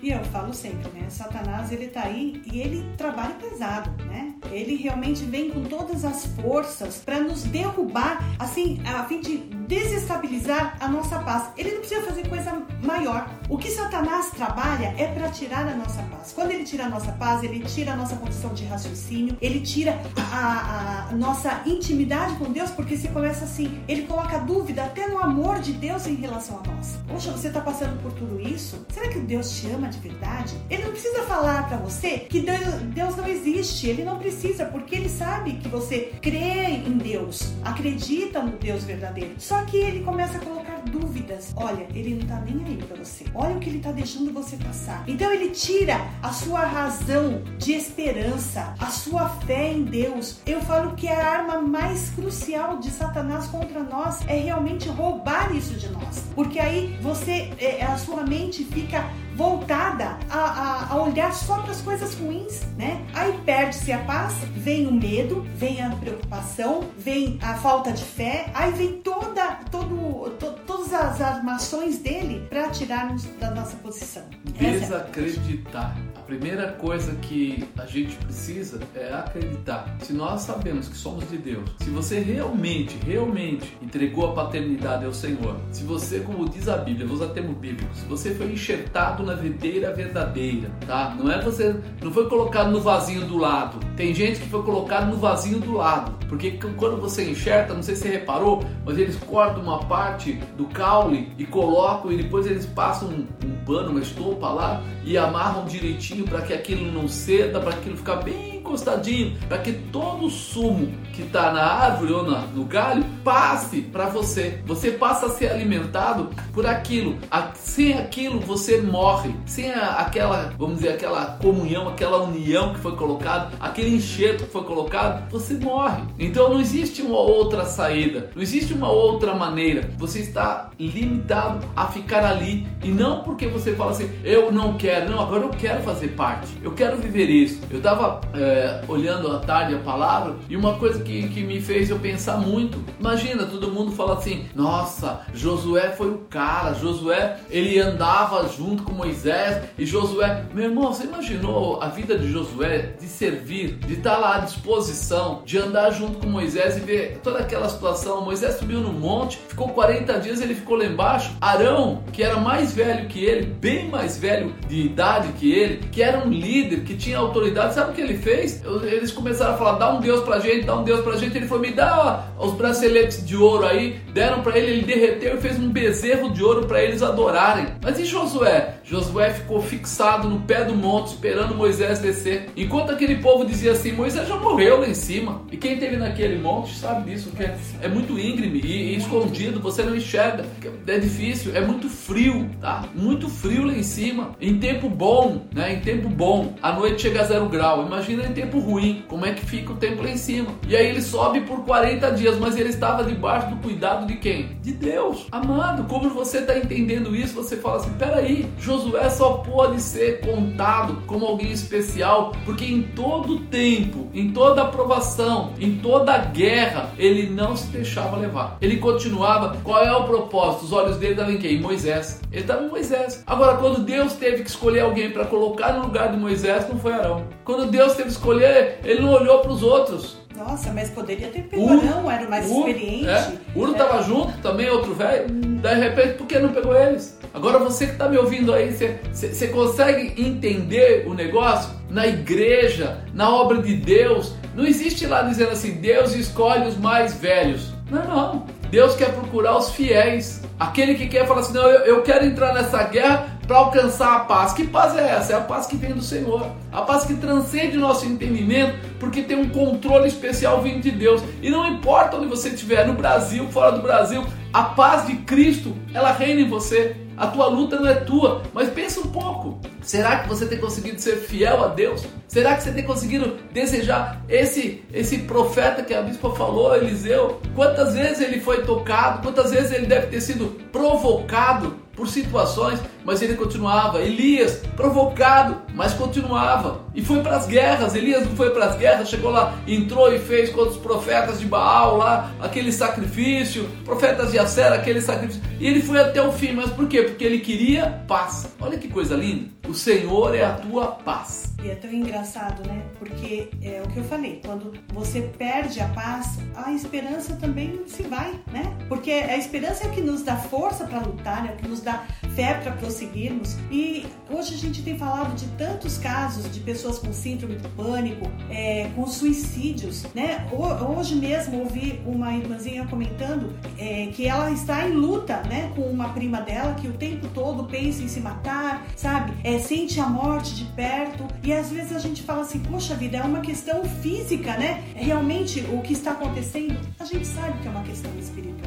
E 0.00 0.10
eu 0.10 0.24
falo 0.24 0.54
sempre, 0.54 0.88
né? 0.92 1.10
Satanás 1.10 1.72
ele 1.72 1.88
tá 1.88 2.04
aí 2.04 2.40
e 2.50 2.60
ele 2.60 2.88
trabalha 2.96 3.34
pesado, 3.34 3.90
né? 4.04 4.27
Ele 4.50 4.76
realmente 4.76 5.24
vem 5.24 5.50
com 5.50 5.64
todas 5.64 6.04
as 6.04 6.26
forças 6.26 6.96
para 7.04 7.20
nos 7.20 7.42
derrubar, 7.44 8.22
assim, 8.38 8.80
a 8.84 9.04
fim 9.04 9.20
de 9.20 9.58
desestabilizar 9.68 10.76
a 10.80 10.88
nossa 10.88 11.18
paz. 11.18 11.50
Ele 11.56 11.72
não 11.72 11.80
precisa 11.80 12.02
fazer 12.02 12.26
coisa 12.26 12.62
maior. 12.82 13.28
O 13.48 13.58
que 13.58 13.70
Satanás 13.70 14.30
trabalha 14.30 14.94
é 14.96 15.06
para 15.08 15.30
tirar 15.30 15.68
a 15.68 15.74
nossa 15.74 16.02
paz. 16.02 16.32
Quando 16.32 16.50
ele 16.52 16.64
tira 16.64 16.84
a 16.84 16.88
nossa 16.88 17.12
paz, 17.12 17.42
ele 17.42 17.60
tira 17.60 17.92
a 17.92 17.96
nossa 17.96 18.16
condição 18.16 18.52
de 18.54 18.64
raciocínio, 18.64 19.36
ele 19.40 19.60
tira 19.60 20.00
a, 20.32 21.08
a, 21.10 21.14
nossa 21.14 21.62
intimidade 21.66 22.34
com 22.36 22.50
Deus, 22.50 22.70
porque 22.70 22.96
se 22.96 23.08
começa 23.08 23.44
assim, 23.44 23.80
ele 23.86 24.02
coloca 24.02 24.38
dúvida 24.38 24.84
até 24.84 25.06
no 25.08 25.18
amor 25.18 25.60
de 25.60 25.72
Deus 25.72 26.06
em 26.06 26.14
relação 26.14 26.60
a 26.64 26.68
nós. 26.68 26.98
Poxa, 27.06 27.30
você 27.30 27.48
está 27.48 27.60
passando 27.60 28.00
por 28.02 28.12
tudo 28.12 28.40
isso? 28.40 28.86
Será 28.88 29.08
que 29.08 29.18
Deus 29.18 29.58
te 29.58 29.70
ama 29.70 29.88
de 29.88 29.98
verdade? 29.98 30.54
Ele 30.70 30.84
não 30.84 30.92
precisa 30.92 31.22
falar 31.24 31.68
para 31.68 31.76
você 31.76 32.20
que 32.20 32.40
Deus 32.40 33.16
não 33.16 33.26
existe. 33.26 33.88
Ele 33.88 34.04
não 34.04 34.18
precisa, 34.18 34.27
porque 34.66 34.96
ele 34.96 35.08
sabe 35.08 35.54
que 35.54 35.68
você 35.68 36.12
crê 36.20 36.82
em 36.86 36.98
Deus, 36.98 37.52
acredita 37.64 38.42
no 38.42 38.52
Deus 38.52 38.84
verdadeiro. 38.84 39.34
Só 39.38 39.64
que 39.64 39.76
ele 39.76 40.04
começa 40.04 40.38
a 40.38 40.40
colocar 40.40 40.78
dúvidas. 40.90 41.52
Olha, 41.56 41.86
ele 41.94 42.14
não 42.14 42.26
tá 42.26 42.40
nem 42.40 42.64
aí 42.64 42.76
pra 42.76 42.96
você. 42.96 43.24
Olha 43.34 43.56
o 43.56 43.60
que 43.60 43.68
ele 43.68 43.80
tá 43.80 43.92
deixando 43.92 44.32
você 44.32 44.56
passar. 44.56 45.04
Então 45.06 45.32
ele 45.32 45.50
tira 45.50 46.00
a 46.22 46.32
sua 46.32 46.64
razão 46.64 47.42
de 47.58 47.72
esperança, 47.72 48.74
a 48.78 48.86
sua 48.86 49.28
fé 49.28 49.72
em 49.72 49.84
Deus. 49.84 50.40
Eu 50.46 50.60
falo 50.62 50.94
que 50.94 51.08
a 51.08 51.26
arma 51.26 51.60
mais 51.60 52.10
crucial 52.10 52.78
de 52.78 52.90
Satanás 52.90 53.46
contra 53.46 53.82
nós 53.82 54.20
é 54.26 54.38
realmente 54.38 54.88
roubar 54.88 55.54
isso 55.54 55.74
de 55.74 55.88
nós. 55.88 56.24
Porque 56.34 56.58
aí 56.58 56.98
você, 57.00 57.52
é, 57.58 57.84
a 57.84 57.96
sua 57.96 58.24
mente 58.24 58.64
fica 58.64 59.08
voltada 59.38 60.18
a, 60.28 60.36
a, 60.36 60.92
a 60.92 61.00
olhar 61.00 61.32
só 61.32 61.62
para 61.62 61.70
as 61.70 61.80
coisas 61.80 62.12
ruins, 62.14 62.62
né? 62.76 63.06
Aí 63.14 63.32
perde-se 63.46 63.92
a 63.92 63.98
paz, 63.98 64.34
vem 64.56 64.88
o 64.88 64.92
medo, 64.92 65.46
vem 65.54 65.80
a 65.80 65.90
preocupação, 65.90 66.88
vem 66.98 67.38
a 67.40 67.54
falta 67.54 67.92
de 67.92 68.02
fé, 68.02 68.50
aí 68.52 68.72
vem 68.72 68.94
toda, 68.94 69.60
todo, 69.70 70.30
to, 70.40 70.54
todas 70.66 70.92
as 70.92 71.20
armações 71.20 71.98
dele 71.98 72.48
para 72.50 72.68
tirarmos 72.70 73.26
da 73.38 73.52
nossa 73.52 73.76
posição. 73.76 74.24
Desacreditar. 74.44 75.96
Primeira 76.28 76.72
coisa 76.72 77.14
que 77.22 77.66
a 77.78 77.86
gente 77.86 78.14
precisa 78.16 78.78
é 78.94 79.14
acreditar. 79.14 79.96
Se 80.00 80.12
nós 80.12 80.42
sabemos 80.42 80.86
que 80.86 80.94
somos 80.94 81.26
de 81.30 81.38
Deus, 81.38 81.64
se 81.78 81.88
você 81.88 82.20
realmente, 82.20 82.98
realmente 83.02 83.74
entregou 83.80 84.26
a 84.26 84.34
paternidade 84.34 85.06
ao 85.06 85.14
Senhor, 85.14 85.56
se 85.72 85.84
você, 85.84 86.20
como 86.20 86.46
diz 86.46 86.68
a 86.68 86.76
Bíblia, 86.76 87.06
vou 87.06 87.16
usar 87.16 87.28
termo 87.28 87.54
bíblico, 87.54 87.94
se 87.94 88.04
você 88.04 88.34
foi 88.34 88.52
enxertado 88.52 89.22
na 89.22 89.32
videira 89.32 89.90
verdadeira, 89.94 90.70
tá? 90.86 91.16
Não 91.18 91.32
é 91.32 91.40
você, 91.40 91.74
não 92.02 92.12
foi 92.12 92.28
colocado 92.28 92.70
no 92.70 92.80
vasinho 92.82 93.24
do 93.24 93.38
lado. 93.38 93.80
Tem 93.96 94.12
gente 94.12 94.38
que 94.38 94.50
foi 94.50 94.62
colocado 94.62 95.08
no 95.08 95.16
vasinho 95.16 95.60
do 95.60 95.72
lado, 95.72 96.12
porque 96.28 96.58
quando 96.76 97.00
você 97.00 97.24
enxerta, 97.30 97.72
não 97.72 97.82
sei 97.82 97.96
se 97.96 98.02
você 98.02 98.10
reparou, 98.10 98.62
mas 98.84 98.98
eles 98.98 99.16
cortam 99.16 99.62
uma 99.62 99.78
parte 99.78 100.34
do 100.58 100.66
caule 100.66 101.32
e 101.38 101.46
colocam 101.46 102.12
e 102.12 102.18
depois 102.18 102.44
eles 102.44 102.66
passam 102.66 103.08
um, 103.08 103.26
um 103.46 103.64
pano, 103.64 103.92
uma 103.92 104.00
estopa 104.00 104.50
lá 104.50 104.82
e 105.02 105.16
amarram 105.16 105.64
direitinho 105.64 106.17
para 106.24 106.42
que 106.42 106.52
aquilo 106.52 106.90
não 106.90 107.08
ceda, 107.08 107.60
para 107.60 107.70
aquilo 107.70 107.96
ficar 107.96 108.16
bem 108.16 108.57
encostadinho, 108.68 109.36
para 109.48 109.58
que 109.58 109.72
todo 109.72 110.26
o 110.26 110.30
sumo 110.30 110.88
que 111.12 111.22
está 111.22 111.50
na 111.52 111.64
árvore 111.64 112.12
ou 112.12 112.22
na, 112.22 112.42
no 112.42 112.64
galho 112.64 113.04
passe 113.24 113.80
para 113.80 114.06
você. 114.06 114.60
Você 114.66 114.92
passa 114.92 115.26
a 115.26 115.30
ser 115.30 115.50
alimentado 115.50 116.30
por 116.52 116.64
aquilo. 116.64 117.18
sem 117.54 117.94
aquilo 117.94 118.38
você 118.38 118.80
morre. 118.80 119.34
Sem 119.46 119.70
a, 119.72 119.94
aquela, 119.96 120.52
vamos 120.56 120.76
dizer, 120.76 120.90
aquela 120.90 121.38
comunhão, 121.42 121.88
aquela 121.88 122.22
união 122.22 122.72
que 122.72 122.80
foi 122.80 122.94
colocada, 122.94 123.50
aquele 123.58 123.96
enxerto 123.96 124.44
que 124.44 124.52
foi 124.52 124.62
colocado, 124.62 125.28
você 125.30 125.54
morre. 125.54 126.02
Então 126.18 126.50
não 126.50 126.60
existe 126.60 127.02
uma 127.02 127.18
outra 127.18 127.64
saída, 127.64 128.30
não 128.34 128.42
existe 128.42 128.72
uma 128.72 128.90
outra 128.90 129.34
maneira. 129.34 129.90
Você 129.98 130.20
está 130.20 130.70
limitado 130.78 131.66
a 131.74 131.86
ficar 131.86 132.24
ali 132.24 132.66
e 132.84 132.88
não 132.88 133.22
porque 133.22 133.46
você 133.46 133.74
fala 133.74 133.90
assim, 133.90 134.08
eu 134.22 134.52
não 134.52 134.74
quero, 134.74 135.10
não, 135.10 135.20
agora 135.20 135.44
eu 135.44 135.50
quero 135.50 135.82
fazer 135.82 136.08
parte, 136.08 136.48
eu 136.62 136.72
quero 136.72 136.96
viver 136.96 137.28
isso. 137.28 137.60
Eu 137.70 137.78
estava 137.78 138.20
é, 138.34 138.57
é, 138.58 138.82
olhando 138.88 139.30
à 139.30 139.38
tarde 139.38 139.74
a 139.74 139.78
palavra 139.78 140.34
e 140.48 140.56
uma 140.56 140.74
coisa 140.74 141.02
que, 141.02 141.28
que 141.28 141.42
me 141.42 141.60
fez 141.60 141.88
eu 141.90 141.98
pensar 141.98 142.38
muito. 142.38 142.82
Imagina, 142.98 143.46
todo 143.46 143.70
mundo 143.70 143.92
fala 143.92 144.14
assim: 144.14 144.46
nossa, 144.54 145.20
Josué 145.32 145.90
foi 145.92 146.08
o 146.08 146.18
cara, 146.28 146.74
Josué 146.74 147.38
ele 147.50 147.78
andava 147.78 148.48
junto 148.48 148.82
com 148.82 148.92
Moisés 148.92 149.62
e 149.78 149.86
Josué, 149.86 150.44
meu 150.52 150.64
irmão, 150.64 150.92
você 150.92 151.04
imaginou 151.04 151.80
a 151.80 151.88
vida 151.88 152.18
de 152.18 152.30
Josué 152.30 152.94
de 153.00 153.06
servir, 153.06 153.74
de 153.74 153.94
estar 153.94 154.18
lá 154.18 154.36
à 154.36 154.38
disposição, 154.40 155.42
de 155.44 155.58
andar 155.58 155.90
junto 155.90 156.18
com 156.18 156.28
Moisés 156.28 156.76
e 156.76 156.80
ver 156.80 157.20
toda 157.22 157.38
aquela 157.38 157.68
situação? 157.68 158.24
Moisés 158.24 158.56
subiu 158.56 158.80
no 158.80 158.92
monte, 158.92 159.38
ficou 159.48 159.68
40 159.68 160.18
dias, 160.20 160.40
ele 160.40 160.54
ficou 160.54 160.76
lá 160.76 160.84
embaixo. 160.84 161.36
Arão, 161.40 162.02
que 162.12 162.22
era 162.22 162.36
mais 162.36 162.72
velho 162.72 163.08
que 163.08 163.24
ele, 163.24 163.46
bem 163.46 163.88
mais 163.88 164.18
velho 164.18 164.54
de 164.66 164.80
idade 164.86 165.32
que 165.32 165.52
ele, 165.52 165.88
que 165.90 166.02
era 166.02 166.26
um 166.26 166.30
líder, 166.30 166.84
que 166.84 166.96
tinha 166.96 167.18
autoridade, 167.18 167.74
sabe 167.74 167.92
o 167.92 167.94
que 167.94 168.00
ele 168.00 168.16
fez? 168.16 168.47
Fez? 168.48 168.92
Eles 168.92 169.12
começaram 169.12 169.54
a 169.54 169.56
falar: 169.56 169.72
dá 169.78 169.92
um 169.92 170.00
Deus 170.00 170.22
pra 170.24 170.38
gente, 170.38 170.64
dá 170.64 170.76
um 170.76 170.84
Deus 170.84 171.00
pra 171.00 171.16
gente. 171.16 171.36
Ele 171.36 171.46
falou: 171.46 171.62
me 171.62 171.72
dá 171.72 172.28
os 172.38 172.52
braceletes 172.54 173.24
de 173.26 173.36
ouro 173.36 173.66
aí. 173.66 174.00
Deram 174.12 174.42
para 174.42 174.58
ele, 174.58 174.72
ele 174.72 174.82
derreteu 174.82 175.36
e 175.36 175.40
fez 175.40 175.58
um 175.58 175.68
bezerro 175.68 176.30
de 176.30 176.42
ouro 176.42 176.66
para 176.66 176.82
eles 176.82 177.02
adorarem. 177.02 177.66
Mas 177.82 177.98
e 177.98 178.04
Josué? 178.04 178.74
Josué 178.84 179.30
ficou 179.30 179.60
fixado 179.60 180.28
no 180.28 180.40
pé 180.40 180.64
do 180.64 180.74
monte 180.74 181.08
esperando 181.08 181.54
Moisés 181.54 181.98
descer. 181.98 182.50
Enquanto 182.56 182.90
aquele 182.90 183.16
povo 183.16 183.44
dizia 183.44 183.72
assim: 183.72 183.92
Moisés 183.92 184.26
já 184.26 184.36
morreu 184.36 184.80
lá 184.80 184.88
em 184.88 184.94
cima. 184.94 185.42
E 185.50 185.56
quem 185.56 185.78
teve 185.78 185.96
naquele 185.96 186.38
monte 186.38 186.76
sabe 186.76 187.10
disso, 187.10 187.30
que 187.36 187.42
é, 187.42 187.56
é 187.82 187.88
muito 187.88 188.18
íngreme 188.18 188.60
e, 188.60 188.94
e 188.94 188.96
escondido, 188.96 189.60
você 189.60 189.82
não 189.82 189.94
enxerga. 189.94 190.44
É 190.86 190.98
difícil, 190.98 191.54
é 191.54 191.60
muito 191.60 191.88
frio, 191.88 192.48
tá? 192.60 192.84
Muito 192.94 193.28
frio 193.28 193.66
lá 193.66 193.72
em 193.72 193.82
cima. 193.82 194.34
Em 194.40 194.58
tempo 194.58 194.88
bom, 194.88 195.46
né? 195.54 195.74
Em 195.74 195.80
tempo 195.80 196.08
bom, 196.08 196.54
a 196.62 196.72
noite 196.72 197.02
chega 197.02 197.20
a 197.20 197.24
zero 197.24 197.48
grau. 197.48 197.86
Imagina 197.86 198.26
em 198.26 198.32
tempo 198.38 198.60
ruim, 198.60 199.04
como 199.08 199.26
é 199.26 199.32
que 199.32 199.44
fica 199.44 199.72
o 199.72 199.76
tempo 199.76 200.02
lá 200.02 200.10
em 200.10 200.16
cima. 200.16 200.50
E 200.68 200.76
aí 200.76 200.86
ele 200.86 201.02
sobe 201.02 201.40
por 201.40 201.64
40 201.64 202.12
dias, 202.12 202.38
mas 202.38 202.56
ele 202.56 202.68
estava 202.68 203.02
debaixo 203.02 203.50
do 203.50 203.56
cuidado 203.56 204.06
de 204.06 204.14
quem? 204.14 204.56
De 204.62 204.72
Deus. 204.72 205.26
Amado, 205.32 205.84
como 205.88 206.08
você 206.10 206.38
está 206.38 206.56
entendendo 206.56 207.16
isso, 207.16 207.34
você 207.34 207.56
fala 207.56 207.78
assim: 207.78 207.92
peraí, 207.94 208.48
Josué 208.58 209.10
só 209.10 209.38
pode 209.38 209.80
ser 209.80 210.20
contado 210.20 211.02
como 211.06 211.26
alguém 211.26 211.50
especial, 211.50 212.32
porque 212.44 212.64
em 212.64 212.82
todo 212.82 213.40
tempo, 213.40 214.08
em 214.14 214.30
toda 214.30 214.62
aprovação, 214.62 215.52
em 215.58 215.76
toda 215.76 216.16
guerra, 216.18 216.90
ele 216.96 217.28
não 217.28 217.56
se 217.56 217.66
deixava 217.68 218.16
levar. 218.16 218.56
Ele 218.60 218.76
continuava. 218.76 219.56
Qual 219.64 219.82
é 219.82 219.92
o 219.92 220.04
propósito? 220.04 220.66
Os 220.66 220.72
olhos 220.72 220.96
dele 220.96 221.12
estavam 221.12 221.32
em 221.32 221.38
quem? 221.38 221.60
Moisés. 221.60 222.20
Ele 222.30 222.42
estava 222.42 222.62
em 222.62 222.68
Moisés. 222.68 223.24
Agora, 223.26 223.56
quando 223.56 223.82
Deus 223.84 224.12
teve 224.12 224.44
que 224.44 224.50
escolher 224.50 224.80
alguém 224.80 225.10
para 225.10 225.24
colocar 225.24 225.72
no 225.72 225.82
lugar 225.82 226.12
de 226.12 226.16
Moisés, 226.16 226.68
não 226.68 226.78
foi 226.78 226.92
Arão. 226.92 227.26
Quando 227.44 227.70
Deus 227.70 227.94
teve 227.94 228.04
que 228.04 228.14
escolher, 228.28 228.78
ele 228.84 229.00
não 229.00 229.12
olhou 229.12 229.40
para 229.40 229.50
os 229.50 229.62
outros. 229.62 230.18
Nossa, 230.36 230.72
mas 230.72 230.90
poderia 230.90 231.28
ter 231.28 231.42
pego 231.42 231.68
Arão, 231.68 232.08
era 232.08 232.28
mais 232.28 232.48
Uro, 232.48 232.68
experiente. 232.68 233.08
É. 233.08 233.32
Uro 233.56 233.72
estava 233.72 233.98
é. 233.98 234.02
junto 234.04 234.38
também, 234.38 234.70
outro 234.70 234.94
velho. 234.94 235.26
Hum. 235.30 235.56
De 235.56 235.74
repente, 235.74 236.14
por 236.14 236.26
que 236.26 236.38
não 236.38 236.50
pegou 236.50 236.76
eles? 236.76 237.18
Agora 237.34 237.58
você 237.58 237.86
que 237.86 237.92
está 237.92 238.08
me 238.08 238.16
ouvindo 238.16 238.54
aí, 238.54 238.70
você, 238.72 239.00
você 239.12 239.48
consegue 239.48 240.20
entender 240.20 241.06
o 241.08 241.14
negócio? 241.14 241.76
Na 241.90 242.06
igreja, 242.06 242.98
na 243.14 243.34
obra 243.34 243.62
de 243.62 243.74
Deus, 243.74 244.34
não 244.54 244.64
existe 244.64 245.06
lá 245.06 245.22
dizendo 245.22 245.52
assim, 245.52 245.72
Deus 245.72 246.14
escolhe 246.14 246.68
os 246.68 246.76
mais 246.76 247.14
velhos. 247.14 247.72
Não, 247.90 248.04
não. 248.04 248.46
Deus 248.70 248.94
quer 248.94 249.12
procurar 249.12 249.56
os 249.56 249.70
fiéis. 249.70 250.42
Aquele 250.60 250.94
que 250.94 251.06
quer 251.06 251.26
falar 251.26 251.40
assim, 251.40 251.54
não, 251.54 251.62
eu, 251.62 251.96
eu 251.96 252.02
quero 252.02 252.26
entrar 252.26 252.52
nessa 252.52 252.82
guerra 252.82 253.37
para 253.48 253.56
alcançar 253.56 254.14
a 254.14 254.20
paz. 254.20 254.52
Que 254.52 254.66
paz 254.66 254.94
é 254.94 255.08
essa? 255.08 255.32
É 255.32 255.36
a 255.36 255.40
paz 255.40 255.66
que 255.66 255.74
vem 255.74 255.94
do 255.94 256.02
Senhor. 256.02 256.52
A 256.70 256.82
paz 256.82 257.04
que 257.04 257.14
transcende 257.14 257.78
nosso 257.78 258.04
entendimento, 258.04 258.78
porque 259.00 259.22
tem 259.22 259.38
um 259.38 259.48
controle 259.48 260.06
especial 260.06 260.60
vindo 260.60 260.82
de 260.82 260.90
Deus. 260.90 261.22
E 261.42 261.48
não 261.48 261.66
importa 261.66 262.18
onde 262.18 262.28
você 262.28 262.50
estiver, 262.50 262.86
no 262.86 262.92
Brasil, 262.92 263.48
fora 263.50 263.72
do 263.72 263.80
Brasil, 263.80 264.22
a 264.52 264.62
paz 264.62 265.06
de 265.06 265.16
Cristo, 265.16 265.74
ela 265.94 266.12
reina 266.12 266.42
em 266.42 266.48
você. 266.48 266.94
A 267.16 267.26
tua 267.26 267.46
luta 267.46 267.80
não 267.80 267.88
é 267.88 267.94
tua, 267.94 268.42
mas 268.54 268.68
pensa 268.68 269.00
um 269.00 269.10
pouco. 269.10 269.58
Será 269.82 270.20
que 270.20 270.28
você 270.28 270.46
tem 270.46 270.58
conseguido 270.58 271.00
ser 271.00 271.16
fiel 271.16 271.64
a 271.64 271.68
Deus? 271.68 272.06
Será 272.28 272.54
que 272.54 272.62
você 272.62 272.70
tem 272.70 272.84
conseguido 272.84 273.38
desejar 273.52 274.22
esse 274.28 274.84
esse 274.92 275.18
profeta 275.18 275.82
que 275.82 275.92
a 275.92 276.02
bispa 276.02 276.30
falou, 276.30 276.76
Eliseu? 276.76 277.40
Quantas 277.56 277.94
vezes 277.94 278.20
ele 278.20 278.40
foi 278.40 278.62
tocado? 278.62 279.22
Quantas 279.22 279.50
vezes 279.50 279.72
ele 279.72 279.86
deve 279.86 280.06
ter 280.06 280.20
sido 280.20 280.60
provocado 280.70 281.74
por 281.98 282.06
situações, 282.06 282.78
mas 283.08 283.22
ele 283.22 283.36
continuava. 283.36 284.02
Elias, 284.02 284.60
provocado, 284.76 285.62
mas 285.72 285.94
continuava. 285.94 286.82
E 286.94 287.00
foi 287.00 287.22
para 287.22 287.36
as 287.36 287.46
guerras. 287.46 287.94
Elias 287.94 288.28
não 288.28 288.36
foi 288.36 288.50
para 288.50 288.66
as 288.66 288.76
guerras, 288.76 289.08
chegou 289.08 289.30
lá, 289.30 289.58
entrou 289.66 290.12
e 290.12 290.18
fez 290.18 290.50
com 290.50 290.60
os 290.60 290.76
profetas 290.76 291.40
de 291.40 291.46
Baal 291.46 291.96
lá 291.96 292.30
aquele 292.38 292.70
sacrifício, 292.70 293.66
profetas 293.82 294.30
de 294.30 294.38
Acera, 294.38 294.74
aquele 294.74 295.00
sacrifício. 295.00 295.40
E 295.58 295.66
ele 295.66 295.80
foi 295.80 295.98
até 295.98 296.20
o 296.20 296.30
fim, 296.30 296.52
mas 296.52 296.70
por 296.70 296.86
quê? 296.86 297.00
Porque 297.02 297.24
ele 297.24 297.38
queria 297.38 298.04
paz. 298.06 298.54
Olha 298.60 298.76
que 298.76 298.88
coisa 298.88 299.16
linda. 299.16 299.48
O 299.66 299.72
Senhor 299.72 300.34
é 300.34 300.44
a 300.44 300.52
tua 300.52 300.88
paz. 300.88 301.54
E 301.62 301.68
é 301.68 301.74
tão 301.74 301.92
engraçado, 301.92 302.66
né? 302.68 302.84
Porque 302.98 303.50
é 303.60 303.82
o 303.84 303.88
que 303.88 303.98
eu 303.98 304.04
falei, 304.04 304.40
quando 304.44 304.72
você 304.92 305.22
perde 305.22 305.80
a 305.80 305.88
paz, 305.88 306.38
a 306.54 306.72
esperança 306.72 307.34
também 307.34 307.82
se 307.86 308.04
vai, 308.04 308.38
né? 308.52 308.76
Porque 308.88 309.10
a 309.10 309.36
esperança 309.36 309.84
é 309.84 309.88
o 309.88 309.90
que 309.90 310.00
nos 310.00 310.22
dá 310.22 310.36
força 310.36 310.84
para 310.84 311.00
lutar, 311.00 311.48
é 311.48 311.54
o 311.54 311.56
que 311.56 311.66
nos 311.66 311.80
dá 311.80 312.04
fé 312.36 312.54
para 312.62 312.72
prosseguirmos. 312.98 313.56
E 313.70 314.06
hoje 314.28 314.54
a 314.54 314.58
gente 314.58 314.82
tem 314.82 314.98
falado 314.98 315.34
de 315.34 315.46
tantos 315.56 315.98
casos 315.98 316.50
de 316.52 316.60
pessoas 316.60 316.98
com 316.98 317.12
síndrome 317.12 317.56
do 317.56 317.68
pânico, 317.70 318.30
é, 318.50 318.90
com 318.94 319.06
suicídios, 319.06 320.04
né? 320.14 320.48
Hoje 320.52 321.14
mesmo 321.14 321.60
ouvi 321.60 322.00
uma 322.04 322.34
irmãzinha 322.34 322.86
comentando 322.86 323.56
é, 323.78 324.06
que 324.08 324.26
ela 324.26 324.50
está 324.50 324.86
em 324.86 324.92
luta, 324.92 325.42
né? 325.42 325.72
Com 325.74 325.82
uma 325.82 326.08
prima 326.10 326.40
dela 326.40 326.74
que 326.74 326.88
o 326.88 326.92
tempo 326.92 327.28
todo 327.28 327.64
pensa 327.64 328.02
em 328.02 328.08
se 328.08 328.20
matar, 328.20 328.86
sabe? 328.96 329.32
É, 329.44 329.58
sente 329.58 330.00
a 330.00 330.06
morte 330.06 330.54
de 330.54 330.64
perto 330.72 331.26
e 331.42 331.52
às 331.52 331.70
vezes 331.70 331.92
a 331.92 331.98
gente 331.98 332.22
fala 332.22 332.42
assim, 332.42 332.58
poxa 332.58 332.94
vida, 332.94 333.18
é 333.18 333.22
uma 333.22 333.40
questão 333.40 333.84
física, 333.84 334.56
né? 334.56 334.82
Realmente 334.94 335.60
o 335.72 335.80
que 335.82 335.92
está 335.92 336.12
acontecendo, 336.12 336.78
a 336.98 337.04
gente 337.04 337.26
sabe 337.26 337.58
que 337.60 337.68
é 337.68 337.70
uma 337.70 337.82
questão 337.82 338.10
espiritual. 338.18 338.58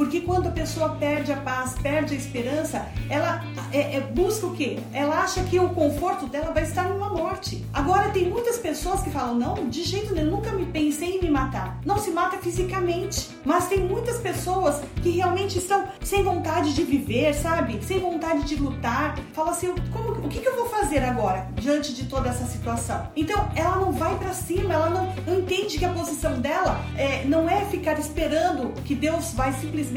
Porque 0.00 0.22
quando 0.22 0.48
a 0.48 0.50
pessoa 0.50 0.96
perde 0.98 1.30
a 1.30 1.36
paz, 1.36 1.74
perde 1.74 2.14
a 2.14 2.16
esperança, 2.16 2.86
ela 3.10 3.44
é, 3.70 3.96
é, 3.96 4.00
busca 4.00 4.46
o 4.46 4.54
quê? 4.54 4.78
Ela 4.94 5.20
acha 5.20 5.42
que 5.42 5.60
o 5.60 5.68
conforto 5.68 6.26
dela 6.26 6.54
vai 6.54 6.62
estar 6.62 6.84
numa 6.84 7.10
morte. 7.10 7.66
Agora 7.70 8.08
tem 8.08 8.26
muitas 8.26 8.56
pessoas 8.56 9.02
que 9.02 9.10
falam, 9.10 9.34
não, 9.34 9.68
de 9.68 9.82
jeito 9.82 10.14
nenhum, 10.14 10.30
nunca 10.30 10.52
me 10.52 10.64
pensei 10.64 11.18
em 11.18 11.20
me 11.20 11.28
matar. 11.28 11.78
Não 11.84 11.98
se 11.98 12.10
mata 12.12 12.38
fisicamente, 12.38 13.28
mas 13.44 13.68
tem 13.68 13.80
muitas 13.80 14.16
pessoas 14.16 14.80
que 15.02 15.10
realmente 15.10 15.58
estão 15.58 15.86
sem 16.02 16.22
vontade 16.22 16.72
de 16.72 16.82
viver, 16.82 17.34
sabe? 17.34 17.78
Sem 17.84 17.98
vontade 17.98 18.44
de 18.44 18.56
lutar. 18.56 19.18
Fala 19.34 19.50
assim, 19.50 19.74
como, 19.92 20.12
o 20.12 20.28
que, 20.30 20.40
que 20.40 20.48
eu 20.48 20.56
vou 20.56 20.66
fazer 20.70 21.00
agora 21.00 21.46
diante 21.56 21.92
de 21.92 22.04
toda 22.04 22.30
essa 22.30 22.46
situação? 22.46 23.06
Então 23.14 23.50
ela 23.54 23.76
não 23.76 23.92
vai 23.92 24.16
para 24.16 24.32
cima, 24.32 24.72
ela 24.72 24.88
não, 24.88 25.14
não, 25.26 25.40
entende 25.40 25.78
que 25.78 25.84
a 25.84 25.92
posição 25.92 26.40
dela 26.40 26.80
é, 26.96 27.22
não 27.26 27.46
é 27.46 27.66
ficar 27.66 27.98
esperando 27.98 28.72
que 28.82 28.94
Deus 28.94 29.34
vai 29.34 29.52
simplesmente 29.52 29.89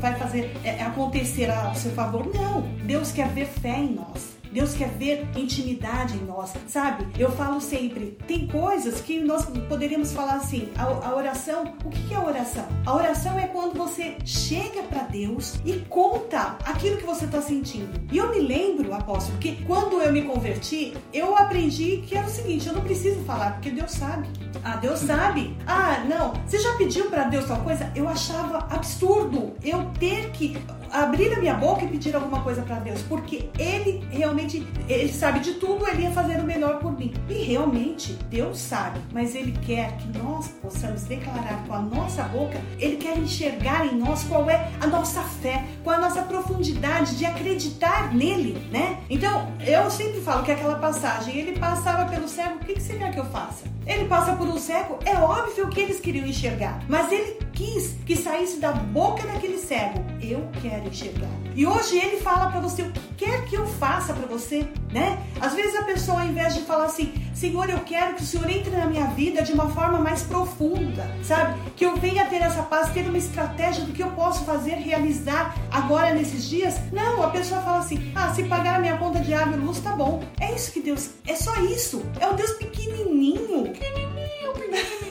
vai 0.00 0.14
fazer 0.18 0.50
é, 0.64 0.82
acontecer 0.82 1.50
a 1.50 1.74
seu 1.74 1.92
favor. 1.92 2.26
Não, 2.34 2.62
Deus 2.84 3.12
quer 3.12 3.28
ver 3.28 3.46
fé 3.46 3.78
em 3.78 3.94
nós. 3.94 4.37
Deus 4.52 4.74
quer 4.74 4.88
ver 4.90 5.26
intimidade 5.36 6.16
em 6.16 6.24
nós, 6.24 6.52
sabe? 6.66 7.06
Eu 7.18 7.30
falo 7.32 7.60
sempre, 7.60 8.16
tem 8.26 8.46
coisas 8.46 9.00
que 9.00 9.20
nós 9.20 9.44
poderíamos 9.68 10.12
falar 10.12 10.34
assim, 10.34 10.68
a, 10.76 10.84
a 10.84 11.14
oração, 11.14 11.74
o 11.84 11.90
que 11.90 12.14
é 12.14 12.16
a 12.16 12.24
oração? 12.24 12.66
A 12.86 12.94
oração 12.94 13.38
é 13.38 13.46
quando 13.46 13.76
você 13.76 14.16
chega 14.24 14.82
para 14.82 15.02
Deus 15.04 15.54
e 15.64 15.74
conta 15.88 16.56
aquilo 16.64 16.96
que 16.96 17.06
você 17.06 17.24
está 17.24 17.40
sentindo. 17.40 18.00
E 18.10 18.16
eu 18.16 18.30
me 18.30 18.40
lembro, 18.40 18.94
apóstolo, 18.94 19.38
que 19.38 19.62
quando 19.64 20.00
eu 20.00 20.12
me 20.12 20.22
converti, 20.22 20.94
eu 21.12 21.36
aprendi 21.36 22.02
que 22.06 22.16
era 22.16 22.26
o 22.26 22.30
seguinte, 22.30 22.66
eu 22.66 22.74
não 22.74 22.82
preciso 22.82 23.20
falar, 23.24 23.52
porque 23.52 23.70
Deus 23.70 23.90
sabe. 23.90 24.28
Ah, 24.64 24.76
Deus 24.76 25.00
sabe. 25.00 25.56
Ah, 25.66 26.04
não, 26.08 26.32
você 26.46 26.58
já 26.58 26.74
pediu 26.76 27.06
para 27.06 27.24
Deus 27.24 27.46
tal 27.46 27.60
coisa? 27.62 27.90
Eu 27.94 28.08
achava 28.08 28.66
absurdo 28.70 29.52
eu 29.62 29.84
ter 29.98 30.30
que 30.30 30.56
abrir 30.92 31.32
a 31.34 31.40
minha 31.40 31.54
boca 31.54 31.84
e 31.84 31.88
pedir 31.88 32.14
alguma 32.14 32.42
coisa 32.42 32.62
para 32.62 32.76
Deus, 32.76 33.02
porque 33.02 33.48
Ele 33.58 34.04
realmente, 34.10 34.66
Ele 34.88 35.12
sabe 35.12 35.40
de 35.40 35.54
tudo, 35.54 35.86
Ele 35.86 36.02
ia 36.02 36.10
fazer 36.10 36.38
o 36.40 36.44
melhor 36.44 36.78
por 36.78 36.96
mim. 36.96 37.12
E 37.28 37.34
realmente, 37.44 38.12
Deus 38.30 38.58
sabe, 38.58 39.00
mas 39.12 39.34
Ele 39.34 39.52
quer 39.52 39.96
que 39.96 40.18
nós 40.18 40.48
possamos 40.62 41.02
declarar 41.04 41.64
com 41.66 41.74
a 41.74 41.80
nossa 41.80 42.22
boca, 42.24 42.60
Ele 42.78 42.96
quer 42.96 43.16
enxergar 43.18 43.86
em 43.86 43.96
nós 43.96 44.24
qual 44.24 44.48
é 44.48 44.70
a 44.80 44.86
nossa 44.86 45.22
fé, 45.22 45.64
qual 45.84 45.96
a 45.96 46.00
nossa 46.00 46.22
profundidade 46.22 47.16
de 47.16 47.24
acreditar 47.24 48.14
nele, 48.14 48.58
né? 48.70 48.98
Então, 49.10 49.52
eu 49.66 49.90
sempre 49.90 50.20
falo 50.20 50.42
que 50.42 50.52
aquela 50.52 50.76
passagem, 50.76 51.36
ele 51.36 51.58
passava 51.58 52.10
pelo 52.10 52.28
cego, 52.28 52.56
o 52.56 52.58
que, 52.60 52.74
que 52.74 52.82
você 52.82 52.94
quer 52.94 53.12
que 53.12 53.18
eu 53.18 53.26
faça? 53.26 53.64
Ele 53.86 54.04
passa 54.04 54.34
por 54.34 54.46
um 54.46 54.58
cego, 54.58 54.98
é 55.04 55.14
óbvio 55.16 55.68
que 55.68 55.80
eles 55.80 55.98
queriam 55.98 56.26
enxergar, 56.26 56.82
mas 56.88 57.10
ele 57.10 57.38
quis 57.52 57.96
que 58.04 58.14
saísse 58.14 58.60
da 58.60 58.70
boca 58.70 59.26
daquele 59.26 59.58
cego. 59.58 60.04
Eu 60.20 60.46
quero 60.60 60.77
enxergar. 60.86 61.30
E 61.54 61.66
hoje 61.66 61.98
ele 61.98 62.18
fala 62.18 62.50
para 62.50 62.60
você 62.60 62.82
o 62.82 62.92
que 62.92 63.00
quer 63.16 63.44
que 63.46 63.56
eu 63.56 63.66
faça 63.66 64.12
para 64.12 64.26
você, 64.26 64.66
né? 64.92 65.18
Às 65.40 65.54
vezes 65.54 65.74
a 65.74 65.82
pessoa, 65.82 66.20
ao 66.20 66.26
invés 66.26 66.54
de 66.54 66.62
falar 66.62 66.84
assim, 66.84 67.12
Senhor, 67.34 67.68
eu 67.68 67.80
quero 67.80 68.14
que 68.14 68.22
o 68.22 68.26
Senhor 68.26 68.48
entre 68.48 68.70
na 68.70 68.86
minha 68.86 69.06
vida 69.06 69.42
de 69.42 69.52
uma 69.52 69.68
forma 69.70 69.98
mais 69.98 70.22
profunda, 70.22 71.08
sabe? 71.22 71.58
Que 71.76 71.84
eu 71.84 71.96
venha 71.96 72.26
ter 72.26 72.42
essa 72.42 72.62
paz, 72.62 72.90
ter 72.90 73.08
uma 73.08 73.18
estratégia 73.18 73.84
do 73.84 73.92
que 73.92 74.02
eu 74.02 74.10
posso 74.10 74.44
fazer, 74.44 74.74
realizar 74.74 75.56
agora 75.70 76.14
nesses 76.14 76.48
dias. 76.48 76.76
Não, 76.92 77.22
a 77.22 77.30
pessoa 77.30 77.60
fala 77.60 77.78
assim, 77.78 78.12
ah, 78.14 78.32
se 78.34 78.44
pagar 78.44 78.76
a 78.76 78.78
minha 78.78 78.96
conta 78.96 79.20
de 79.20 79.34
água 79.34 79.56
e 79.56 79.60
luz, 79.60 79.80
tá 79.80 79.92
bom. 79.92 80.22
É 80.40 80.54
isso 80.54 80.72
que 80.72 80.80
Deus, 80.80 81.10
é 81.26 81.34
só 81.34 81.54
isso. 81.62 82.04
É 82.20 82.28
o 82.28 82.34
Deus 82.34 82.52
pequenininho. 82.52 83.64
Pequenininho, 83.64 84.52
pequenininho. 84.54 85.07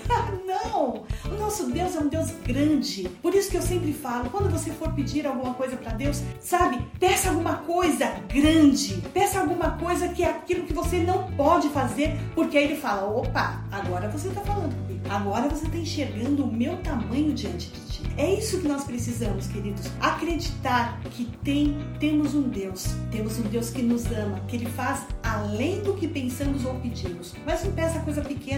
Não. 0.47 1.03
O 1.25 1.37
nosso 1.37 1.69
Deus 1.69 1.95
é 1.95 1.99
um 1.99 2.07
Deus 2.07 2.31
grande. 2.45 3.09
Por 3.21 3.35
isso 3.35 3.51
que 3.51 3.57
eu 3.57 3.61
sempre 3.61 3.91
falo, 3.93 4.29
quando 4.29 4.49
você 4.49 4.71
for 4.71 4.91
pedir 4.93 5.27
alguma 5.27 5.53
coisa 5.53 5.75
para 5.75 5.91
Deus, 5.91 6.23
sabe? 6.39 6.81
Peça 6.99 7.29
alguma 7.29 7.57
coisa 7.57 8.05
grande. 8.33 8.95
Peça 9.13 9.39
alguma 9.41 9.71
coisa 9.71 10.07
que 10.07 10.23
é 10.23 10.29
aquilo 10.29 10.65
que 10.65 10.73
você 10.73 10.99
não 10.99 11.29
pode 11.33 11.67
fazer, 11.69 12.17
porque 12.33 12.57
aí 12.57 12.63
ele 12.63 12.75
fala: 12.75 13.05
"Opa, 13.05 13.61
agora 13.71 14.07
você 14.09 14.29
está 14.29 14.41
falando 14.41 14.73
comigo. 14.75 15.01
Agora 15.09 15.49
você 15.49 15.65
está 15.65 15.77
enxergando 15.77 16.45
o 16.45 16.51
meu 16.51 16.77
tamanho 16.77 17.33
diante 17.33 17.69
de 17.69 17.79
ti". 17.81 17.87
É 18.17 18.33
isso 18.33 18.59
que 18.59 18.67
nós 18.67 18.83
precisamos, 18.83 19.45
queridos. 19.47 19.91
Acreditar 19.99 20.99
que 21.11 21.25
tem, 21.43 21.77
temos 21.99 22.33
um 22.33 22.49
Deus, 22.49 22.87
temos 23.11 23.37
um 23.37 23.43
Deus 23.43 23.69
que 23.69 23.83
nos 23.83 24.05
ama, 24.07 24.39
que 24.47 24.55
Ele 24.55 24.65
faz 24.65 25.05
além 25.21 25.81
do 25.81 25.93
que 25.93 26.07
pensamos 26.07 26.65
ou 26.65 26.73
pedimos. 26.75 27.35
Mas 27.45 27.63
não 27.63 27.71
peça 27.73 27.99
coisa 27.99 28.21
pequena? 28.21 28.56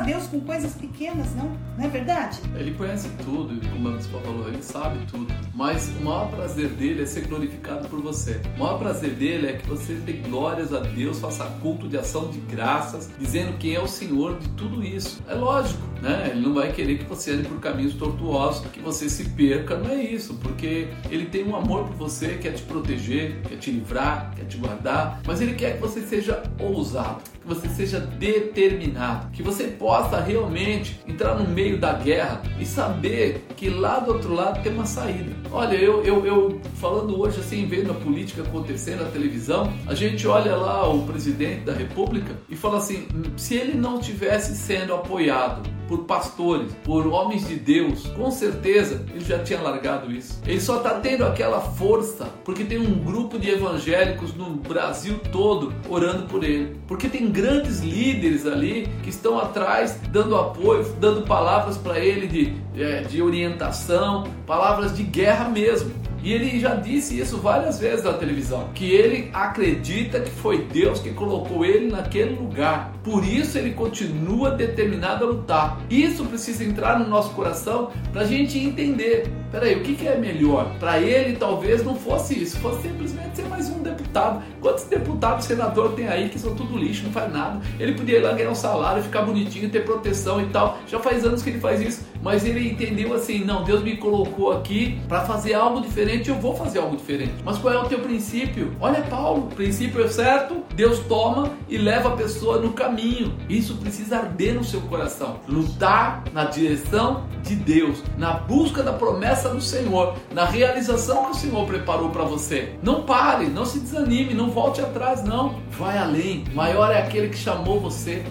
Deus 0.00 0.26
com 0.28 0.40
coisas 0.40 0.74
pequenas, 0.74 1.34
não. 1.34 1.56
Não 1.76 1.84
é 1.84 1.88
verdade? 1.88 2.40
Ele 2.54 2.72
conhece 2.74 3.08
tudo, 3.24 3.60
como 3.70 3.88
a 3.88 3.92
bispa 3.92 4.18
falou, 4.20 4.48
ele 4.48 4.62
sabe 4.62 5.04
tudo. 5.06 5.32
Mas 5.56 5.88
o 5.98 6.04
maior 6.04 6.30
prazer 6.30 6.68
dele 6.68 7.02
é 7.02 7.06
ser 7.06 7.26
glorificado 7.26 7.88
por 7.88 8.02
você. 8.02 8.42
O 8.56 8.60
maior 8.60 8.78
prazer 8.78 9.14
dele 9.14 9.46
é 9.46 9.52
que 9.54 9.66
você 9.66 9.94
dê 9.94 10.12
glórias 10.12 10.74
a 10.74 10.80
Deus, 10.80 11.18
faça 11.18 11.44
culto 11.62 11.88
de 11.88 11.96
ação 11.96 12.28
de 12.28 12.38
graças, 12.40 13.10
dizendo 13.18 13.56
quem 13.56 13.74
é 13.74 13.80
o 13.80 13.88
Senhor 13.88 14.38
de 14.38 14.50
tudo 14.50 14.84
isso. 14.84 15.22
É 15.26 15.32
lógico, 15.32 15.80
né? 16.02 16.28
Ele 16.30 16.42
não 16.42 16.52
vai 16.52 16.72
querer 16.72 16.98
que 16.98 17.06
você 17.06 17.30
ande 17.30 17.48
por 17.48 17.58
caminhos 17.58 17.94
tortuosos, 17.94 18.66
que 18.66 18.80
você 18.80 19.08
se 19.08 19.30
perca, 19.30 19.78
não 19.78 19.90
é 19.90 20.02
isso, 20.02 20.34
porque 20.34 20.88
ele 21.10 21.24
tem 21.24 21.42
um 21.42 21.56
amor 21.56 21.84
por 21.84 21.96
você, 21.96 22.36
quer 22.36 22.52
te 22.52 22.62
proteger, 22.62 23.40
quer 23.48 23.56
te 23.56 23.70
livrar, 23.70 24.34
quer 24.36 24.44
te 24.44 24.58
guardar, 24.58 25.22
mas 25.26 25.40
ele 25.40 25.54
quer 25.54 25.76
que 25.76 25.80
você 25.80 26.02
seja 26.02 26.42
ousado, 26.60 27.22
que 27.40 27.48
você 27.48 27.66
seja 27.70 27.98
determinado, 27.98 29.30
que 29.30 29.42
você 29.42 29.64
possa 29.64 30.20
realmente 30.20 31.00
entrar 31.08 31.34
no 31.34 31.48
meio 31.48 31.78
da 31.78 31.94
guerra 31.94 32.42
e 32.60 32.66
saber 32.66 33.46
que 33.56 33.70
lá 33.70 34.00
do 34.00 34.12
outro 34.12 34.34
lado 34.34 34.62
tem 34.62 34.72
uma 34.72 34.84
saída. 34.84 35.45
Olha, 35.56 35.74
eu, 35.74 36.02
eu, 36.04 36.26
eu 36.26 36.60
falando 36.74 37.18
hoje 37.18 37.40
assim, 37.40 37.64
vendo 37.64 37.90
a 37.90 37.94
política 37.94 38.42
acontecer 38.42 38.94
na 38.94 39.06
televisão, 39.06 39.72
a 39.86 39.94
gente 39.94 40.28
olha 40.28 40.54
lá 40.54 40.86
o 40.86 41.06
presidente 41.06 41.60
da 41.60 41.72
república 41.72 42.36
e 42.46 42.54
fala 42.54 42.76
assim, 42.76 43.08
se 43.38 43.54
ele 43.54 43.72
não 43.72 43.98
tivesse 43.98 44.54
sendo 44.54 44.92
apoiado 44.92 45.62
por 45.88 46.04
pastores, 46.04 46.72
por 46.84 47.06
homens 47.06 47.46
de 47.46 47.56
Deus, 47.56 48.06
com 48.08 48.30
certeza 48.30 49.04
ele 49.14 49.24
já 49.24 49.38
tinha 49.38 49.60
largado 49.60 50.12
isso. 50.12 50.40
Ele 50.46 50.60
só 50.60 50.78
está 50.78 51.00
tendo 51.00 51.24
aquela 51.24 51.60
força 51.60 52.28
porque 52.44 52.64
tem 52.64 52.78
um 52.78 53.02
grupo 53.04 53.38
de 53.38 53.50
evangélicos 53.50 54.34
no 54.34 54.50
Brasil 54.56 55.18
todo 55.32 55.72
orando 55.88 56.26
por 56.26 56.44
ele. 56.44 56.76
Porque 56.86 57.08
tem 57.08 57.30
grandes 57.30 57.80
líderes 57.80 58.46
ali 58.46 58.88
que 59.02 59.10
estão 59.10 59.38
atrás 59.38 59.98
dando 60.10 60.36
apoio, 60.36 60.84
dando 61.00 61.22
palavras 61.22 61.76
para 61.76 61.98
ele 61.98 62.26
de, 62.26 62.54
é, 62.80 63.02
de 63.02 63.22
orientação, 63.22 64.24
palavras 64.46 64.96
de 64.96 65.02
guerra 65.02 65.48
mesmo. 65.48 66.05
E 66.22 66.32
ele 66.32 66.58
já 66.58 66.74
disse 66.74 67.18
isso 67.18 67.38
várias 67.38 67.78
vezes 67.78 68.04
na 68.04 68.12
televisão, 68.12 68.68
que 68.74 68.90
ele 68.90 69.30
acredita 69.32 70.20
que 70.20 70.30
foi 70.30 70.64
Deus 70.64 70.98
que 71.00 71.10
colocou 71.10 71.64
ele 71.64 71.90
naquele 71.90 72.34
lugar. 72.34 72.92
Por 73.04 73.24
isso 73.24 73.56
ele 73.58 73.72
continua 73.72 74.50
determinado 74.50 75.24
a 75.24 75.28
lutar. 75.28 75.80
Isso 75.88 76.24
precisa 76.24 76.64
entrar 76.64 76.98
no 76.98 77.08
nosso 77.08 77.30
coração 77.30 77.90
para 78.12 78.22
a 78.22 78.26
gente 78.26 78.58
entender. 78.58 79.30
Peraí, 79.56 79.74
o 79.74 79.80
que, 79.80 79.94
que 79.94 80.06
é 80.06 80.18
melhor? 80.18 80.70
Para 80.78 81.00
ele 81.00 81.34
talvez 81.34 81.82
não 81.82 81.94
fosse 81.94 82.38
isso, 82.42 82.58
fosse 82.58 82.82
simplesmente 82.82 83.36
ser 83.36 83.48
mais 83.48 83.70
um 83.70 83.78
deputado. 83.78 84.42
Quantos 84.60 84.84
deputados, 84.84 85.46
senador 85.46 85.92
tem 85.92 86.06
aí 86.08 86.28
que 86.28 86.38
são 86.38 86.54
tudo 86.54 86.76
lixo, 86.76 87.04
não 87.04 87.10
faz 87.10 87.32
nada? 87.32 87.62
Ele 87.80 87.94
podia 87.94 88.18
ir 88.18 88.20
lá 88.20 88.32
ganhar 88.32 88.50
um 88.50 88.54
salário, 88.54 89.02
ficar 89.02 89.22
bonitinho, 89.22 89.70
ter 89.70 89.82
proteção 89.82 90.42
e 90.42 90.46
tal. 90.48 90.76
Já 90.86 91.00
faz 91.00 91.24
anos 91.24 91.42
que 91.42 91.48
ele 91.48 91.58
faz 91.58 91.80
isso, 91.80 92.04
mas 92.22 92.44
ele 92.44 92.68
entendeu 92.70 93.14
assim: 93.14 93.46
não, 93.46 93.64
Deus 93.64 93.82
me 93.82 93.96
colocou 93.96 94.52
aqui 94.52 95.00
para 95.08 95.22
fazer 95.22 95.54
algo 95.54 95.80
diferente, 95.80 96.28
eu 96.28 96.34
vou 96.34 96.54
fazer 96.54 96.78
algo 96.78 96.94
diferente. 96.94 97.32
Mas 97.42 97.56
qual 97.56 97.72
é 97.72 97.78
o 97.78 97.88
teu 97.88 98.00
princípio? 98.00 98.74
Olha, 98.78 99.00
Paulo, 99.04 99.44
o 99.44 99.54
princípio 99.54 100.04
é 100.04 100.08
certo, 100.08 100.64
Deus 100.74 100.98
toma 101.08 101.52
e 101.66 101.78
leva 101.78 102.10
a 102.10 102.12
pessoa 102.16 102.58
no 102.58 102.74
caminho. 102.74 103.34
Isso 103.48 103.76
precisa 103.76 104.18
arder 104.18 104.54
no 104.54 104.64
seu 104.64 104.82
coração. 104.82 105.40
Lutar 105.48 106.24
na 106.34 106.44
direção 106.44 107.24
de 107.42 107.54
Deus, 107.54 108.02
na 108.18 108.32
busca 108.32 108.82
da 108.82 108.92
promessa 108.92 109.45
do 109.48 109.60
Senhor, 109.60 110.14
na 110.32 110.44
realização 110.44 111.26
que 111.26 111.30
o 111.32 111.34
Senhor 111.34 111.66
preparou 111.66 112.10
para 112.10 112.24
você. 112.24 112.74
Não 112.82 113.02
pare, 113.02 113.46
não 113.46 113.64
se 113.64 113.80
desanime, 113.80 114.34
não 114.34 114.50
volte 114.50 114.80
atrás, 114.80 115.22
não. 115.22 115.60
Vai 115.70 115.98
além. 115.98 116.44
Maior 116.54 116.90
é 116.90 116.98
aquele 117.02 117.28
que 117.28 117.36
chamou 117.36 117.80
você. 117.80 118.24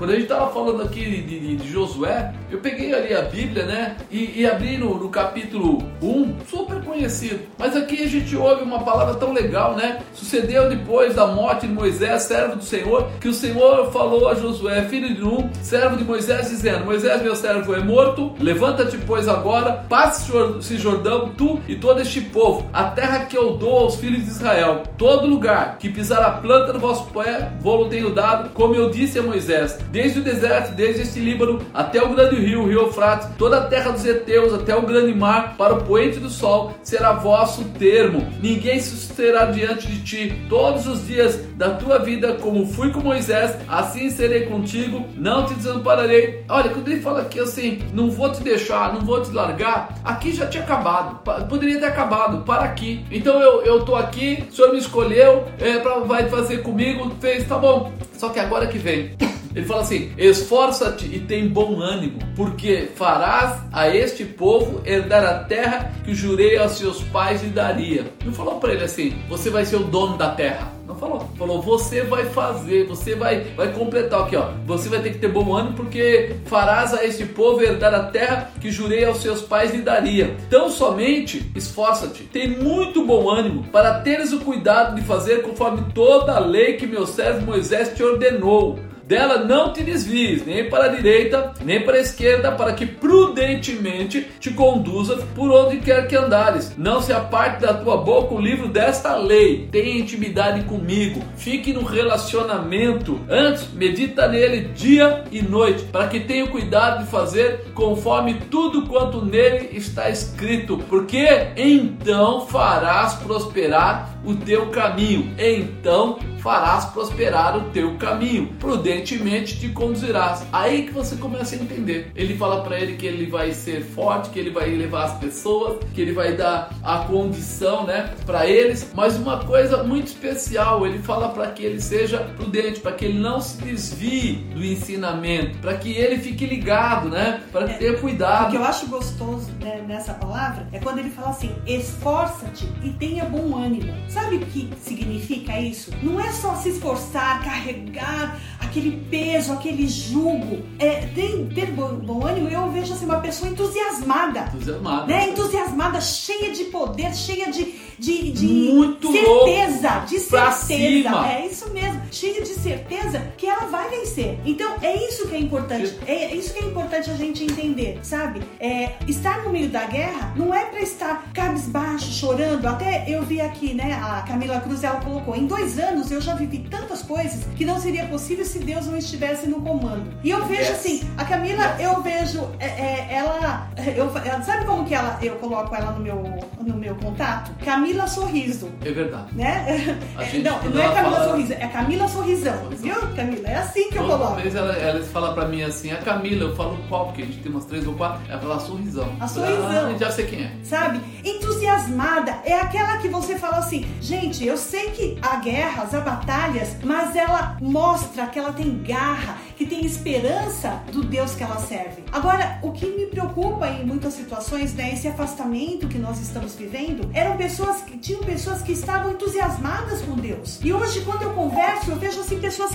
Quando 0.00 0.12
a 0.12 0.14
gente 0.14 0.22
estava 0.22 0.50
falando 0.50 0.82
aqui 0.82 1.04
de, 1.04 1.20
de, 1.20 1.56
de, 1.56 1.70
Josué, 1.70 2.32
eu 2.50 2.58
peguei 2.60 2.94
ali 2.94 3.14
a 3.14 3.20
Bíblia, 3.20 3.66
né? 3.66 3.98
E, 4.10 4.40
e 4.40 4.46
abri 4.46 4.78
no, 4.78 4.96
no, 4.96 5.10
capítulo 5.10 5.86
1, 6.00 6.36
super 6.48 6.82
conhecido. 6.82 7.40
Mas 7.58 7.76
aqui 7.76 8.02
a 8.02 8.08
gente 8.08 8.34
ouve 8.34 8.62
uma 8.62 8.82
palavra 8.82 9.16
tão 9.16 9.30
legal, 9.34 9.76
né? 9.76 10.00
Sucedeu 10.14 10.70
depois 10.70 11.14
da 11.14 11.26
morte 11.26 11.66
de 11.66 11.74
Moisés, 11.74 12.22
servo 12.22 12.56
do 12.56 12.64
Senhor, 12.64 13.10
que 13.20 13.28
o 13.28 13.34
Senhor 13.34 13.92
falou 13.92 14.30
a 14.30 14.34
Josué, 14.34 14.84
filho 14.88 15.14
de 15.14 15.20
Nun, 15.20 15.50
servo 15.60 15.98
de 15.98 16.04
Moisés, 16.04 16.48
dizendo: 16.48 16.86
Moisés, 16.86 17.20
meu 17.20 17.36
servo, 17.36 17.74
é 17.74 17.80
morto, 17.80 18.32
levanta-te, 18.40 18.96
pois 19.06 19.28
agora, 19.28 19.84
passe 19.86 20.32
Jordão, 20.78 21.28
tu 21.36 21.60
e 21.68 21.76
todo 21.76 22.00
este 22.00 22.22
povo, 22.22 22.66
a 22.72 22.84
terra 22.84 23.26
que 23.26 23.36
eu 23.36 23.58
dou 23.58 23.80
aos 23.80 23.96
filhos 23.96 24.24
de 24.24 24.30
Israel. 24.30 24.82
Todo 24.96 25.26
lugar 25.26 25.76
que 25.76 25.90
pisar 25.90 26.22
a 26.22 26.30
planta 26.30 26.72
do 26.72 26.78
vosso 26.78 27.04
pé, 27.12 27.52
vou-lo 27.60 27.90
tenho 27.90 28.14
dado, 28.14 28.48
como 28.54 28.74
eu 28.74 28.88
disse 28.88 29.18
a 29.18 29.22
Moisés 29.22 29.78
desde 29.90 30.20
o 30.20 30.22
deserto, 30.22 30.74
desde 30.74 31.02
este 31.02 31.20
Líbano 31.20 31.60
até 31.72 32.02
o 32.02 32.14
grande 32.14 32.36
rio, 32.36 32.62
o 32.62 32.66
rio 32.66 32.80
Eufrates, 32.82 33.28
toda 33.36 33.58
a 33.58 33.64
terra 33.66 33.90
dos 33.90 34.04
heteus 34.04 34.54
até 34.54 34.74
o 34.74 34.82
grande 34.82 35.14
mar, 35.14 35.54
para 35.56 35.74
o 35.74 35.84
poente 35.84 36.18
do 36.18 36.30
sol, 36.30 36.74
será 36.82 37.12
vosso 37.12 37.64
termo. 37.78 38.26
Ninguém 38.42 38.80
se 38.80 38.96
susterá 38.96 39.46
diante 39.46 39.86
de 39.86 40.02
ti 40.02 40.42
todos 40.48 40.86
os 40.86 41.06
dias 41.06 41.40
da 41.56 41.70
tua 41.70 41.98
vida, 41.98 42.34
como 42.34 42.66
fui 42.66 42.90
com 42.90 43.00
Moisés, 43.00 43.56
assim 43.68 44.10
serei 44.10 44.46
contigo, 44.46 45.06
não 45.16 45.44
te 45.44 45.54
desampararei. 45.54 46.44
Olha, 46.48 46.70
quando 46.70 46.88
ele 46.88 47.00
fala 47.00 47.22
aqui 47.22 47.40
assim, 47.40 47.80
não 47.92 48.10
vou 48.10 48.32
te 48.32 48.42
deixar, 48.42 48.92
não 48.94 49.00
vou 49.00 49.20
te 49.22 49.30
largar, 49.30 49.94
aqui 50.04 50.32
já 50.32 50.46
tinha 50.46 50.62
acabado, 50.62 51.20
poderia 51.48 51.78
ter 51.78 51.86
acabado, 51.86 52.44
para 52.44 52.64
aqui. 52.64 53.04
Então 53.10 53.40
eu, 53.40 53.62
eu 53.62 53.84
tô 53.84 53.94
aqui, 53.94 54.44
o 54.50 54.54
senhor 54.54 54.72
me 54.72 54.78
escolheu, 54.78 55.44
é, 55.58 55.78
pra, 55.78 56.00
vai 56.00 56.28
fazer 56.28 56.62
comigo, 56.62 57.10
fez, 57.20 57.46
tá 57.46 57.58
bom. 57.58 57.92
Só 58.16 58.28
que 58.28 58.38
agora 58.38 58.66
que 58.66 58.78
vem. 58.78 59.16
Ele 59.54 59.66
fala 59.66 59.82
assim: 59.82 60.12
esforça-te 60.16 61.06
e 61.06 61.20
tem 61.20 61.48
bom 61.48 61.80
ânimo, 61.80 62.18
porque 62.36 62.88
farás 62.94 63.60
a 63.72 63.88
este 63.94 64.24
povo 64.24 64.80
herdar 64.84 65.24
a 65.24 65.44
terra 65.44 65.92
que 66.04 66.14
jurei 66.14 66.56
aos 66.56 66.72
seus 66.72 67.02
pais 67.02 67.42
lhe 67.42 67.50
daria. 67.50 68.06
Não 68.24 68.32
falou 68.32 68.60
para 68.60 68.72
ele 68.72 68.84
assim: 68.84 69.16
você 69.28 69.50
vai 69.50 69.64
ser 69.64 69.76
o 69.76 69.84
dono 69.84 70.16
da 70.16 70.30
terra. 70.30 70.80
Não 70.90 70.96
falou. 70.96 71.20
Falou, 71.38 71.62
você 71.62 72.02
vai 72.02 72.24
fazer, 72.24 72.84
você 72.88 73.14
vai, 73.14 73.44
vai 73.56 73.72
completar 73.72 74.22
aqui, 74.22 74.34
ó. 74.34 74.50
Você 74.66 74.88
vai 74.88 75.00
ter 75.00 75.12
que 75.12 75.18
ter 75.18 75.28
bom 75.28 75.54
ânimo, 75.54 75.76
porque 75.76 76.34
farás 76.46 76.92
a 76.92 77.04
este 77.04 77.24
povo 77.26 77.62
herdar 77.62 77.94
a 77.94 78.04
terra 78.06 78.50
que 78.60 78.72
jurei 78.72 79.04
aos 79.04 79.18
seus 79.18 79.40
pais 79.40 79.72
lhe 79.72 79.82
daria. 79.82 80.36
Então 80.48 80.68
somente 80.68 81.48
esforça-te, 81.54 82.24
tem 82.24 82.48
muito 82.48 83.04
bom 83.04 83.30
ânimo 83.30 83.62
para 83.70 84.00
teres 84.00 84.32
o 84.32 84.40
cuidado 84.40 84.96
de 84.96 85.02
fazer 85.02 85.42
conforme 85.42 85.92
toda 85.94 86.34
a 86.34 86.40
lei 86.40 86.72
que 86.72 86.88
meu 86.88 87.06
servo 87.06 87.46
Moisés 87.46 87.94
te 87.94 88.02
ordenou 88.02 88.80
dela 89.10 89.38
não 89.38 89.72
te 89.72 89.82
desvies, 89.82 90.46
nem 90.46 90.70
para 90.70 90.84
a 90.84 90.88
direita, 90.88 91.52
nem 91.64 91.84
para 91.84 91.96
a 91.96 92.00
esquerda, 92.00 92.52
para 92.52 92.74
que 92.74 92.86
prudentemente 92.86 94.24
te 94.38 94.52
conduza 94.52 95.16
por 95.34 95.50
onde 95.50 95.78
quer 95.78 96.06
que 96.06 96.14
andares. 96.14 96.76
Não 96.78 97.02
se 97.02 97.12
aparte 97.12 97.60
da 97.62 97.74
tua 97.74 97.96
boca 97.96 98.32
o 98.34 98.40
livro 98.40 98.68
desta 98.68 99.16
lei. 99.16 99.68
Tenha 99.72 99.98
intimidade 99.98 100.62
comigo. 100.62 101.20
Fique 101.36 101.72
no 101.72 101.82
relacionamento. 101.82 103.20
Antes, 103.28 103.66
medita 103.72 104.28
nele 104.28 104.68
dia 104.74 105.24
e 105.32 105.42
noite, 105.42 105.82
para 105.86 106.06
que 106.06 106.20
tenha 106.20 106.46
cuidado 106.46 107.02
de 107.04 107.10
fazer 107.10 107.64
conforme 107.74 108.34
tudo 108.48 108.86
quanto 108.86 109.24
nele 109.24 109.70
está 109.72 110.08
escrito, 110.08 110.78
porque 110.88 111.48
então 111.56 112.46
farás 112.46 113.14
prosperar 113.14 114.19
o 114.24 114.34
teu 114.34 114.70
caminho. 114.70 115.34
Então 115.38 116.18
farás 116.40 116.86
prosperar 116.86 117.56
o 117.56 117.70
teu 117.70 117.96
caminho, 117.96 118.48
prudentemente 118.58 119.58
te 119.58 119.68
conduzirás. 119.68 120.44
Aí 120.52 120.86
que 120.86 120.92
você 120.92 121.16
começa 121.16 121.54
a 121.54 121.58
entender. 121.58 122.10
Ele 122.14 122.36
fala 122.36 122.62
para 122.62 122.80
ele 122.80 122.96
que 122.96 123.06
ele 123.06 123.26
vai 123.26 123.52
ser 123.52 123.82
forte, 123.82 124.30
que 124.30 124.38
ele 124.38 124.50
vai 124.50 124.70
levar 124.70 125.04
as 125.04 125.18
pessoas, 125.18 125.78
que 125.94 126.00
ele 126.00 126.12
vai 126.12 126.32
dar 126.32 126.70
a 126.82 126.98
condição, 126.98 127.86
né, 127.86 128.14
para 128.26 128.46
eles. 128.46 128.90
Mas 128.94 129.16
uma 129.16 129.44
coisa 129.44 129.82
muito 129.82 130.08
especial, 130.08 130.86
ele 130.86 130.98
fala 130.98 131.28
para 131.28 131.48
que 131.48 131.62
ele 131.62 131.80
seja 131.80 132.18
prudente, 132.36 132.80
para 132.80 132.92
que 132.92 133.04
ele 133.04 133.18
não 133.18 133.40
se 133.40 133.58
desvie 133.58 134.36
do 134.54 134.64
ensinamento, 134.64 135.58
para 135.58 135.74
que 135.74 135.92
ele 135.92 136.18
fique 136.18 136.46
ligado, 136.46 137.08
né, 137.08 137.42
para 137.52 137.70
é, 137.70 137.74
ter 137.74 138.00
cuidado. 138.00 138.48
O 138.48 138.50
que 138.50 138.56
eu 138.56 138.64
acho 138.64 138.86
gostoso 138.86 139.50
né, 139.60 139.84
nessa 139.86 140.14
palavra 140.14 140.66
é 140.72 140.78
quando 140.78 140.98
ele 140.98 141.10
fala 141.10 141.30
assim: 141.30 141.54
esforça-te 141.66 142.66
e 142.82 142.90
tenha 142.90 143.24
bom 143.24 143.56
ânimo. 143.56 143.92
Sabe 144.12 144.36
o 144.36 144.40
que 144.40 144.68
significa 144.82 145.58
isso? 145.60 145.92
Não 146.02 146.20
é 146.20 146.32
só 146.32 146.56
se 146.56 146.70
esforçar, 146.70 147.44
carregar 147.44 148.40
aquele 148.58 149.04
peso, 149.10 149.52
aquele 149.52 149.86
jugo. 149.88 150.64
É, 150.78 151.06
tem, 151.14 151.46
ter 151.46 151.70
bom, 151.72 151.94
bom, 151.96 152.26
ânimo, 152.26 152.48
eu 152.48 152.70
vejo 152.70 152.92
assim, 152.92 153.04
uma 153.04 153.20
pessoa 153.20 153.50
entusiasmada. 153.50 154.50
Entusiasmada. 154.54 155.06
Né? 155.06 155.28
Entusiasmada, 155.30 156.00
cheia 156.00 156.52
de 156.52 156.64
poder, 156.64 157.14
cheia 157.14 157.50
de, 157.52 157.74
de, 157.98 158.32
de 158.32 158.46
Muito 158.46 159.12
certeza. 159.12 159.90
louco. 159.92 160.06
De 160.06 160.18
certeza. 160.18 161.26
É 161.26 161.46
isso 161.46 161.70
mesmo. 161.70 162.00
Cheia 162.10 162.42
de 162.42 162.54
certeza 162.54 163.32
que 163.36 163.46
ela 163.46 163.66
vai 163.66 163.88
vencer. 163.90 164.38
Então, 164.44 164.74
é 164.82 165.08
isso 165.08 165.28
que 165.28 165.34
é 165.34 165.38
importante. 165.38 165.98
É 166.06 166.34
isso 166.34 166.52
que 166.52 166.64
é 166.64 166.66
importante 166.66 167.10
a 167.10 167.14
gente 167.14 167.44
entender, 167.44 167.98
sabe? 168.02 168.42
É, 168.58 168.94
estar 169.06 169.42
no 169.44 169.50
meio 169.50 169.68
da 169.68 169.84
guerra 169.84 170.32
não 170.36 170.54
é 170.54 170.64
pra 170.64 170.80
estar 170.80 171.30
cabisbaixo, 171.32 172.12
chorando. 172.12 172.66
Até 172.66 173.04
eu 173.08 173.22
vi 173.22 173.40
aqui, 173.40 173.74
né? 173.74 173.99
A 174.00 174.22
Camila 174.22 174.60
Cruz, 174.60 174.82
ela 174.82 175.00
colocou: 175.00 175.36
em 175.36 175.46
dois 175.46 175.78
anos 175.78 176.10
eu 176.10 176.20
já 176.20 176.34
vivi 176.34 176.58
tantas 176.70 177.02
coisas 177.02 177.44
que 177.56 177.64
não 177.64 177.78
seria 177.78 178.06
possível 178.06 178.44
se 178.44 178.58
Deus 178.60 178.86
não 178.86 178.96
estivesse 178.96 179.46
no 179.48 179.60
comando. 179.60 180.10
E 180.24 180.30
eu 180.30 180.44
vejo 180.46 180.60
Yes. 180.60 180.70
assim, 180.70 181.10
a 181.18 181.24
Camila, 181.24 181.76
eu 181.78 182.00
vejo 182.02 182.48
é, 182.58 182.66
é, 182.66 183.08
ela, 183.14 183.68
eu, 183.96 184.10
ela- 184.24 184.42
sabe 184.42 184.64
como 184.64 184.84
que 184.84 184.94
ela, 184.94 185.18
eu 185.22 185.36
coloco 185.36 185.74
ela 185.74 185.92
no 185.92 186.00
meu, 186.00 186.22
no 186.60 186.74
meu 186.74 186.94
contato? 186.96 187.50
Camila 187.64 188.06
Sorriso, 188.06 188.70
É 188.84 188.90
verdade. 188.90 189.34
né? 189.34 189.98
É, 190.18 190.24
gente, 190.24 190.44
não, 190.44 190.62
não 190.62 190.82
é 190.82 190.94
Camila 190.94 191.16
fala- 191.16 191.28
Sorriso, 191.30 191.52
é 191.52 191.66
Camila 191.68 192.08
Sorrisão, 192.08 192.58
Sorrisão. 192.58 192.82
viu, 192.84 193.14
Camila? 193.16 193.48
É 193.48 193.56
assim 193.56 193.90
que 193.90 193.96
eu 193.98 194.02
Toda 194.04 194.16
coloco. 194.18 194.40
vez 194.40 194.54
ela, 194.54 194.72
ela 194.76 195.04
fala 195.04 195.32
pra 195.34 195.46
mim 195.46 195.62
assim, 195.62 195.90
a 195.92 195.98
Camila, 195.98 196.44
eu 196.44 196.56
falo 196.56 196.78
qual, 196.88 197.06
porque 197.06 197.22
a 197.22 197.26
gente 197.26 197.38
tem 197.38 197.52
umas 197.52 197.64
três 197.66 197.86
ou 197.86 197.94
quatro, 197.94 198.20
ela 198.28 198.40
fala 198.40 198.60
sorrisão. 198.60 199.12
A 199.20 199.26
sorrisão. 199.28 199.90
Ah, 199.94 199.98
já 199.98 200.10
sei 200.10 200.26
quem 200.26 200.44
é. 200.44 200.52
sabe? 200.62 201.00
Entusiasmada 201.24 202.34
é 202.44 202.54
aquela 202.54 202.98
que 202.98 203.08
você 203.08 203.36
fala 203.36 203.58
assim, 203.58 203.84
gente, 204.00 204.44
eu 204.44 204.56
sei 204.56 204.90
que 204.90 205.18
há 205.22 205.36
guerras, 205.36 205.94
há 205.94 206.00
batalhas, 206.00 206.76
mas 206.82 207.14
ela 207.16 207.56
mostra 207.60 208.26
que 208.26 208.38
ela 208.38 208.52
tem 208.52 208.82
garra, 208.82 209.38
que 209.56 209.66
tem 209.66 209.84
esperança 209.84 210.82
do 210.92 211.04
Deus 211.04 211.34
que 211.34 211.42
ela 211.42 211.58
serve. 211.58 212.02
Agora, 212.12 212.58
o 212.62 212.72
que 212.72 212.86
me 212.86 213.06
preocupa 213.06 213.68
em 213.68 213.84
muitas 213.84 214.14
situações, 214.14 214.74
né, 214.74 214.92
esse 214.92 215.08
afastamento 215.08 215.88
que 215.88 215.98
nós 215.98 216.20
estamos 216.20 216.54
vivendo, 216.54 217.10
eram 217.12 217.36
pessoas 217.36 217.82
que 217.82 217.98
tinham 217.98 218.22
pessoas 218.22 218.62
que 218.62 218.72
estavam 218.72 219.12
entusiasmadas 219.12 220.02
com 220.02 220.14
Deus. 220.16 220.60
E 220.62 220.72
hoje, 220.72 221.00
quando 221.02 221.22
eu 221.22 221.34
converso, 221.34 221.90
eu 221.90 221.96
vejo 221.96 222.20
assim 222.20 222.38
pessoas 222.38 222.72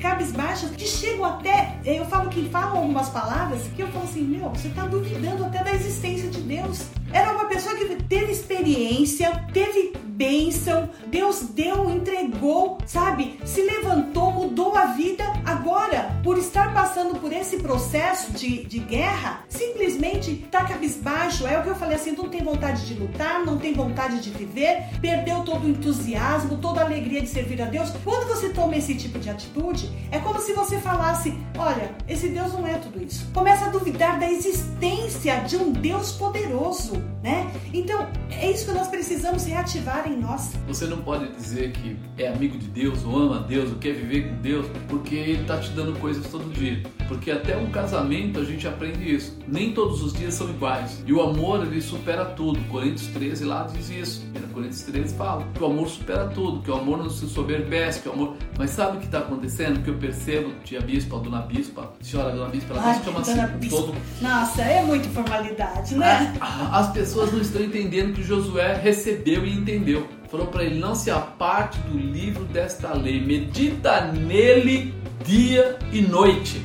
cabisbaixas 0.00 0.70
que 0.70 0.86
chegam 0.86 1.24
até, 1.24 1.76
eu 1.84 2.04
falo 2.06 2.30
que 2.30 2.48
falam 2.48 2.78
algumas 2.78 3.08
palavras 3.08 3.62
que 3.74 3.82
eu 3.82 3.88
falo 3.88 4.04
assim, 4.04 4.22
meu, 4.22 4.48
você 4.50 4.68
está 4.68 4.86
duvidando 4.86 5.44
até 5.44 5.62
da 5.62 5.72
existência 5.72 6.28
de 6.28 6.40
Deus. 6.40 6.86
Era 7.12 7.32
uma 7.32 7.44
pessoa 7.44 7.74
que 7.74 7.96
teve 8.04 8.32
experiência, 8.32 9.30
teve 9.52 9.92
Deus 11.06 11.42
deu, 11.42 11.90
entregou, 11.90 12.78
sabe? 12.86 13.38
Se 13.44 13.62
levantou, 13.62 14.32
mudou 14.32 14.76
a 14.76 14.86
vida. 14.86 15.24
Agora, 15.44 16.16
por 16.22 16.38
estar 16.38 16.72
passando 16.72 17.18
por 17.18 17.32
esse 17.32 17.58
processo 17.58 18.32
de, 18.32 18.64
de 18.64 18.78
guerra, 18.78 19.44
simplesmente 19.48 20.46
tá 20.50 20.64
cabisbaixo. 20.64 21.46
É 21.46 21.58
o 21.58 21.62
que 21.62 21.68
eu 21.68 21.74
falei 21.74 21.96
assim: 21.96 22.12
não 22.12 22.28
tem 22.28 22.42
vontade 22.42 22.86
de 22.86 22.94
lutar, 22.94 23.44
não 23.44 23.58
tem 23.58 23.72
vontade 23.72 24.20
de 24.20 24.30
viver, 24.30 24.84
perdeu 25.00 25.42
todo 25.44 25.64
o 25.64 25.68
entusiasmo, 25.68 26.58
toda 26.58 26.80
a 26.80 26.84
alegria 26.84 27.20
de 27.20 27.28
servir 27.28 27.60
a 27.60 27.66
Deus. 27.66 27.90
Quando 28.04 28.28
você 28.28 28.50
toma 28.50 28.76
esse 28.76 28.94
tipo 28.94 29.18
de 29.18 29.30
atitude, 29.30 29.90
é 30.10 30.18
como 30.18 30.40
se 30.40 30.52
você 30.52 30.78
falasse: 30.78 31.34
olha, 31.58 31.90
esse 32.08 32.28
Deus 32.28 32.52
não 32.52 32.66
é 32.66 32.74
tudo 32.74 33.02
isso. 33.02 33.30
Começa 33.32 33.66
a 33.66 33.68
duvidar 33.68 34.18
da 34.18 34.30
existência 34.30 35.40
de 35.40 35.56
um 35.56 35.72
Deus 35.72 36.12
poderoso, 36.12 37.02
né? 37.22 37.50
Então, 37.72 38.08
é 38.30 38.50
isso 38.50 38.66
que 38.66 38.72
nós 38.72 38.88
precisamos 38.88 39.44
reativar 39.44 40.06
em 40.06 40.16
nós. 40.16 40.41
Você 40.66 40.86
não 40.86 40.98
pode 40.98 41.28
dizer 41.32 41.72
que 41.72 41.96
é 42.18 42.28
amigo 42.28 42.56
de 42.58 42.66
Deus, 42.68 43.04
ou 43.04 43.18
ama 43.18 43.40
Deus, 43.40 43.70
ou 43.70 43.76
quer 43.78 43.92
viver 43.94 44.28
com 44.28 44.36
Deus, 44.42 44.66
porque 44.88 45.14
Ele 45.14 45.44
tá 45.44 45.58
te 45.58 45.70
dando 45.70 45.98
coisas 45.98 46.26
todo 46.30 46.52
dia. 46.52 46.82
Porque 47.08 47.30
até 47.30 47.56
um 47.56 47.70
casamento 47.70 48.40
a 48.40 48.44
gente 48.44 48.66
aprende 48.66 49.14
isso. 49.14 49.38
Nem 49.46 49.72
todos 49.72 50.02
os 50.02 50.12
dias 50.14 50.32
são 50.34 50.48
iguais. 50.48 51.02
E 51.06 51.12
o 51.12 51.20
amor, 51.20 51.62
ele 51.66 51.80
supera 51.80 52.24
tudo. 52.24 52.58
Coríntios 52.68 53.08
13 53.08 53.44
lá 53.44 53.64
diz 53.64 53.90
isso. 53.90 54.24
Na 54.32 54.48
Coríntios 54.48 54.82
13 54.82 55.14
fala 55.14 55.46
que 55.54 55.62
o 55.62 55.66
amor 55.66 55.88
supera 55.88 56.28
tudo, 56.28 56.62
que 56.62 56.70
o 56.70 56.74
amor 56.74 56.98
não 56.98 57.10
se 57.10 57.26
soberbece, 57.28 58.00
que 58.00 58.08
o 58.08 58.12
amor... 58.12 58.36
Mas 58.58 58.70
sabe 58.70 58.96
o 58.96 59.00
que 59.00 59.06
está 59.06 59.18
acontecendo? 59.18 59.82
Que 59.82 59.90
eu 59.90 59.94
percebo, 59.94 60.52
tia 60.64 60.80
Bispa, 60.80 61.18
dona 61.18 61.42
Bispa, 61.42 61.92
senhora 62.00 62.30
dona 62.34 62.48
Bispa, 62.48 62.74
ela 62.74 62.82
Ai, 62.82 63.02
chama 63.04 63.20
assim, 63.20 63.46
Bispa. 63.58 63.76
todo 63.76 63.94
Nossa, 64.20 64.62
é 64.62 64.82
muita 64.82 65.08
formalidade, 65.10 65.94
né? 65.94 66.34
Ah, 66.40 66.78
As 66.78 66.92
pessoas 66.92 67.32
não 67.32 67.40
estão 67.40 67.62
entendendo 67.62 68.14
que 68.14 68.22
Josué 68.22 68.74
recebeu 68.74 69.44
e 69.44 69.52
entendeu. 69.52 70.06
Falou 70.32 70.46
para 70.46 70.64
ele: 70.64 70.78
não 70.78 70.94
se 70.94 71.10
aparte 71.10 71.78
do 71.80 71.98
livro 71.98 72.44
desta 72.44 72.96
lei, 72.96 73.20
medita 73.20 74.06
nele 74.06 74.94
dia 75.26 75.78
e 75.92 76.00
noite. 76.00 76.64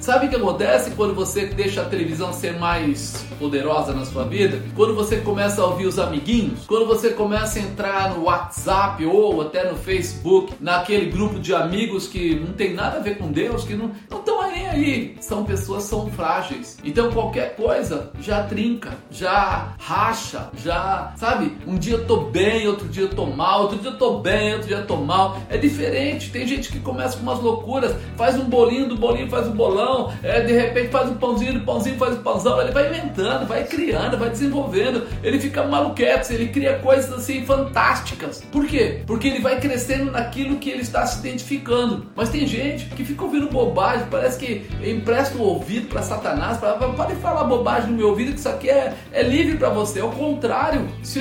Sabe 0.00 0.24
o 0.24 0.30
que 0.30 0.36
acontece 0.36 0.92
quando 0.92 1.14
você 1.14 1.44
deixa 1.44 1.82
a 1.82 1.84
televisão 1.84 2.32
ser 2.32 2.58
mais 2.58 3.26
poderosa 3.38 3.92
na 3.92 4.04
sua 4.04 4.24
vida? 4.24 4.62
Quando 4.74 4.94
você 4.94 5.18
começa 5.18 5.62
a 5.62 5.66
ouvir 5.66 5.86
os 5.86 5.98
amiguinhos, 5.98 6.66
quando 6.66 6.86
você 6.86 7.10
começa 7.10 7.58
a 7.58 7.62
entrar 7.62 8.14
no 8.14 8.24
WhatsApp 8.24 9.04
ou 9.06 9.40
até 9.40 9.70
no 9.70 9.76
Facebook, 9.76 10.54
naquele 10.60 11.06
grupo 11.10 11.38
de 11.38 11.54
amigos 11.54 12.06
que 12.06 12.34
não 12.34 12.52
tem 12.52 12.74
nada 12.74 12.98
a 12.98 13.00
ver 13.00 13.18
com 13.18 13.30
Deus, 13.30 13.64
que 13.64 13.74
não 13.74 13.92
estão 14.10 14.38
nem 14.58 14.68
aí. 14.68 15.16
São 15.20 15.44
pessoas 15.44 15.84
são 15.84 16.10
frágeis. 16.10 16.78
Então 16.82 17.10
qualquer 17.10 17.54
coisa 17.56 18.10
já 18.20 18.42
trinca, 18.42 18.90
já 19.10 19.74
racha, 19.78 20.50
já, 20.56 21.12
sabe? 21.16 21.56
Um 21.66 21.78
dia 21.78 21.94
eu 21.94 22.06
tô 22.06 22.22
bem, 22.22 22.66
outro 22.66 22.88
dia 22.88 23.04
eu 23.04 23.10
tô 23.10 23.26
mal, 23.26 23.62
outro 23.62 23.78
dia 23.78 23.90
eu 23.90 23.98
tô 23.98 24.18
bem, 24.18 24.54
outro 24.54 24.68
dia 24.68 24.78
eu 24.78 24.86
tô 24.86 24.96
mal. 24.96 25.38
É 25.48 25.56
diferente. 25.56 26.30
Tem 26.30 26.46
gente 26.46 26.70
que 26.70 26.80
começa 26.80 27.16
com 27.16 27.22
umas 27.22 27.40
loucuras, 27.40 27.94
faz 28.16 28.36
um 28.36 28.44
bolinho, 28.44 28.88
do 28.88 28.96
bolinho 28.96 29.28
faz 29.28 29.46
um 29.46 29.52
bolão, 29.52 30.12
é, 30.22 30.40
de 30.40 30.52
repente 30.52 30.88
faz 30.88 31.08
um 31.08 31.14
pãozinho, 31.14 31.54
do 31.54 31.60
pãozinho 31.60 31.96
faz 31.96 32.14
um 32.14 32.22
pãozão. 32.22 32.60
Ele 32.60 32.72
vai 32.72 32.88
inventando, 32.88 33.27
vai 33.46 33.64
criando, 33.64 34.16
vai 34.16 34.30
desenvolvendo. 34.30 35.06
Ele 35.22 35.38
fica 35.38 35.64
maluquete, 35.64 36.32
ele 36.32 36.48
cria 36.48 36.78
coisas 36.78 37.12
assim 37.12 37.44
fantásticas. 37.44 38.42
Por 38.50 38.66
quê? 38.66 39.02
Porque 39.06 39.28
ele 39.28 39.40
vai 39.40 39.60
crescendo 39.60 40.10
naquilo 40.10 40.56
que 40.56 40.70
ele 40.70 40.82
está 40.82 41.06
se 41.06 41.18
identificando. 41.20 42.06
Mas 42.14 42.28
tem 42.28 42.46
gente 42.46 42.86
que 42.86 43.04
fica 43.04 43.24
ouvindo 43.24 43.48
bobagem, 43.48 44.06
parece 44.10 44.38
que 44.38 44.66
empresta 44.82 45.36
o 45.36 45.42
ouvido 45.42 45.88
para 45.88 46.02
Satanás, 46.02 46.58
para 46.58 46.74
pode 46.74 47.14
falar 47.16 47.44
bobagem 47.44 47.90
no 47.90 47.96
meu 47.96 48.08
ouvido 48.08 48.32
que 48.32 48.38
isso 48.38 48.48
aqui 48.48 48.70
é, 48.70 48.94
é 49.12 49.22
livre 49.22 49.56
para 49.56 49.68
você. 49.68 50.00
Ao 50.00 50.10
contrário, 50.10 50.88
se 51.02 51.20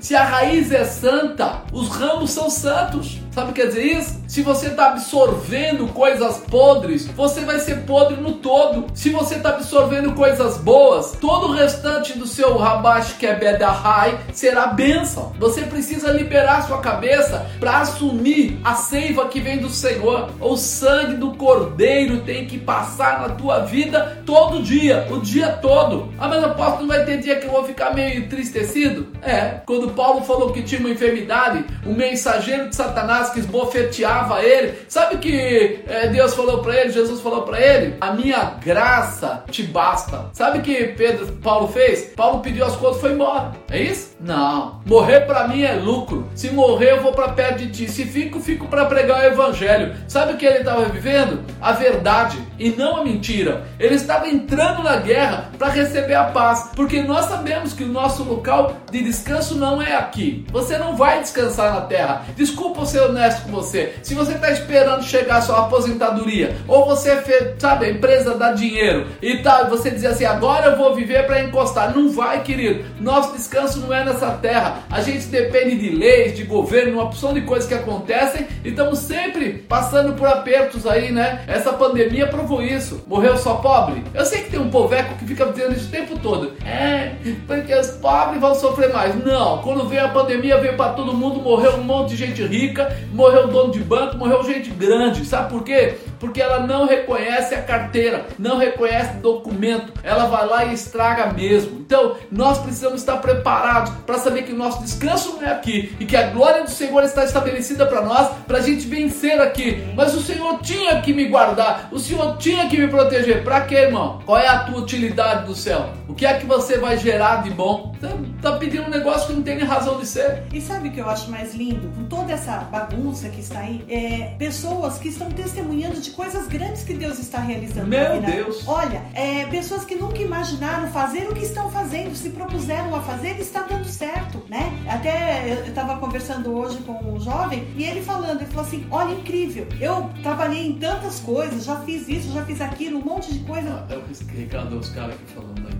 se 0.00 0.14
a 0.14 0.24
raiz 0.24 0.70
é 0.70 0.84
santa, 0.84 1.62
os 1.72 1.88
ramos 1.88 2.30
são 2.30 2.48
santos. 2.48 3.18
Sabe 3.34 3.50
o 3.50 3.52
que 3.52 3.62
quer 3.62 3.66
dizer 3.66 3.82
isso? 3.82 4.22
Se 4.28 4.42
você 4.42 4.68
está 4.68 4.90
absorvendo 4.90 5.88
coisas 5.88 6.38
podres, 6.38 7.06
você 7.08 7.40
vai 7.40 7.58
ser 7.58 7.80
podre 7.80 8.16
no 8.20 8.34
todo. 8.34 8.86
Se 8.94 9.10
você 9.10 9.34
está 9.34 9.48
absorvendo 9.48 10.12
coisas 10.12 10.56
boas, 10.58 11.12
todo 11.20 11.48
o 11.48 11.52
restante 11.52 12.16
do 12.16 12.28
seu 12.28 12.56
rabash 12.56 13.14
que 13.14 13.26
é 13.26 13.34
bedahai 13.34 14.20
será 14.32 14.68
bênção. 14.68 15.32
Você 15.40 15.62
precisa 15.62 16.12
liberar 16.12 16.62
sua 16.62 16.78
cabeça 16.78 17.44
para 17.58 17.80
assumir 17.80 18.60
a 18.62 18.74
seiva 18.74 19.26
que 19.26 19.40
vem 19.40 19.58
do 19.58 19.68
Senhor. 19.68 20.30
O 20.40 20.56
sangue 20.56 21.16
do 21.16 21.34
cordeiro 21.34 22.20
tem 22.20 22.46
que 22.46 22.58
passar 22.58 23.20
na 23.20 23.30
tua 23.30 23.60
vida 23.60 24.22
todo 24.24 24.62
dia, 24.62 25.08
o 25.10 25.18
dia 25.18 25.48
todo. 25.48 26.08
Ah, 26.20 26.28
mas 26.28 26.44
apóstolo, 26.44 26.82
não 26.82 26.88
vai 26.88 27.04
ter 27.04 27.18
dia 27.18 27.36
que 27.40 27.46
eu 27.46 27.52
vou 27.52 27.64
ficar 27.64 27.92
meio 27.92 28.20
entristecido? 28.20 29.08
É, 29.22 29.60
quando 29.66 29.90
Paulo 29.90 30.22
falou 30.22 30.52
que 30.52 30.62
tinha 30.62 30.80
uma 30.80 30.90
enfermidade, 30.90 31.64
o 31.84 31.92
mensageiro 31.92 32.68
de 32.68 32.76
Satanás 32.76 33.23
que 33.30 33.40
esbofeteava 33.40 34.42
ele, 34.42 34.78
sabe 34.88 35.18
que 35.18 35.80
é, 35.86 36.08
Deus 36.08 36.34
falou 36.34 36.62
para 36.62 36.80
ele, 36.80 36.90
Jesus 36.92 37.20
falou 37.20 37.42
para 37.42 37.60
ele? 37.60 37.96
A 38.00 38.12
minha 38.12 38.56
graça 38.64 39.44
te 39.50 39.62
basta. 39.62 40.26
Sabe 40.32 40.60
que 40.60 40.88
Pedro, 40.88 41.26
Paulo 41.42 41.68
fez? 41.68 42.12
Paulo 42.14 42.40
pediu 42.40 42.64
as 42.64 42.76
contas 42.76 42.98
e 42.98 43.00
foi 43.00 43.12
embora. 43.12 43.52
É 43.70 43.80
isso? 43.80 44.13
Não. 44.24 44.80
Morrer 44.86 45.20
para 45.20 45.46
mim 45.46 45.62
é 45.62 45.74
lucro. 45.74 46.26
Se 46.34 46.50
morrer, 46.50 46.92
eu 46.92 47.02
vou 47.02 47.12
para 47.12 47.28
perto 47.28 47.58
de 47.58 47.70
ti. 47.70 47.90
Se 47.90 48.06
fico, 48.06 48.40
fico 48.40 48.66
para 48.68 48.86
pregar 48.86 49.20
o 49.20 49.26
evangelho. 49.26 49.94
Sabe 50.08 50.32
o 50.32 50.36
que 50.38 50.46
ele 50.46 50.58
estava 50.58 50.86
vivendo? 50.86 51.44
A 51.60 51.72
verdade 51.72 52.38
e 52.58 52.70
não 52.70 52.96
a 52.96 53.04
mentira. 53.04 53.64
Ele 53.78 53.94
estava 53.94 54.28
entrando 54.28 54.82
na 54.82 54.96
guerra 54.96 55.50
para 55.58 55.68
receber 55.68 56.14
a 56.14 56.24
paz, 56.24 56.70
porque 56.74 57.02
nós 57.02 57.26
sabemos 57.26 57.74
que 57.74 57.84
o 57.84 57.88
nosso 57.88 58.22
local 58.24 58.76
de 58.90 59.02
descanso 59.02 59.56
não 59.56 59.82
é 59.82 59.94
aqui. 59.94 60.46
Você 60.50 60.78
não 60.78 60.96
vai 60.96 61.20
descansar 61.20 61.74
na 61.74 61.82
terra. 61.82 62.22
Desculpa 62.34 62.86
ser 62.86 63.00
honesto 63.00 63.42
com 63.42 63.50
você. 63.50 63.94
Se 64.02 64.14
você 64.14 64.32
está 64.32 64.50
esperando 64.50 65.02
chegar 65.02 65.36
a 65.36 65.42
sua 65.42 65.66
aposentadoria, 65.66 66.56
ou 66.66 66.86
você 66.86 67.16
fez, 67.22 67.54
sabe, 67.58 67.86
a 67.86 67.90
empresa 67.90 68.34
dá 68.34 68.52
dinheiro 68.52 69.06
e 69.20 69.38
tal, 69.38 69.68
você 69.68 69.90
diz 69.90 70.04
assim, 70.04 70.24
agora 70.24 70.66
eu 70.70 70.76
vou 70.78 70.94
viver 70.94 71.26
para 71.26 71.42
encostar. 71.42 71.94
Não 71.94 72.10
vai, 72.10 72.42
querido. 72.42 72.84
Nosso 73.00 73.32
descanso 73.32 73.80
não 73.80 73.92
é 73.92 74.04
nessa 74.04 74.13
nessa 74.14 74.30
terra. 74.30 74.84
A 74.90 75.00
gente 75.00 75.26
depende 75.26 75.76
de 75.76 75.90
leis, 75.90 76.36
de 76.36 76.44
governo, 76.44 76.94
uma 76.94 77.04
opção 77.04 77.34
de 77.34 77.42
coisas 77.42 77.68
que 77.68 77.74
acontecem 77.74 78.46
e 78.64 78.68
estamos 78.68 79.00
sempre 79.00 79.64
passando 79.68 80.14
por 80.14 80.26
apertos 80.26 80.86
aí, 80.86 81.12
né? 81.12 81.44
Essa 81.46 81.72
pandemia 81.72 82.26
provou 82.26 82.62
isso. 82.62 83.04
Morreu 83.06 83.36
só 83.36 83.56
pobre? 83.56 84.02
Eu 84.14 84.24
sei 84.24 84.42
que 84.42 84.50
tem 84.50 84.60
um 84.60 84.70
poveco 84.70 85.16
que 85.16 85.26
fica 85.26 85.44
dizendo 85.46 85.74
isso 85.74 85.88
o 85.88 85.90
tempo 85.90 86.18
todo. 86.18 86.52
É, 86.64 87.12
porque 87.46 87.74
os 87.74 87.88
pobres 87.90 88.40
vão 88.40 88.54
sofrer 88.54 88.92
mais. 88.92 89.14
Não, 89.24 89.58
quando 89.58 89.88
veio 89.88 90.04
a 90.04 90.08
pandemia, 90.08 90.58
veio 90.58 90.76
para 90.76 90.92
todo 90.92 91.12
mundo, 91.12 91.40
morreu 91.40 91.74
um 91.74 91.82
monte 91.82 92.10
de 92.10 92.16
gente 92.16 92.42
rica, 92.44 92.96
morreu 93.12 93.48
dono 93.48 93.72
de 93.72 93.80
banco, 93.80 94.16
morreu 94.16 94.42
gente 94.44 94.70
grande. 94.70 95.24
Sabe 95.24 95.50
por 95.50 95.64
quê? 95.64 95.94
Porque 96.24 96.40
ela 96.40 96.66
não 96.66 96.86
reconhece 96.86 97.54
a 97.54 97.60
carteira, 97.60 98.26
não 98.38 98.56
reconhece 98.56 99.18
documento, 99.18 99.92
ela 100.02 100.24
vai 100.24 100.46
lá 100.46 100.64
e 100.64 100.72
estraga 100.72 101.30
mesmo. 101.34 101.80
Então, 101.80 102.16
nós 102.32 102.56
precisamos 102.56 103.00
estar 103.00 103.18
preparados 103.18 103.92
para 104.06 104.16
saber 104.16 104.44
que 104.44 104.52
o 104.52 104.56
nosso 104.56 104.82
descanso 104.82 105.34
não 105.34 105.42
é 105.42 105.52
aqui 105.52 105.94
e 106.00 106.06
que 106.06 106.16
a 106.16 106.30
glória 106.30 106.64
do 106.64 106.70
Senhor 106.70 107.02
está 107.02 107.24
estabelecida 107.24 107.84
para 107.84 108.00
nós, 108.00 108.30
para 108.46 108.56
a 108.56 108.62
gente 108.62 108.86
vencer 108.86 109.38
aqui. 109.38 109.84
Mas 109.94 110.14
o 110.14 110.22
Senhor 110.22 110.60
tinha 110.62 110.98
que 111.02 111.12
me 111.12 111.26
guardar, 111.26 111.90
o 111.92 111.98
Senhor 111.98 112.38
tinha 112.38 112.70
que 112.70 112.78
me 112.78 112.88
proteger. 112.88 113.44
Para 113.44 113.60
quê, 113.60 113.74
irmão? 113.74 114.22
Qual 114.24 114.38
é 114.38 114.48
a 114.48 114.60
tua 114.60 114.78
utilidade 114.78 115.44
do 115.44 115.54
céu? 115.54 115.90
O 116.08 116.14
que 116.14 116.24
é 116.24 116.38
que 116.38 116.46
você 116.46 116.78
vai 116.78 116.96
gerar 116.96 117.42
de 117.42 117.50
bom? 117.50 117.94
Tá, 118.00 118.08
tá 118.40 118.56
pedindo 118.56 118.84
um 118.84 118.90
negócio 118.90 119.26
que 119.26 119.32
não 119.34 119.42
tem 119.42 119.56
nem 119.56 119.66
razão 119.66 119.98
de 119.98 120.06
ser. 120.06 120.44
E 120.54 120.60
sabe 120.60 120.88
o 120.88 120.92
que 120.92 121.00
eu 121.00 121.10
acho 121.10 121.30
mais 121.30 121.54
lindo? 121.54 121.86
Com 121.88 122.04
toda 122.04 122.32
essa 122.32 122.58
bagunça 122.70 123.28
que 123.28 123.40
está 123.40 123.60
aí, 123.60 123.84
é 123.88 124.34
pessoas 124.38 124.96
que 124.96 125.08
estão 125.08 125.28
testemunhando 125.30 126.00
de 126.00 126.10
coisas 126.14 126.46
grandes 126.46 126.82
que 126.82 126.94
Deus 126.94 127.18
está 127.18 127.38
realizando. 127.38 127.86
Meu 127.86 128.20
Deus! 128.20 128.66
Olha, 128.66 129.02
é, 129.14 129.46
pessoas 129.46 129.84
que 129.84 129.94
nunca 129.94 130.20
imaginaram 130.22 130.88
fazer 130.88 131.28
o 131.28 131.34
que 131.34 131.44
estão 131.44 131.70
fazendo, 131.70 132.14
se 132.14 132.30
propuseram 132.30 132.94
a 132.94 133.00
fazer 133.02 133.38
está 133.40 133.62
dando 133.62 133.86
certo, 133.86 134.42
né? 134.48 134.72
Até 134.88 135.52
eu 135.52 135.66
estava 135.66 135.98
conversando 135.98 136.52
hoje 136.52 136.78
com 136.78 136.92
um 136.92 137.20
jovem 137.20 137.66
e 137.76 137.84
ele 137.84 138.02
falando, 138.02 138.40
ele 138.40 138.50
falou 138.50 138.66
assim, 138.66 138.86
olha, 138.90 139.12
incrível, 139.12 139.66
eu 139.80 140.10
trabalhei 140.22 140.66
em 140.66 140.78
tantas 140.78 141.20
coisas, 141.20 141.64
já 141.64 141.76
fiz 141.80 142.08
isso, 142.08 142.32
já 142.32 142.44
fiz 142.44 142.60
aquilo, 142.60 142.98
um 142.98 143.04
monte 143.04 143.32
de 143.32 143.40
coisa. 143.40 143.86
Ah, 143.88 143.92
eu 143.92 144.04
Ricardo, 144.34 144.78
os 144.78 144.88
caras 144.90 145.14
aqui 145.14 145.32
falando 145.32 145.66
aí. 145.68 145.74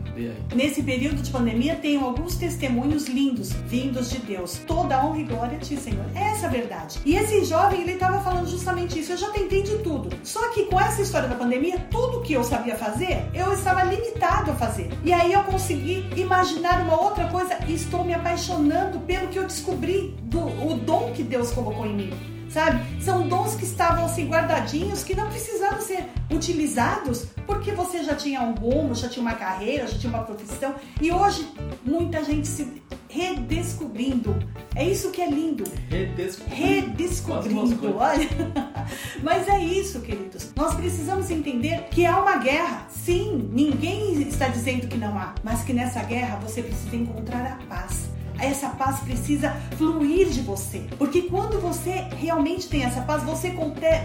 Nesse 0.55 0.83
período 0.83 1.23
de 1.23 1.31
pandemia, 1.31 1.75
tenho 1.77 2.05
alguns 2.05 2.37
testemunhos 2.37 3.07
lindos, 3.07 3.53
vindos 3.53 4.11
de 4.11 4.19
Deus. 4.19 4.61
Toda 4.67 5.05
honra 5.05 5.19
e 5.19 5.25
glória 5.25 5.57
a 5.57 5.61
ti, 5.61 5.77
Senhor. 5.77 6.05
Essa 6.15 6.47
é 6.47 6.49
a 6.49 6.53
verdade. 6.53 7.01
E 7.05 7.17
esse 7.17 7.45
jovem, 7.45 7.81
ele 7.81 7.93
estava 7.93 8.21
falando 8.21 8.49
justamente 8.49 8.99
isso. 8.99 9.13
Eu 9.13 9.17
já 9.17 9.31
tentei 9.31 9.63
de 9.63 9.79
tudo. 9.79 10.11
Só 10.25 10.49
que 10.49 10.65
com 10.65 10.81
essa 10.81 11.03
história 11.03 11.29
da 11.29 11.37
pandemia, 11.37 11.79
tudo 11.91 12.23
que 12.23 12.33
eu 12.33 12.43
sabia 12.43 12.75
fazer, 12.75 13.29
eu 13.35 13.53
estava 13.53 13.85
limitado 13.85 14.51
a 14.51 14.55
fazer. 14.55 14.91
E 15.05 15.13
aí 15.13 15.33
eu 15.33 15.45
consegui 15.45 16.09
imaginar 16.17 16.81
uma 16.81 16.99
outra 17.01 17.29
coisa 17.29 17.59
e 17.69 17.75
estou 17.75 18.03
me 18.03 18.15
apaixonando 18.15 18.99
pelo 19.01 19.29
que 19.29 19.39
eu 19.39 19.47
descobri 19.47 20.17
do 20.23 20.41
o 20.41 20.75
dom 20.75 21.13
que 21.13 21.23
Deus 21.23 21.53
colocou 21.53 21.87
em 21.87 21.95
mim 21.95 22.34
sabe? 22.55 23.03
São 23.03 23.27
dons 23.27 23.57
que 23.57 23.65
estavam 23.65 24.05
assim 24.05 24.29
guardadinhos, 24.29 25.03
que 25.03 25.15
não 25.17 25.29
precisavam 25.29 25.81
ser 25.81 26.07
utilizados 26.33 27.27
porque 27.47 27.73
você 27.73 28.05
já 28.05 28.15
tinha 28.15 28.41
um 28.41 28.55
rumo, 28.55 28.95
já 28.95 29.09
tinha 29.09 29.21
uma 29.21 29.35
carreira, 29.35 29.89
já 29.89 29.99
tinha 29.99 30.13
uma 30.13 30.23
profissão 30.23 30.75
e 31.01 31.11
hoje 31.11 31.47
muita 31.85 32.23
gente 32.23 32.47
se 32.47 32.81
redescobrindo. 33.09 34.37
É 34.75 34.89
isso 34.89 35.11
que 35.11 35.21
é 35.21 35.29
lindo. 35.29 35.65
Redescobrindo. 35.89 36.55
Redescobrindo. 36.55 37.97
Olha. 37.97 38.29
Mas 39.23 39.49
é 39.49 39.59
isso, 39.59 40.01
queridos. 40.01 40.53
Nós 40.55 40.75
precisamos 40.75 41.31
entender 41.31 41.89
que 41.91 42.07
há 42.07 42.21
uma 42.21 42.37
guerra. 42.37 42.87
Sim, 42.89 43.51
ninguém 43.53 44.23
está 44.23 44.49
dizendo 44.49 44.87
que 44.87 44.97
não 44.97 45.19
há, 45.19 45.35
mas 45.43 45.63
que 45.63 45.75
nessa 45.75 46.03
guerra 46.03 46.37
você 46.37 46.63
precisa 46.63 46.97
encontrar 46.97 47.45
a 47.45 47.67
paz 47.67 48.09
essa 48.39 48.69
paz 48.71 49.01
precisa 49.01 49.51
fluir 49.77 50.29
de 50.29 50.41
você. 50.41 50.87
Porque 50.99 51.23
quando 51.23 51.61
você 51.61 52.07
realmente 52.19 52.69
tem 52.69 52.85
essa 52.85 53.01
paz, 53.03 53.23
você 53.23 53.55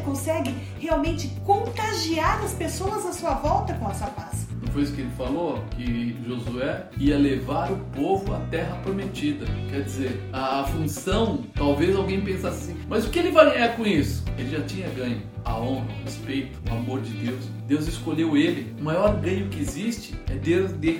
consegue 0.05 0.55
realmente 0.79 1.27
contagiar 1.45 2.43
as 2.43 2.53
pessoas 2.53 3.05
à 3.05 3.13
sua 3.13 3.33
volta 3.35 3.73
com 3.73 3.89
essa 3.89 4.07
paz. 4.07 4.47
Não 4.61 4.73
foi 4.73 4.83
isso 4.83 4.93
que 4.93 5.01
ele 5.01 5.11
falou? 5.17 5.63
Que 5.71 6.15
Josué 6.27 6.87
ia 6.97 7.17
levar 7.17 7.71
o 7.71 7.77
povo 7.95 8.35
à 8.35 8.39
terra 8.51 8.75
prometida. 8.83 9.45
Quer 9.69 9.83
dizer, 9.83 10.21
a 10.31 10.63
função, 10.65 11.43
talvez 11.55 11.95
alguém 11.95 12.21
pensasse 12.21 12.71
assim, 12.71 12.79
mas 12.87 13.05
o 13.05 13.09
que 13.09 13.19
ele 13.19 13.31
vai 13.31 13.51
ganhar 13.51 13.75
com 13.75 13.85
isso? 13.85 14.23
Ele 14.37 14.49
já 14.51 14.63
tinha 14.63 14.89
ganho 14.89 15.21
a 15.43 15.59
honra, 15.59 15.85
o 15.85 16.03
respeito, 16.03 16.59
o 16.69 16.73
amor 16.73 17.01
de 17.01 17.11
Deus. 17.13 17.45
Deus 17.67 17.87
escolheu 17.87 18.37
ele. 18.37 18.75
O 18.79 18.83
maior 18.83 19.15
ganho 19.19 19.47
que 19.49 19.59
existe 19.59 20.13
é 20.29 20.35
Deus 20.35 20.71
de 20.73 20.99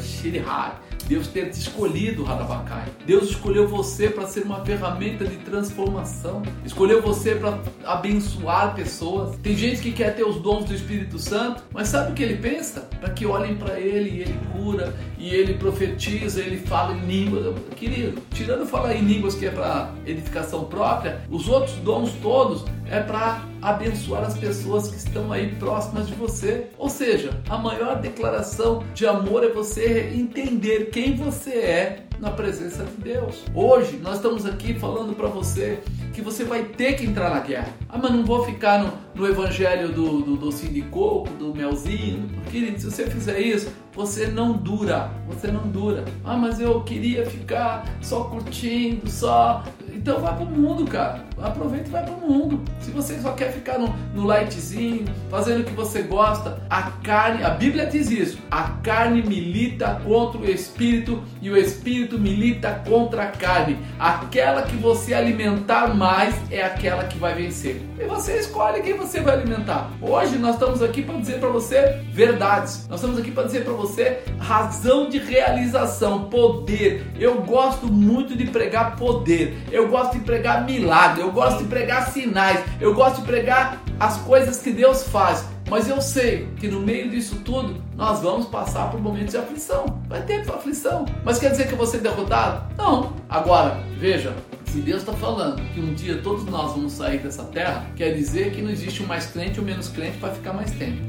Shirihar 0.00 0.82
Deus 1.06 1.26
ter 1.28 1.50
te 1.50 1.60
escolhido, 1.60 2.24
Radabacai. 2.24 2.86
Deus 3.06 3.30
escolheu 3.30 3.66
você 3.68 4.08
para 4.08 4.26
ser 4.26 4.42
uma 4.42 4.64
ferramenta 4.64 5.24
de 5.24 5.36
transformação. 5.36 6.42
Escolheu 6.64 7.02
você 7.02 7.34
para 7.34 7.58
abençoar 7.84 8.74
pessoas. 8.74 9.36
Tem 9.38 9.56
gente 9.56 9.80
que 9.80 9.92
quer 9.92 10.14
ter 10.14 10.24
os 10.24 10.36
dons 10.36 10.64
do 10.64 10.74
Espírito 10.74 11.18
Santo, 11.18 11.62
mas 11.72 11.88
sabe 11.88 12.12
o 12.12 12.14
que 12.14 12.22
ele 12.22 12.36
pensa? 12.36 12.88
Para 13.00 13.10
que 13.10 13.26
olhem 13.26 13.56
para 13.56 13.78
ele 13.80 14.10
e 14.10 14.20
ele 14.20 14.38
cura, 14.52 14.94
e 15.18 15.28
ele 15.28 15.54
profetiza, 15.54 16.40
ele 16.40 16.58
fala 16.58 16.94
em 16.94 17.06
línguas. 17.06 17.54
Querido, 17.76 18.20
tirando 18.32 18.66
falar 18.66 18.94
em 18.94 19.02
línguas 19.02 19.34
que 19.34 19.46
é 19.46 19.50
para 19.50 19.92
edificação 20.06 20.64
própria, 20.64 21.20
os 21.30 21.48
outros 21.48 21.76
dons 21.76 22.12
todos 22.22 22.64
é 22.90 23.00
para 23.00 23.42
abençoar 23.60 24.24
as 24.24 24.36
pessoas 24.36 24.88
que 24.88 24.96
estão 24.96 25.32
aí 25.32 25.54
próximas 25.56 26.06
de 26.06 26.14
você. 26.14 26.68
Ou 26.78 26.88
seja, 26.88 27.30
a 27.48 27.58
maior 27.58 28.00
declaração 28.00 28.82
de 28.94 29.06
amor 29.06 29.44
é 29.44 29.48
você 29.48 30.12
entender 30.14 30.90
quem 30.90 31.14
você 31.14 31.50
é 31.50 32.04
na 32.18 32.30
presença 32.30 32.84
de 32.84 33.12
Deus. 33.12 33.44
Hoje 33.54 33.96
nós 34.02 34.16
estamos 34.16 34.44
aqui 34.44 34.74
falando 34.74 35.14
para 35.14 35.28
você 35.28 35.80
que 36.12 36.20
você 36.20 36.42
vai 36.42 36.64
ter 36.64 36.94
que 36.94 37.04
entrar 37.04 37.30
na 37.30 37.38
guerra. 37.38 37.72
Ah, 37.88 37.96
mas 37.96 38.10
não 38.10 38.24
vou 38.24 38.44
ficar 38.44 38.82
no, 38.82 38.92
no 39.14 39.26
evangelho 39.26 39.92
do, 39.92 40.20
do 40.22 40.36
docinho 40.36 40.72
de 40.72 40.82
coco, 40.82 41.28
do 41.34 41.54
melzinho. 41.54 42.28
Querido, 42.50 42.80
se 42.80 42.90
você 42.90 43.08
fizer 43.08 43.38
isso, 43.38 43.70
você 43.92 44.26
não 44.26 44.52
dura. 44.52 45.12
Você 45.28 45.46
não 45.46 45.68
dura. 45.68 46.04
Ah, 46.24 46.36
mas 46.36 46.58
eu 46.58 46.82
queria 46.82 47.24
ficar 47.24 47.84
só 48.02 48.24
curtindo, 48.24 49.08
só 49.08 49.62
então 50.08 50.22
vai 50.22 50.34
pro 50.34 50.46
mundo, 50.46 50.86
cara. 50.86 51.20
Aproveita 51.38 51.86
e 51.86 51.90
vai 51.90 52.02
pro 52.02 52.16
mundo. 52.16 52.62
Se 52.80 52.90
você 52.90 53.20
só 53.20 53.32
quer 53.32 53.52
ficar 53.52 53.78
no, 53.78 53.94
no 54.14 54.24
lightzinho, 54.24 55.04
fazendo 55.30 55.60
o 55.60 55.64
que 55.64 55.72
você 55.72 56.00
gosta, 56.02 56.60
a 56.70 56.82
carne, 57.04 57.44
a 57.44 57.50
Bíblia 57.50 57.84
diz 57.84 58.10
isso. 58.10 58.38
A 58.50 58.62
carne 58.82 59.22
milita 59.22 60.00
contra 60.02 60.40
o 60.40 60.50
espírito 60.50 61.22
e 61.42 61.50
o 61.50 61.56
espírito 61.56 62.18
milita 62.18 62.82
contra 62.88 63.24
a 63.24 63.26
carne. 63.26 63.78
Aquela 63.98 64.62
que 64.62 64.76
você 64.76 65.12
alimentar 65.12 65.94
mais 65.94 66.34
é 66.50 66.62
aquela 66.62 67.04
que 67.04 67.18
vai 67.18 67.34
vencer. 67.34 67.82
E 68.00 68.04
você 68.04 68.38
escolhe 68.38 68.80
quem 68.80 68.94
você 68.94 69.20
vai 69.20 69.34
alimentar. 69.34 69.90
Hoje 70.00 70.38
nós 70.38 70.54
estamos 70.54 70.82
aqui 70.82 71.02
para 71.02 71.18
dizer 71.18 71.38
para 71.38 71.50
você 71.50 72.00
verdades. 72.10 72.86
Nós 72.88 72.98
estamos 72.98 73.18
aqui 73.18 73.30
para 73.30 73.44
dizer 73.44 73.62
para 73.62 73.74
você 73.74 74.22
razão 74.38 75.08
de 75.10 75.18
realização, 75.18 76.24
poder. 76.24 77.06
Eu 77.18 77.42
gosto 77.42 77.86
muito 77.86 78.34
de 78.34 78.46
pregar 78.46 78.96
poder. 78.96 79.58
Eu 79.70 79.88
gosto 79.88 79.97
de 80.06 80.20
pregar 80.20 80.64
milagre, 80.64 81.20
eu 81.20 81.32
gosto 81.32 81.58
de 81.58 81.68
pregar 81.68 82.08
sinais, 82.10 82.64
eu 82.80 82.94
gosto 82.94 83.20
de 83.20 83.26
pregar 83.26 83.78
as 83.98 84.18
coisas 84.18 84.58
que 84.58 84.70
Deus 84.70 85.02
faz. 85.04 85.44
Mas 85.68 85.86
eu 85.88 86.00
sei 86.00 86.48
que 86.58 86.66
no 86.66 86.80
meio 86.80 87.10
disso 87.10 87.40
tudo 87.44 87.82
nós 87.94 88.20
vamos 88.20 88.46
passar 88.46 88.90
por 88.90 89.00
momentos 89.00 89.32
de 89.32 89.36
aflição. 89.36 90.00
Vai 90.08 90.22
ter 90.22 90.40
aflição. 90.48 91.04
Mas 91.24 91.38
quer 91.38 91.50
dizer 91.50 91.66
que 91.66 91.72
eu 91.72 91.76
vou 91.76 91.86
ser 91.86 91.98
derrotado? 91.98 92.74
Não. 92.76 93.12
Agora, 93.28 93.78
veja, 93.98 94.34
se 94.64 94.80
Deus 94.80 95.00
está 95.00 95.12
falando 95.12 95.62
que 95.72 95.80
um 95.80 95.94
dia 95.94 96.18
todos 96.22 96.44
nós 96.44 96.72
vamos 96.72 96.92
sair 96.92 97.18
dessa 97.18 97.44
terra, 97.44 97.86
quer 97.96 98.14
dizer 98.14 98.52
que 98.52 98.62
não 98.62 98.70
existe 98.70 99.02
um 99.02 99.06
mais 99.06 99.26
crente 99.26 99.58
ou 99.60 99.66
menos 99.66 99.88
crente 99.88 100.16
para 100.18 100.32
ficar 100.32 100.52
mais 100.52 100.70
tempo. 100.72 101.02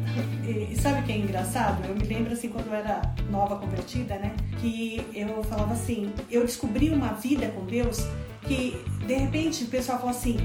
E, 0.46 0.76
sabe 0.76 1.02
o 1.02 1.04
que 1.04 1.12
é 1.12 1.18
engraçado? 1.18 1.86
Eu 1.88 1.96
me 1.96 2.04
lembro 2.04 2.34
assim 2.34 2.50
quando 2.50 2.68
eu 2.68 2.74
era 2.74 3.02
nova 3.30 3.58
convertida, 3.58 4.16
né? 4.16 4.34
Que 4.60 5.06
eu 5.14 5.44
falava 5.44 5.74
assim, 5.74 6.12
eu 6.30 6.42
descobri 6.42 6.90
uma 6.90 7.10
vida 7.10 7.48
com 7.48 7.66
Deus 7.66 8.06
que 8.44 8.82
de 9.06 9.14
repente 9.14 9.64
o 9.64 9.68
pessoal 9.68 10.00
fala 10.00 10.12
assim, 10.12 10.38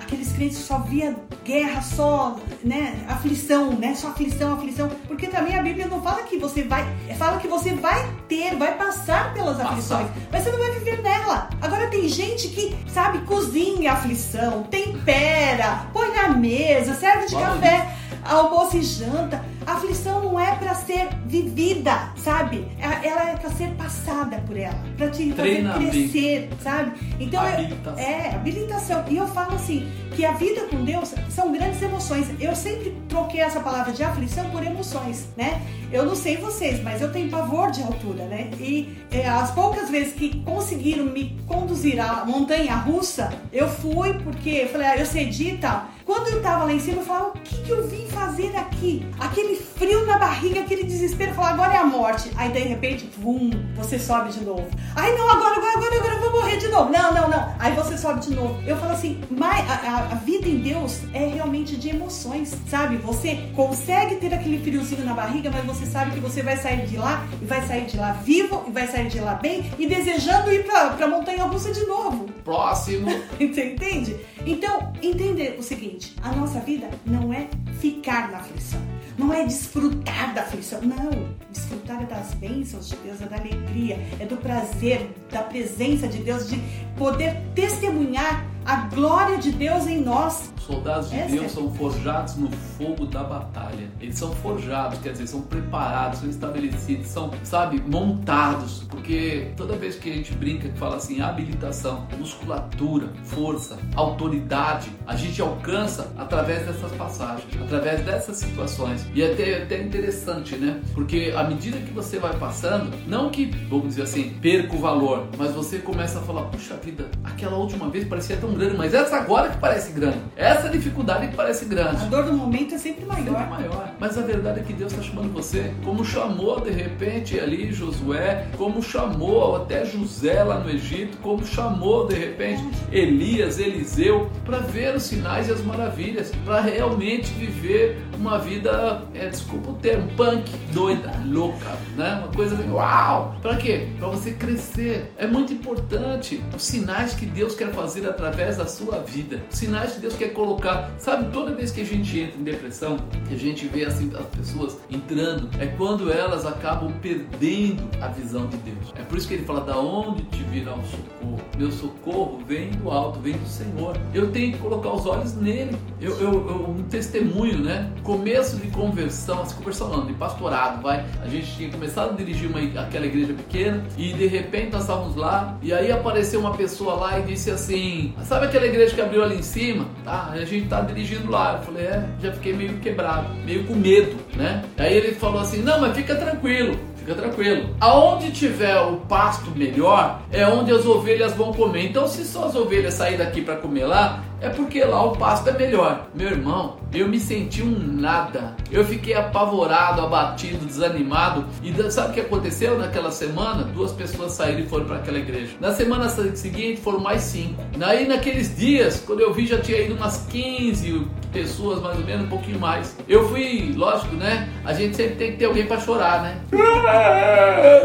aqueles 0.00 0.32
crentes 0.32 0.58
só 0.58 0.78
via 0.78 1.16
guerra, 1.44 1.80
só, 1.82 2.36
né, 2.62 3.04
aflição, 3.08 3.72
né, 3.72 3.94
só 3.94 4.08
aflição, 4.08 4.54
aflição, 4.54 4.88
porque 5.06 5.26
também 5.26 5.56
a 5.58 5.62
Bíblia 5.62 5.86
não 5.86 6.02
fala 6.02 6.22
que 6.22 6.38
você 6.38 6.62
vai, 6.62 6.84
fala 7.18 7.38
que 7.38 7.48
você 7.48 7.74
vai 7.74 8.08
ter, 8.28 8.56
vai 8.56 8.76
passar 8.76 9.34
pelas 9.34 9.58
aflições, 9.60 10.08
mas 10.30 10.42
você 10.42 10.50
não 10.50 10.58
vai 10.58 10.72
viver 10.72 11.02
nela. 11.02 11.48
Agora 11.60 11.88
tem 11.88 12.08
gente 12.08 12.48
que, 12.48 12.76
sabe, 12.92 13.18
cozinha 13.26 13.92
a 13.92 13.94
aflição, 13.94 14.64
tempera, 14.64 15.86
põe 15.92 16.12
na 16.12 16.28
mesa, 16.28 16.94
serve 16.94 17.26
de 17.26 17.34
café, 17.34 17.94
almoço 18.24 18.76
e 18.76 18.82
janta. 18.82 19.44
A 19.66 19.74
aflição 19.74 20.22
não 20.22 20.40
é 20.40 20.54
para 20.56 20.74
ser 20.74 21.08
vivida, 21.26 22.12
sabe? 22.16 22.66
Ela 22.80 23.30
é 23.30 23.36
para 23.36 23.50
ser 23.50 23.68
passada 23.74 24.38
por 24.46 24.56
ela, 24.56 24.78
para 24.96 25.10
te 25.10 25.32
fazer 25.32 25.64
crescer, 25.90 26.48
sabe? 26.62 26.92
Então 27.20 27.40
habilitação. 27.40 27.98
É, 27.98 28.12
é 28.12 28.34
habilitação. 28.34 29.04
E 29.08 29.16
eu 29.16 29.26
falo 29.28 29.54
assim 29.54 29.88
que 30.14 30.24
a 30.24 30.32
vida 30.32 30.62
com 30.62 30.84
Deus 30.84 31.14
são 31.30 31.52
grandes 31.52 31.80
emoções. 31.80 32.26
Eu 32.40 32.54
sempre 32.54 32.96
troquei 33.08 33.40
essa 33.40 33.60
palavra 33.60 33.92
de 33.92 34.02
aflição 34.02 34.48
por 34.50 34.64
emoções, 34.64 35.28
né? 35.36 35.60
Eu 35.92 36.06
não 36.06 36.14
sei 36.14 36.36
vocês, 36.38 36.82
mas 36.82 37.02
eu 37.02 37.12
tenho 37.12 37.30
pavor 37.30 37.70
de 37.70 37.82
altura, 37.82 38.24
né? 38.24 38.50
E 38.58 38.96
é, 39.10 39.28
as 39.28 39.50
poucas 39.50 39.90
vezes 39.90 40.14
que 40.14 40.42
conseguiram 40.42 41.04
me 41.04 41.38
conduzir 41.46 42.00
à 42.00 42.24
montanha 42.24 42.74
russa, 42.76 43.32
eu 43.52 43.68
fui 43.68 44.14
porque 44.14 44.50
eu 44.50 44.68
falei, 44.68 44.86
ah, 44.86 44.96
eu 44.96 45.06
cedi 45.06 45.50
e 45.50 45.58
tal. 45.58 45.88
Quando 46.04 46.28
eu 46.28 46.42
tava 46.42 46.64
lá 46.64 46.72
em 46.72 46.80
cima, 46.80 47.00
eu 47.00 47.04
falava, 47.04 47.28
o 47.28 47.32
que, 47.32 47.62
que 47.62 47.70
eu 47.70 47.86
vim 47.86 48.06
fazer 48.08 48.54
aqui? 48.56 49.06
Aquele 49.18 49.56
frio 49.56 50.04
na 50.06 50.18
barriga, 50.18 50.60
aquele 50.60 50.84
desespero, 50.84 51.30
eu 51.30 51.34
falava, 51.34 51.54
agora 51.54 51.74
é 51.74 51.76
a 51.78 51.84
morte. 51.84 52.30
Aí 52.36 52.50
de 52.50 52.58
repente, 52.58 53.08
vum, 53.18 53.50
você 53.74 53.98
sobe 53.98 54.30
de 54.30 54.44
novo. 54.44 54.66
Ai 54.96 55.16
não, 55.16 55.28
agora, 55.28 55.56
agora, 55.56 55.76
agora, 55.76 55.96
agora 55.96 56.14
eu 56.14 56.20
vou 56.20 56.40
morrer 56.40 56.56
de 56.56 56.68
novo. 56.68 56.90
Não, 56.90 57.14
não, 57.14 57.28
não. 57.28 57.54
Aí 57.58 57.72
você 57.74 57.96
sobe 57.96 58.20
de 58.20 58.34
novo. 58.34 58.60
Eu 58.66 58.76
falo 58.76 58.92
assim, 58.92 59.20
mas 59.30 59.68
a, 59.70 60.08
a, 60.12 60.14
vida 60.16 60.48
em 60.48 60.58
Deus 60.58 61.00
é 61.12 61.26
realmente 61.26 61.76
de 61.76 61.90
emoções, 61.90 62.54
sabe? 62.68 62.96
Você 62.96 63.48
consegue 63.54 64.16
ter 64.16 64.34
aquele 64.34 64.62
friozinho 64.62 65.04
na 65.04 65.14
barriga, 65.14 65.50
mas 65.50 65.64
você 65.64 65.86
sabe 65.86 66.12
que 66.12 66.20
você 66.20 66.42
vai 66.42 66.56
sair 66.56 66.86
de 66.86 66.96
lá 66.96 67.26
e 67.40 67.44
vai 67.44 67.66
sair 67.66 67.86
de 67.86 67.96
lá 67.96 68.12
vivo 68.12 68.64
e 68.66 68.70
vai 68.70 68.86
sair 68.86 69.08
de 69.08 69.20
lá 69.20 69.34
bem 69.34 69.70
e 69.78 69.86
desejando 69.86 70.52
ir 70.52 70.64
pra, 70.64 70.90
pra 70.90 71.08
montanha 71.08 71.44
russa 71.44 71.72
de 71.72 71.84
novo. 71.86 72.26
Próximo. 72.44 73.08
Entende? 73.38 74.16
Então, 74.46 74.92
entender 75.02 75.56
o 75.58 75.62
seguinte: 75.62 76.14
a 76.22 76.32
nossa 76.32 76.60
vida 76.60 76.88
não 77.06 77.32
é 77.32 77.48
ficar 77.80 78.30
na 78.30 78.38
aflição, 78.38 78.80
não 79.18 79.32
é 79.32 79.44
desfrutar 79.44 80.34
da 80.34 80.42
aflição, 80.42 80.80
não. 80.82 81.34
Desfrutar 81.50 82.02
é 82.02 82.06
das 82.06 82.34
bênçãos 82.34 82.88
de 82.88 82.96
Deus, 82.96 83.20
é 83.20 83.26
da 83.26 83.36
alegria, 83.36 83.98
é 84.18 84.26
do 84.26 84.36
prazer, 84.36 85.10
da 85.30 85.42
presença 85.42 86.08
de 86.08 86.18
Deus, 86.18 86.48
de 86.48 86.60
poder 86.96 87.36
testemunhar 87.54 88.46
a 88.64 88.76
glória 88.88 89.38
de 89.38 89.50
Deus 89.50 89.86
em 89.86 90.00
nós. 90.00 90.52
Os 90.56 90.64
soldados 90.64 91.10
de 91.10 91.16
Essa 91.16 91.30
Deus 91.30 91.44
é... 91.44 91.48
são 91.48 91.72
forjados 91.74 92.36
no 92.36 92.50
fogo 92.50 93.06
da 93.06 93.22
batalha. 93.22 93.90
Eles 94.00 94.16
são 94.16 94.32
forjados, 94.36 94.98
quer 95.00 95.12
dizer, 95.12 95.26
são 95.26 95.42
preparados, 95.42 96.20
são 96.20 96.28
estabelecidos, 96.28 97.08
são, 97.08 97.30
sabe, 97.42 97.80
montados. 97.80 98.84
Porque 98.88 99.52
toda 99.56 99.76
vez 99.76 99.96
que 99.96 100.10
a 100.10 100.14
gente 100.14 100.32
brinca 100.34 100.68
que 100.68 100.78
fala 100.78 100.96
assim, 100.96 101.20
habilitação, 101.20 102.06
musculatura, 102.18 103.08
força, 103.24 103.78
autoridade, 103.94 104.90
a 105.06 105.16
gente 105.16 105.40
alcança 105.42 106.12
através 106.16 106.64
dessas 106.66 106.92
passagens, 106.92 107.46
através 107.60 108.04
dessas 108.04 108.36
situações. 108.36 109.04
E 109.14 109.22
é 109.22 109.32
até, 109.32 109.62
até 109.64 109.82
interessante, 109.82 110.56
né? 110.56 110.80
Porque 110.94 111.32
à 111.36 111.42
medida 111.42 111.78
que 111.78 111.90
você 111.90 112.18
vai 112.18 112.36
passando, 112.38 112.90
não 113.06 113.30
que, 113.30 113.46
vamos 113.68 113.88
dizer 113.88 114.02
assim, 114.02 114.30
perca 114.40 114.76
o 114.76 114.78
valor, 114.78 115.26
mas 115.36 115.52
você 115.52 115.78
começa 115.78 116.18
a 116.18 116.22
falar, 116.22 116.42
puxa 116.44 116.76
vida, 116.76 117.08
aquela 117.24 117.56
última 117.56 117.88
vez 117.88 118.06
parecia 118.06 118.36
tão 118.36 118.51
grande, 118.54 118.76
mas 118.76 118.94
essa 118.94 119.16
agora 119.16 119.50
que 119.50 119.58
parece 119.58 119.92
grande. 119.92 120.18
Essa 120.36 120.68
dificuldade 120.68 121.28
que 121.28 121.36
parece 121.36 121.64
grande. 121.64 122.02
A 122.02 122.06
dor 122.06 122.24
do 122.24 122.32
momento 122.32 122.74
é 122.74 122.78
sempre 122.78 123.04
maior. 123.04 123.24
Sempre 123.24 123.50
maior. 123.50 123.94
Mas 123.98 124.18
a 124.18 124.22
verdade 124.22 124.60
é 124.60 124.62
que 124.62 124.72
Deus 124.72 124.92
está 124.92 125.02
chamando 125.02 125.32
você, 125.32 125.72
como 125.84 126.04
chamou 126.04 126.60
de 126.60 126.70
repente 126.70 127.38
ali 127.38 127.72
Josué, 127.72 128.48
como 128.56 128.82
chamou 128.82 129.56
até 129.56 129.84
José 129.84 130.42
lá 130.42 130.58
no 130.58 130.70
Egito, 130.70 131.16
como 131.18 131.44
chamou 131.44 132.06
de 132.06 132.14
repente 132.14 132.62
Elias, 132.90 133.58
Eliseu, 133.58 134.30
para 134.44 134.58
ver 134.58 134.94
os 134.94 135.04
sinais 135.04 135.48
e 135.48 135.52
as 135.52 135.62
maravilhas, 135.62 136.32
para 136.44 136.60
realmente 136.60 137.32
viver 137.32 137.98
uma 138.18 138.38
vida, 138.38 139.02
é, 139.14 139.28
desculpa 139.28 139.70
o 139.70 139.74
termo, 139.74 140.08
punk, 140.16 140.50
doida, 140.72 141.12
louca, 141.26 141.70
né? 141.96 142.20
Uma 142.22 142.28
coisa 142.28 142.54
assim, 142.54 142.70
uau! 142.70 143.36
Para 143.42 143.56
quê? 143.56 143.88
Para 143.98 144.08
você 144.08 144.32
crescer. 144.32 145.12
É 145.16 145.26
muito 145.26 145.52
importante 145.52 146.42
os 146.54 146.62
sinais 146.62 147.14
que 147.14 147.26
Deus 147.26 147.54
quer 147.54 147.72
fazer 147.72 148.06
através 148.08 148.41
da 148.50 148.66
sua 148.66 148.98
vida, 148.98 149.40
sinais 149.50 149.92
que 149.92 150.00
Deus 150.00 150.14
quer 150.14 150.32
colocar. 150.32 150.90
Sabe, 150.98 151.30
toda 151.32 151.54
vez 151.54 151.70
que 151.70 151.80
a 151.80 151.84
gente 151.84 152.18
entra 152.18 152.38
em 152.38 152.44
depressão, 152.44 152.96
que 153.28 153.34
a 153.34 153.38
gente 153.38 153.66
vê 153.66 153.84
assim 153.84 154.10
as 154.14 154.26
pessoas 154.26 154.76
entrando, 154.90 155.48
é 155.58 155.66
quando 155.66 156.12
elas 156.12 156.44
acabam 156.44 156.92
perdendo 157.00 157.82
a 158.00 158.08
visão 158.08 158.46
de 158.46 158.56
Deus. 158.58 158.92
É 158.96 159.02
por 159.02 159.18
isso 159.18 159.28
que 159.28 159.34
ele 159.34 159.44
fala: 159.44 159.60
da 159.60 159.78
onde 159.78 160.22
te 160.24 160.42
virá 160.44 160.74
o 160.74 160.82
socorro? 160.84 161.40
Meu 161.56 161.70
socorro 161.70 162.42
vem 162.46 162.70
do 162.70 162.90
alto, 162.90 163.20
vem 163.20 163.34
do 163.34 163.46
Senhor. 163.46 163.96
Eu 164.14 164.30
tenho 164.30 164.52
que 164.52 164.58
colocar 164.58 164.92
os 164.92 165.06
olhos 165.06 165.34
nele. 165.34 165.76
Eu, 166.00 166.18
eu, 166.18 166.32
eu 166.32 166.70
um 166.70 166.82
testemunho, 166.84 167.58
né? 167.58 167.92
Começo 168.02 168.56
de 168.56 168.68
conversão, 168.68 169.42
assim, 169.42 169.54
conversão 169.56 169.88
não, 169.88 170.06
de 170.06 170.14
pastorado, 170.14 170.82
vai. 170.82 171.04
A 171.22 171.28
gente 171.28 171.54
tinha 171.56 171.70
começado 171.70 172.10
a 172.10 172.16
dirigir 172.16 172.48
uma, 172.48 172.60
aquela 172.80 173.06
igreja 173.06 173.32
pequena 173.32 173.84
e 173.96 174.12
de 174.12 174.26
repente 174.26 174.72
nós 174.72 174.82
estávamos 174.82 175.16
lá 175.16 175.58
e 175.62 175.72
aí 175.72 175.92
apareceu 175.92 176.40
uma 176.40 176.54
pessoa 176.56 176.94
lá 176.94 177.18
e 177.18 177.22
disse 177.22 177.50
assim: 177.50 178.14
Sabe 178.32 178.46
aquela 178.46 178.64
igreja 178.64 178.94
que 178.94 179.00
abriu 179.02 179.22
ali 179.22 179.36
em 179.36 179.42
cima? 179.42 179.86
Tá, 180.02 180.30
a 180.32 180.42
gente 180.46 180.66
tá 180.66 180.80
dirigindo 180.80 181.30
lá. 181.30 181.58
Eu 181.58 181.66
falei: 181.66 181.84
É, 181.84 182.02
já 182.18 182.32
fiquei 182.32 182.54
meio 182.54 182.78
quebrado, 182.78 183.28
meio 183.44 183.64
com 183.64 183.74
medo, 183.74 184.16
né? 184.34 184.64
Aí 184.78 184.96
ele 184.96 185.12
falou 185.12 185.42
assim: 185.42 185.60
Não, 185.60 185.78
mas 185.78 185.94
fica 185.94 186.14
tranquilo. 186.14 186.78
Fica 186.96 187.14
tranquilo. 187.14 187.76
Aonde 187.78 188.30
tiver 188.30 188.80
o 188.80 188.96
pasto 189.00 189.50
melhor 189.50 190.22
é 190.30 190.46
onde 190.46 190.72
as 190.72 190.86
ovelhas 190.86 191.34
vão 191.34 191.52
comer. 191.52 191.84
Então, 191.84 192.08
se 192.08 192.24
só 192.24 192.46
as 192.46 192.54
ovelhas 192.54 192.94
saírem 192.94 193.18
daqui 193.18 193.42
para 193.42 193.56
comer 193.56 193.84
lá, 193.84 194.24
é 194.42 194.50
porque 194.50 194.84
lá 194.84 195.04
o 195.04 195.16
pasto 195.16 195.48
é 195.48 195.52
melhor. 195.52 196.08
Meu 196.14 196.28
irmão, 196.28 196.76
eu 196.92 197.08
me 197.08 197.20
senti 197.20 197.62
um 197.62 197.78
nada. 197.78 198.56
Eu 198.70 198.84
fiquei 198.84 199.14
apavorado, 199.14 200.00
abatido, 200.00 200.66
desanimado. 200.66 201.46
E 201.62 201.72
sabe 201.90 202.10
o 202.10 202.12
que 202.14 202.20
aconteceu 202.20 202.76
naquela 202.76 203.12
semana? 203.12 203.62
Duas 203.62 203.92
pessoas 203.92 204.32
saíram 204.32 204.60
e 204.60 204.66
foram 204.66 204.84
para 204.84 204.96
aquela 204.96 205.18
igreja. 205.18 205.52
Na 205.60 205.72
semana 205.72 206.08
seguinte 206.08 206.80
foram 206.80 206.98
mais 206.98 207.22
cinco. 207.22 207.62
Aí 207.80 208.06
naqueles 208.06 208.56
dias, 208.56 209.02
quando 209.06 209.20
eu 209.20 209.32
vi, 209.32 209.46
já 209.46 209.58
tinha 209.60 209.80
ido 209.80 209.94
umas 209.94 210.26
15 210.26 211.06
pessoas, 211.32 211.80
mais 211.80 211.98
ou 211.98 212.04
menos, 212.04 212.26
um 212.26 212.28
pouquinho 212.28 212.58
mais. 212.58 212.96
Eu 213.08 213.28
fui, 213.28 213.72
lógico, 213.76 214.16
né? 214.16 214.48
A 214.64 214.72
gente 214.72 214.96
sempre 214.96 215.14
tem 215.14 215.32
que 215.32 215.38
ter 215.38 215.44
alguém 215.44 215.66
para 215.66 215.80
chorar, 215.80 216.22
né? 216.22 216.40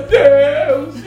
Deus, 0.09 1.03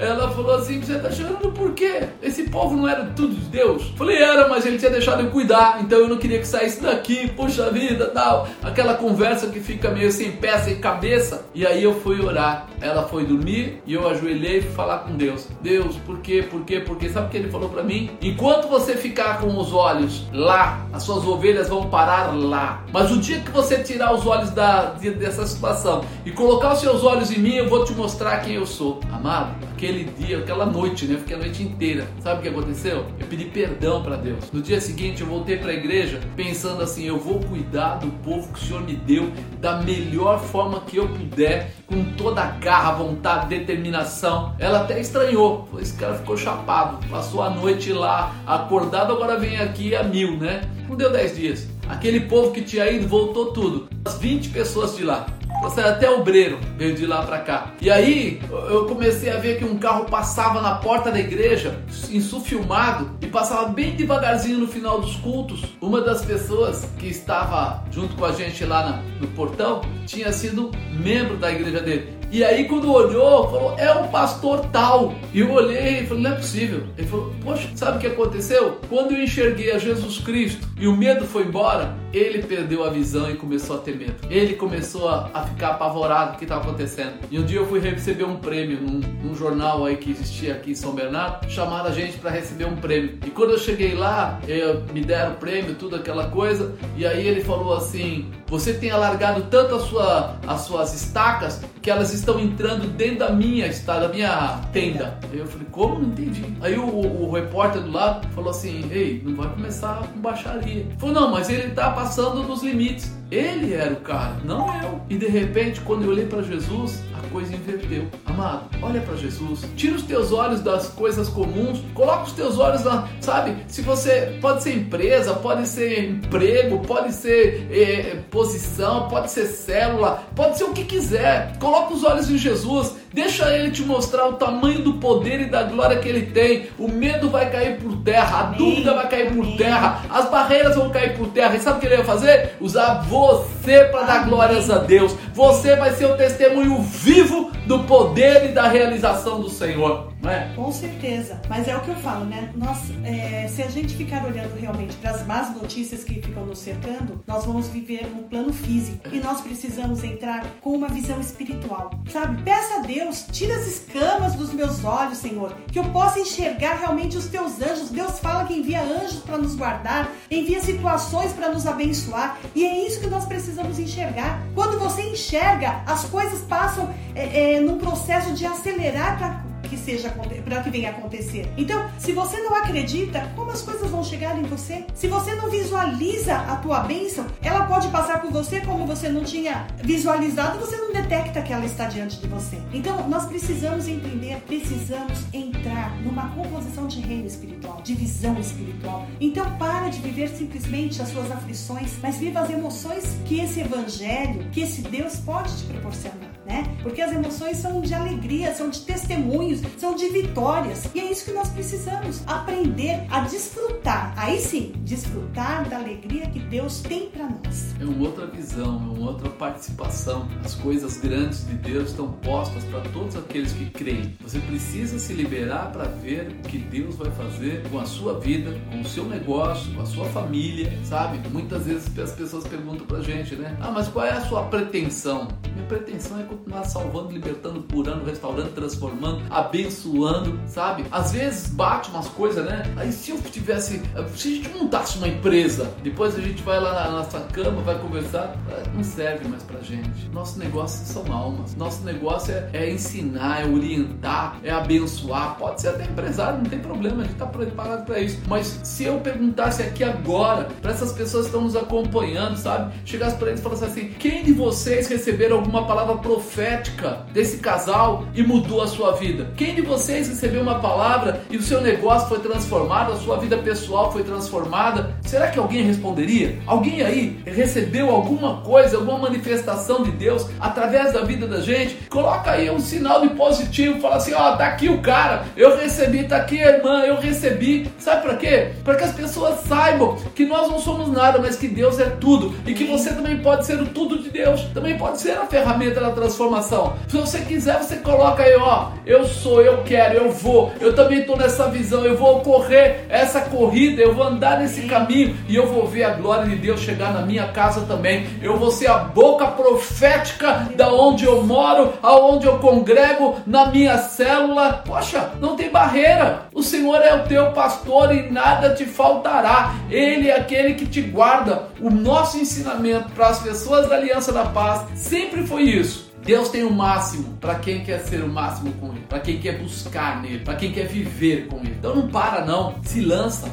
Ela 0.00 0.30
falou 0.30 0.54
assim: 0.54 0.80
você 0.80 0.98
tá 0.98 1.10
chorando 1.10 1.52
por 1.52 1.72
quê? 1.72 2.04
Esse 2.22 2.44
povo 2.44 2.74
não 2.74 2.88
era 2.88 3.04
tudo 3.14 3.34
de 3.34 3.42
Deus? 3.42 3.92
Falei, 3.96 4.16
era, 4.16 4.48
mas 4.48 4.64
ele 4.64 4.78
tinha 4.78 4.90
deixado 4.90 5.22
eu 5.22 5.30
cuidar, 5.30 5.78
então 5.82 5.98
eu 5.98 6.08
não 6.08 6.16
queria 6.16 6.38
que 6.38 6.46
saísse 6.46 6.80
daqui, 6.80 7.28
puxa 7.28 7.70
vida, 7.70 8.06
tal. 8.06 8.48
Aquela 8.62 8.94
conversa 8.94 9.48
que 9.48 9.60
fica 9.60 9.90
meio 9.90 10.10
sem 10.10 10.32
pé, 10.32 10.58
sem 10.58 10.76
cabeça. 10.76 11.44
E 11.54 11.66
aí 11.66 11.84
eu 11.84 12.00
fui 12.00 12.20
orar. 12.24 12.66
Ela 12.80 13.02
foi 13.02 13.26
dormir 13.26 13.82
e 13.86 13.92
eu 13.92 14.08
ajoelhei 14.08 14.58
e 14.58 14.62
fui 14.62 14.72
falar 14.72 15.00
com 15.00 15.16
Deus. 15.16 15.46
Deus, 15.60 15.96
por 15.96 16.20
quê? 16.20 16.42
Por 16.50 16.64
quê? 16.64 16.80
Por 16.80 16.96
quê? 16.96 17.10
Sabe 17.10 17.26
o 17.26 17.30
que 17.30 17.36
ele 17.36 17.50
falou 17.50 17.68
para 17.68 17.82
mim? 17.82 18.10
Enquanto 18.22 18.68
você 18.68 18.96
ficar 18.96 19.38
com 19.38 19.58
os 19.58 19.72
olhos 19.72 20.26
lá, 20.32 20.86
as 20.92 21.02
suas 21.02 21.26
ovelhas 21.26 21.68
vão 21.68 21.90
parar 21.90 22.34
lá. 22.34 22.84
Mas 22.90 23.10
o 23.10 23.18
dia 23.18 23.40
que 23.40 23.50
você 23.50 23.82
tirar 23.82 24.14
os 24.14 24.26
olhos 24.26 24.50
da, 24.50 24.94
dessa 24.94 25.46
situação 25.46 26.02
e 26.24 26.30
colocar 26.30 26.72
os 26.72 26.80
seus 26.80 27.04
olhos 27.04 27.30
em 27.30 27.38
mim, 27.38 27.56
eu 27.56 27.68
vou 27.68 27.84
te 27.84 27.92
mostrar 27.92 28.38
quem 28.38 28.54
eu 28.54 28.66
sou. 28.66 29.00
Amado, 29.12 29.54
aquele 29.72 29.89
dia, 29.92 30.38
aquela 30.38 30.66
noite, 30.66 31.06
né? 31.06 31.18
Fiquei 31.18 31.36
a 31.36 31.38
noite 31.38 31.62
inteira. 31.62 32.06
Sabe 32.20 32.40
o 32.40 32.42
que 32.42 32.48
aconteceu? 32.48 33.06
Eu 33.18 33.26
pedi 33.26 33.44
perdão 33.44 34.02
para 34.02 34.16
Deus. 34.16 34.50
No 34.52 34.60
dia 34.60 34.80
seguinte, 34.80 35.20
eu 35.20 35.26
voltei 35.26 35.56
para 35.56 35.70
a 35.70 35.74
igreja 35.74 36.20
pensando 36.36 36.82
assim: 36.82 37.04
eu 37.04 37.18
vou 37.18 37.40
cuidar 37.40 37.96
do 37.96 38.08
povo 38.22 38.52
que 38.52 38.58
o 38.58 38.62
Senhor 38.62 38.82
me 38.82 38.94
deu 38.94 39.30
da 39.60 39.80
melhor 39.82 40.40
forma 40.40 40.80
que 40.80 40.96
eu 40.96 41.08
puder, 41.08 41.72
com 41.86 42.04
toda 42.16 42.42
a 42.42 42.46
garra, 42.46 42.92
vontade, 42.92 43.48
determinação. 43.48 44.54
Ela 44.58 44.80
até 44.82 45.00
estranhou. 45.00 45.68
Esse 45.80 45.94
cara 45.94 46.14
ficou 46.14 46.36
chapado. 46.36 47.06
Passou 47.08 47.42
a 47.42 47.50
noite 47.50 47.92
lá, 47.92 48.34
acordado, 48.46 49.12
agora 49.12 49.38
vem 49.38 49.58
aqui 49.58 49.94
a 49.94 50.02
mil, 50.02 50.36
né? 50.36 50.62
Não 50.88 50.96
deu 50.96 51.10
10 51.12 51.36
dias. 51.36 51.68
Aquele 51.88 52.20
povo 52.20 52.52
que 52.52 52.62
tinha 52.62 52.88
ido 52.90 53.08
voltou 53.08 53.52
tudo. 53.52 53.88
As 54.04 54.16
20 54.18 54.50
pessoas 54.50 54.96
de 54.96 55.04
lá. 55.04 55.26
Você 55.60 55.80
até 55.82 56.10
obreiro 56.10 56.58
veio 56.76 56.94
de 56.94 57.06
lá 57.06 57.22
para 57.22 57.38
cá. 57.40 57.72
E 57.80 57.90
aí 57.90 58.40
eu 58.70 58.86
comecei 58.86 59.30
a 59.30 59.36
ver 59.36 59.58
que 59.58 59.64
um 59.64 59.78
carro 59.78 60.06
passava 60.06 60.62
na 60.62 60.76
porta 60.76 61.10
da 61.10 61.20
igreja, 61.20 61.78
insufilmado, 62.10 63.10
e 63.20 63.26
passava 63.26 63.68
bem 63.68 63.94
devagarzinho 63.94 64.58
no 64.58 64.66
final 64.66 65.00
dos 65.00 65.16
cultos. 65.16 65.62
Uma 65.80 66.00
das 66.00 66.24
pessoas 66.24 66.88
que 66.98 67.08
estava 67.08 67.84
junto 67.90 68.16
com 68.16 68.24
a 68.24 68.32
gente 68.32 68.64
lá 68.64 69.02
no 69.20 69.28
portão 69.28 69.82
tinha 70.06 70.32
sido 70.32 70.70
membro 70.92 71.36
da 71.36 71.52
igreja 71.52 71.80
dele. 71.80 72.19
E 72.32 72.44
aí 72.44 72.68
quando 72.68 72.92
olhou, 72.92 73.50
falou, 73.50 73.74
é 73.76 73.92
o 73.92 74.06
pastor 74.08 74.66
tal. 74.66 75.14
E 75.34 75.40
eu 75.40 75.50
olhei 75.50 76.00
e 76.00 76.06
falei, 76.06 76.22
não 76.22 76.30
é 76.30 76.34
possível. 76.36 76.84
Ele 76.96 77.06
falou, 77.06 77.34
poxa, 77.42 77.68
sabe 77.74 77.98
o 77.98 78.00
que 78.00 78.06
aconteceu? 78.06 78.78
Quando 78.88 79.12
eu 79.12 79.22
enxerguei 79.22 79.72
a 79.72 79.78
Jesus 79.78 80.18
Cristo 80.18 80.68
e 80.78 80.86
o 80.86 80.96
medo 80.96 81.26
foi 81.26 81.42
embora, 81.42 81.96
ele 82.12 82.42
perdeu 82.42 82.84
a 82.84 82.90
visão 82.90 83.30
e 83.30 83.34
começou 83.34 83.76
a 83.76 83.78
ter 83.80 83.96
medo. 83.96 84.14
Ele 84.28 84.54
começou 84.54 85.08
a, 85.08 85.30
a 85.34 85.42
ficar 85.42 85.70
apavorado 85.70 86.32
do 86.32 86.38
que 86.38 86.44
estava 86.44 86.62
acontecendo. 86.62 87.14
E 87.30 87.38
um 87.38 87.44
dia 87.44 87.58
eu 87.58 87.66
fui 87.66 87.80
receber 87.80 88.24
um 88.24 88.36
prêmio 88.36 88.80
num, 88.80 89.00
num, 89.22 89.34
jornal 89.34 89.84
aí 89.84 89.96
que 89.96 90.10
existia 90.10 90.54
aqui 90.54 90.72
em 90.72 90.74
São 90.74 90.92
Bernardo, 90.92 91.48
chamaram 91.50 91.86
a 91.86 91.92
gente 91.92 92.18
para 92.18 92.30
receber 92.30 92.64
um 92.64 92.76
prêmio. 92.76 93.18
E 93.26 93.30
quando 93.30 93.50
eu 93.50 93.58
cheguei 93.58 93.94
lá, 93.94 94.40
eu, 94.46 94.82
me 94.92 95.00
deram 95.00 95.32
o 95.32 95.36
prêmio, 95.36 95.74
tudo 95.74 95.96
aquela 95.96 96.28
coisa, 96.28 96.74
e 96.96 97.06
aí 97.06 97.26
ele 97.26 97.40
falou 97.40 97.74
assim, 97.74 98.30
Você 98.46 98.72
tem 98.72 98.90
alargado 98.90 99.42
tanto 99.50 99.74
a 99.74 99.80
sua, 99.80 100.36
as 100.46 100.62
suas 100.62 100.94
estacas 100.94 101.60
que 101.82 101.90
elas 101.90 102.12
estão 102.12 102.38
entrando 102.38 102.86
dentro 102.88 103.20
da 103.20 103.30
minha 103.30 103.70
da 103.86 104.08
minha 104.08 104.60
tenda. 104.72 105.18
Eu 105.32 105.46
falei, 105.46 105.66
como? 105.70 106.00
Não 106.00 106.08
entendi. 106.08 106.44
Aí 106.60 106.78
o, 106.78 106.84
o, 106.84 107.28
o 107.28 107.32
repórter 107.32 107.82
do 107.82 107.90
lado 107.90 108.28
falou 108.28 108.50
assim, 108.50 108.88
ei, 108.90 109.22
não 109.24 109.36
vai 109.36 109.48
começar 109.48 109.96
com 110.08 110.20
baixaria. 110.20 110.86
Falou, 110.98 111.14
não, 111.14 111.30
mas 111.30 111.48
ele 111.48 111.70
tá 111.70 111.90
passando 111.90 112.42
dos 112.42 112.62
limites. 112.62 113.19
Ele 113.30 113.72
era 113.74 113.92
o 113.92 114.00
cara, 114.00 114.36
não 114.44 114.66
eu. 114.82 115.00
E 115.08 115.16
de 115.16 115.26
repente, 115.28 115.80
quando 115.82 116.02
eu 116.02 116.10
olhei 116.10 116.26
para 116.26 116.42
Jesus, 116.42 117.00
a 117.16 117.28
coisa 117.28 117.54
inverteu. 117.54 118.06
Amado, 118.26 118.68
olha 118.82 119.00
para 119.00 119.14
Jesus. 119.14 119.64
Tira 119.76 119.94
os 119.94 120.02
teus 120.02 120.32
olhos 120.32 120.60
das 120.60 120.88
coisas 120.88 121.28
comuns, 121.28 121.80
coloca 121.94 122.24
os 122.24 122.32
teus 122.32 122.58
olhos 122.58 122.82
na, 122.82 123.08
sabe? 123.20 123.56
Se 123.68 123.82
você 123.82 124.36
pode 124.40 124.64
ser 124.64 124.74
empresa, 124.76 125.34
pode 125.34 125.68
ser 125.68 126.10
emprego, 126.10 126.80
pode 126.80 127.12
ser 127.12 127.68
eh, 127.70 128.18
posição, 128.30 129.08
pode 129.08 129.30
ser 129.30 129.46
célula, 129.46 130.24
pode 130.34 130.58
ser 130.58 130.64
o 130.64 130.72
que 130.72 130.84
quiser. 130.84 131.56
Coloca 131.58 131.94
os 131.94 132.02
olhos 132.02 132.28
em 132.28 132.36
Jesus. 132.36 132.96
Deixa 133.12 133.52
ele 133.56 133.70
te 133.70 133.82
mostrar 133.82 134.26
o 134.28 134.34
tamanho 134.34 134.82
do 134.82 134.94
poder 134.94 135.40
e 135.40 135.46
da 135.46 135.64
glória 135.64 135.98
que 135.98 136.08
ele 136.08 136.26
tem. 136.26 136.68
O 136.78 136.86
medo 136.88 137.28
vai 137.28 137.50
cair 137.50 137.76
por 137.78 137.96
terra, 138.02 138.36
a 138.36 138.40
Amém. 138.42 138.58
dúvida 138.58 138.94
vai 138.94 139.08
cair 139.08 139.28
Amém. 139.28 139.42
por 139.42 139.56
terra, 139.56 140.02
as 140.08 140.30
barreiras 140.30 140.76
vão 140.76 140.90
cair 140.90 141.16
por 141.16 141.28
terra. 141.28 141.56
E 141.56 141.60
sabe 141.60 141.78
o 141.78 141.80
que 141.80 141.86
ele 141.86 141.96
vai 141.96 142.04
fazer? 142.04 142.54
Usar 142.60 143.02
você 143.08 143.84
para 143.84 144.02
dar 144.02 144.24
glórias 144.26 144.70
a 144.70 144.78
Deus. 144.78 145.16
Você 145.34 145.74
vai 145.74 145.92
ser 145.92 146.06
o 146.06 146.16
testemunho 146.16 146.80
vivo 146.82 147.50
do 147.70 147.84
poder 147.84 148.46
e 148.46 148.48
da 148.48 148.66
realização 148.66 149.40
do 149.40 149.48
Senhor. 149.48 150.10
Não 150.20 150.30
é? 150.30 150.52
Com 150.54 150.70
certeza. 150.70 151.40
Mas 151.48 151.66
é 151.66 151.74
o 151.74 151.80
que 151.80 151.88
eu 151.88 151.96
falo, 151.96 152.26
né? 152.26 152.50
Nós, 152.54 152.78
é, 153.04 153.48
se 153.48 153.62
a 153.62 153.68
gente 153.68 153.94
ficar 153.94 154.24
olhando 154.26 154.58
realmente 154.58 154.94
para 154.96 155.12
as 155.12 155.26
más 155.26 155.54
notícias 155.54 156.04
que 156.04 156.14
ficam 156.14 156.44
nos 156.44 156.58
cercando, 156.58 157.22
nós 157.26 157.46
vamos 157.46 157.68
viver 157.68 158.06
no 158.14 158.24
plano 158.24 158.52
físico. 158.52 159.08
E 159.10 159.18
nós 159.18 159.40
precisamos 159.40 160.04
entrar 160.04 160.44
com 160.60 160.70
uma 160.70 160.88
visão 160.88 161.18
espiritual. 161.20 161.90
Sabe? 162.10 162.42
Peça 162.42 162.80
a 162.80 162.82
Deus, 162.82 163.24
tira 163.32 163.54
as 163.54 163.66
escamas 163.66 164.34
dos 164.34 164.52
meus 164.52 164.84
olhos, 164.84 165.18
Senhor, 165.18 165.54
que 165.72 165.78
eu 165.78 165.84
possa 165.84 166.20
enxergar 166.20 166.74
realmente 166.74 167.16
os 167.16 167.26
teus 167.26 167.62
anjos. 167.62 167.88
Deus 167.88 168.18
fala 168.18 168.44
que 168.44 168.54
envia 168.54 168.82
anjos 168.82 169.20
para 169.20 169.38
nos 169.38 169.54
guardar, 169.54 170.10
envia 170.30 170.60
situações 170.60 171.32
para 171.32 171.48
nos 171.48 171.66
abençoar. 171.66 172.36
E 172.54 172.66
é 172.66 172.86
isso 172.86 173.00
que 173.00 173.06
nós 173.06 173.24
precisamos 173.24 173.78
enxergar. 173.78 174.42
Quando 174.54 174.78
você 174.78 175.02
enxerga, 175.02 175.82
as 175.86 176.04
coisas 176.04 176.42
passam 176.42 176.90
é, 177.14 177.54
é, 177.54 177.59
num 177.60 177.78
processo 177.78 178.32
de 178.32 178.46
acelerar 178.46 179.18
para 179.18 179.49
que 179.70 179.78
seja 179.78 180.10
para 180.44 180.62
que 180.62 180.70
venha 180.70 180.90
acontecer. 180.90 181.48
Então, 181.56 181.88
se 181.96 182.12
você 182.12 182.38
não 182.40 182.54
acredita, 182.56 183.32
como 183.36 183.52
as 183.52 183.62
coisas 183.62 183.88
vão 183.88 184.02
chegar 184.02 184.36
em 184.36 184.42
você? 184.42 184.84
Se 184.94 185.06
você 185.06 185.34
não 185.36 185.48
visualiza 185.48 186.34
a 186.34 186.56
tua 186.56 186.80
bênção, 186.80 187.24
ela 187.40 187.64
pode 187.66 187.88
passar 187.88 188.20
por 188.20 188.32
você 188.32 188.60
como 188.60 188.84
você 188.84 189.08
não 189.08 189.22
tinha 189.22 189.68
visualizado, 189.82 190.58
você 190.58 190.76
não 190.76 190.92
detecta 190.92 191.40
que 191.40 191.52
ela 191.52 191.64
está 191.64 191.86
diante 191.86 192.18
de 192.18 192.26
você. 192.26 192.58
Então, 192.72 193.08
nós 193.08 193.26
precisamos 193.26 193.86
entender, 193.86 194.42
precisamos 194.46 195.20
entrar 195.32 195.96
numa 196.02 196.28
composição 196.30 196.88
de 196.88 197.00
reino 197.00 197.26
espiritual, 197.26 197.80
de 197.82 197.94
visão 197.94 198.38
espiritual. 198.40 199.06
Então, 199.20 199.48
para 199.56 199.88
de 199.88 200.00
viver 200.00 200.28
simplesmente 200.28 201.00
as 201.00 201.10
suas 201.10 201.30
aflições, 201.30 201.92
mas 202.02 202.18
viva 202.18 202.40
as 202.40 202.50
emoções 202.50 203.16
que 203.24 203.38
esse 203.38 203.60
evangelho, 203.60 204.48
que 204.50 204.62
esse 204.62 204.82
Deus 204.82 205.16
pode 205.18 205.56
te 205.56 205.64
proporcionar 205.64 206.30
né? 206.50 206.64
Porque 206.82 207.00
as 207.00 207.12
emoções 207.12 207.58
são 207.58 207.80
de 207.80 207.94
alegria, 207.94 208.54
são 208.54 208.68
de 208.68 208.80
testemunhos, 208.80 209.59
são 209.78 209.94
de 209.94 210.08
vitórias. 210.08 210.88
E 210.94 211.00
é 211.00 211.10
isso 211.10 211.24
que 211.24 211.32
nós 211.32 211.48
precisamos 211.48 212.22
aprender 212.26 213.06
a 213.10 213.20
desfrutar. 213.20 214.12
Aí 214.16 214.38
sim, 214.40 214.72
desfrutar 214.78 215.68
da 215.68 215.76
alegria 215.76 216.26
que 216.28 216.38
Deus 216.38 216.80
tem 216.80 217.08
para 217.10 217.28
nós. 217.28 217.74
É 217.80 217.84
uma 217.84 218.08
outra 218.08 218.26
visão, 218.26 218.76
é 218.76 218.98
uma 218.98 219.10
outra 219.10 219.28
participação. 219.30 220.28
As 220.44 220.54
coisas 220.54 220.98
grandes 220.98 221.46
de 221.46 221.54
Deus 221.54 221.90
estão 221.90 222.12
postas 222.12 222.64
para 222.64 222.80
todos 222.90 223.16
aqueles 223.16 223.52
que 223.52 223.66
creem. 223.70 224.14
Você 224.20 224.38
precisa 224.40 224.98
se 224.98 225.12
liberar 225.12 225.72
para 225.72 225.84
ver 225.84 226.28
o 226.28 226.48
que 226.48 226.58
Deus 226.58 226.96
vai 226.96 227.10
fazer 227.12 227.62
com 227.70 227.78
a 227.78 227.86
sua 227.86 228.18
vida, 228.18 228.58
com 228.70 228.80
o 228.80 228.84
seu 228.84 229.04
negócio, 229.04 229.72
com 229.74 229.82
a 229.82 229.86
sua 229.86 230.04
família, 230.06 230.72
sabe? 230.84 231.20
Muitas 231.30 231.64
vezes 231.66 231.98
as 231.98 232.12
pessoas 232.12 232.46
perguntam 232.46 232.86
pra 232.86 233.00
gente, 233.00 233.36
né? 233.36 233.56
Ah, 233.60 233.70
mas 233.70 233.88
qual 233.88 234.04
é 234.04 234.12
a 234.12 234.20
sua 234.22 234.44
pretensão? 234.44 235.28
Minha 235.54 235.66
pretensão 235.66 236.18
é 236.18 236.22
continuar 236.24 236.64
salvando, 236.64 237.12
libertando, 237.12 237.62
curando, 237.62 238.04
restaurando, 238.04 238.50
transformando, 238.50 239.22
abençoando, 239.50 240.38
sabe? 240.46 240.84
Às 240.90 241.12
vezes 241.12 241.48
bate 241.48 241.90
umas 241.90 242.08
coisas, 242.08 242.44
né? 242.44 242.62
Aí 242.76 242.92
se 242.92 243.10
eu 243.10 243.20
tivesse, 243.20 243.82
se 244.14 244.28
a 244.28 244.30
gente 244.30 244.48
montasse 244.50 244.96
uma 244.98 245.08
empresa, 245.08 245.70
depois 245.82 246.16
a 246.16 246.20
gente 246.20 246.42
vai 246.42 246.60
lá 246.60 246.84
na 246.84 246.90
nossa 246.92 247.20
cama, 247.32 247.60
vai 247.62 247.78
conversar, 247.78 248.36
é, 248.48 248.62
não 248.74 248.84
serve 248.84 249.28
mais 249.28 249.42
pra 249.42 249.60
gente. 249.60 250.08
Nosso 250.12 250.38
negócio 250.38 250.86
são 250.86 251.12
almas. 251.12 251.54
Nosso 251.56 251.84
negócio 251.84 252.32
é, 252.32 252.48
é 252.52 252.70
ensinar, 252.70 253.42
é 253.42 253.46
orientar, 253.46 254.38
é 254.44 254.50
abençoar. 254.50 255.36
Pode 255.36 255.60
ser 255.60 255.68
até 255.68 255.84
empresário, 255.84 256.38
não 256.38 256.44
tem 256.44 256.60
problema, 256.60 257.02
a 257.02 257.04
gente 257.04 257.16
tá 257.16 257.26
preparado 257.26 257.84
para 257.84 257.98
isso. 257.98 258.20
Mas 258.28 258.60
se 258.62 258.84
eu 258.84 259.00
perguntasse 259.00 259.62
aqui 259.62 259.82
agora, 259.82 260.48
para 260.62 260.70
essas 260.70 260.92
pessoas 260.92 261.24
que 261.24 261.30
estão 261.30 261.42
nos 261.42 261.56
acompanhando, 261.56 262.36
sabe? 262.36 262.72
Chegasse 262.84 263.16
para 263.16 263.28
eles 263.28 263.40
e 263.40 263.42
falasse 263.42 263.64
assim: 263.64 263.88
quem 263.98 264.22
de 264.22 264.32
vocês 264.32 264.86
receberam 264.88 265.36
alguma 265.36 265.66
palavra 265.66 265.96
profética 265.96 267.04
desse 267.12 267.38
casal 267.38 268.04
e 268.14 268.22
mudou 268.22 268.62
a 268.62 268.66
sua 268.66 268.92
vida? 268.92 269.32
Quem 269.40 269.54
de 269.54 269.62
vocês 269.62 270.06
recebeu 270.06 270.42
uma 270.42 270.60
palavra 270.60 271.22
e 271.30 271.38
o 271.38 271.42
seu 271.42 271.62
negócio 271.62 272.10
foi 272.10 272.18
transformado, 272.18 272.92
a 272.92 272.96
sua 272.96 273.16
vida 273.16 273.38
pessoal 273.38 273.90
foi 273.90 274.04
transformada? 274.04 274.94
Será 275.00 275.28
que 275.28 275.38
alguém 275.38 275.62
responderia? 275.62 276.38
Alguém 276.46 276.82
aí 276.82 277.18
recebeu 277.24 277.88
alguma 277.88 278.42
coisa, 278.42 278.76
alguma 278.76 278.98
manifestação 278.98 279.82
de 279.82 279.92
Deus 279.92 280.26
através 280.38 280.92
da 280.92 281.00
vida 281.00 281.26
da 281.26 281.40
gente? 281.40 281.74
Coloca 281.88 282.32
aí 282.32 282.50
um 282.50 282.60
sinal 282.60 283.00
de 283.00 283.14
positivo, 283.14 283.80
fala 283.80 283.96
assim: 283.96 284.12
ó, 284.12 284.34
oh, 284.34 284.36
tá 284.36 284.46
aqui 284.46 284.68
o 284.68 284.82
cara, 284.82 285.24
eu 285.34 285.56
recebi, 285.56 286.04
tá 286.04 286.18
aqui 286.18 286.38
a 286.42 286.58
irmã, 286.58 286.82
eu 286.82 287.00
recebi. 287.00 287.72
Sabe 287.78 288.02
para 288.02 288.16
quê? 288.16 288.52
Para 288.62 288.74
que 288.74 288.84
as 288.84 288.92
pessoas 288.92 289.40
saibam 289.48 289.96
que 290.14 290.26
nós 290.26 290.50
não 290.50 290.58
somos 290.58 290.92
nada, 290.92 291.18
mas 291.18 291.36
que 291.36 291.48
Deus 291.48 291.78
é 291.78 291.86
tudo 291.86 292.34
e 292.46 292.52
que 292.52 292.64
você 292.64 292.92
também 292.92 293.16
pode 293.16 293.46
ser 293.46 293.58
o 293.58 293.64
tudo 293.64 294.02
de 294.02 294.10
Deus, 294.10 294.42
também 294.52 294.76
pode 294.76 295.00
ser 295.00 295.12
a 295.12 295.24
ferramenta 295.24 295.80
da 295.80 295.92
transformação. 295.92 296.74
Se 296.88 296.98
você 296.98 297.20
quiser, 297.20 297.56
você 297.62 297.76
coloca 297.76 298.22
aí, 298.22 298.36
ó, 298.36 298.72
eu 298.84 299.06
sou, 299.06 299.29
eu 299.38 299.62
quero, 299.62 299.96
eu 299.96 300.10
vou. 300.10 300.50
Eu 300.58 300.74
também 300.74 301.00
estou 301.00 301.14
nessa 301.14 301.50
visão, 301.50 301.84
eu 301.84 301.94
vou 301.94 302.20
correr 302.20 302.86
essa 302.88 303.20
corrida, 303.20 303.82
eu 303.82 303.94
vou 303.94 304.04
andar 304.04 304.38
nesse 304.38 304.62
caminho 304.62 305.14
e 305.28 305.36
eu 305.36 305.46
vou 305.46 305.66
ver 305.66 305.84
a 305.84 305.90
glória 305.90 306.26
de 306.26 306.36
Deus 306.36 306.60
chegar 306.60 306.94
na 306.94 307.02
minha 307.02 307.28
casa 307.28 307.66
também. 307.66 308.06
Eu 308.22 308.38
vou 308.38 308.50
ser 308.50 308.68
a 308.68 308.78
boca 308.78 309.26
profética 309.26 310.48
da 310.56 310.72
onde 310.72 311.04
eu 311.04 311.22
moro, 311.22 311.74
aonde 311.82 312.26
eu 312.26 312.38
congrego, 312.38 313.16
na 313.26 313.46
minha 313.46 313.76
célula. 313.76 314.62
Poxa, 314.64 315.10
não 315.20 315.36
tem 315.36 315.50
barreira. 315.50 316.22
O 316.32 316.42
Senhor 316.42 316.80
é 316.80 316.94
o 316.94 317.04
teu 317.04 317.32
pastor 317.32 317.94
e 317.94 318.10
nada 318.10 318.54
te 318.54 318.64
faltará. 318.64 319.54
Ele 319.70 320.08
é 320.08 320.16
aquele 320.16 320.54
que 320.54 320.64
te 320.64 320.80
guarda. 320.80 321.50
O 321.60 321.68
nosso 321.68 322.16
ensinamento 322.16 322.90
para 322.92 323.08
as 323.08 323.20
pessoas 323.20 323.68
da 323.68 323.76
Aliança 323.76 324.12
da 324.12 324.24
Paz 324.24 324.64
sempre 324.74 325.26
foi 325.26 325.42
isso 325.42 325.89
Deus 326.02 326.28
tem 326.28 326.44
o 326.44 326.52
máximo 326.52 327.16
para 327.20 327.36
quem 327.36 327.62
quer 327.62 327.80
ser 327.80 328.02
o 328.02 328.08
máximo 328.08 328.52
com 328.54 328.68
Ele, 328.68 328.84
para 328.88 329.00
quem 329.00 329.20
quer 329.20 329.38
buscar 329.38 330.00
nele, 330.02 330.24
para 330.24 330.34
quem 330.34 330.52
quer 330.52 330.66
viver 330.66 331.26
com 331.28 331.38
Ele. 331.38 331.54
Então 331.58 331.74
não 331.74 331.88
para 331.88 332.24
não, 332.24 332.54
se 332.62 332.80
lança, 332.80 333.30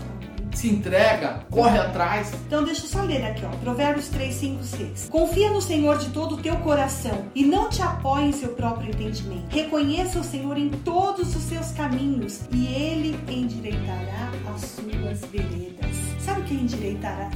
se 0.53 0.67
entrega, 0.67 1.45
corre 1.49 1.77
atrás. 1.77 2.33
Então 2.47 2.63
deixa 2.63 2.83
eu 2.83 2.89
só 2.89 3.01
ler 3.01 3.23
aqui, 3.23 3.45
ó. 3.45 3.49
Provérbios 3.57 4.09
3, 4.09 4.33
5, 4.33 4.63
6. 4.63 5.09
Confia 5.09 5.49
no 5.51 5.61
Senhor 5.61 5.97
de 5.97 6.09
todo 6.09 6.35
o 6.35 6.37
teu 6.37 6.55
coração 6.57 7.25
e 7.35 7.45
não 7.45 7.69
te 7.69 7.81
apoie 7.81 8.25
em 8.25 8.31
seu 8.31 8.49
próprio 8.49 8.89
entendimento. 8.89 9.45
Reconheça 9.49 10.19
o 10.19 10.23
Senhor 10.23 10.57
em 10.57 10.69
todos 10.69 11.35
os 11.35 11.43
seus 11.43 11.71
caminhos 11.71 12.41
e 12.51 12.65
Ele 12.67 13.19
endireitará 13.29 14.31
as 14.53 14.61
suas 14.61 15.21
veredas. 15.31 16.16
Sabe 16.27 16.41
o 16.41 16.43
que 16.43 16.57
é 16.57 16.57
endireitar, 16.57 17.31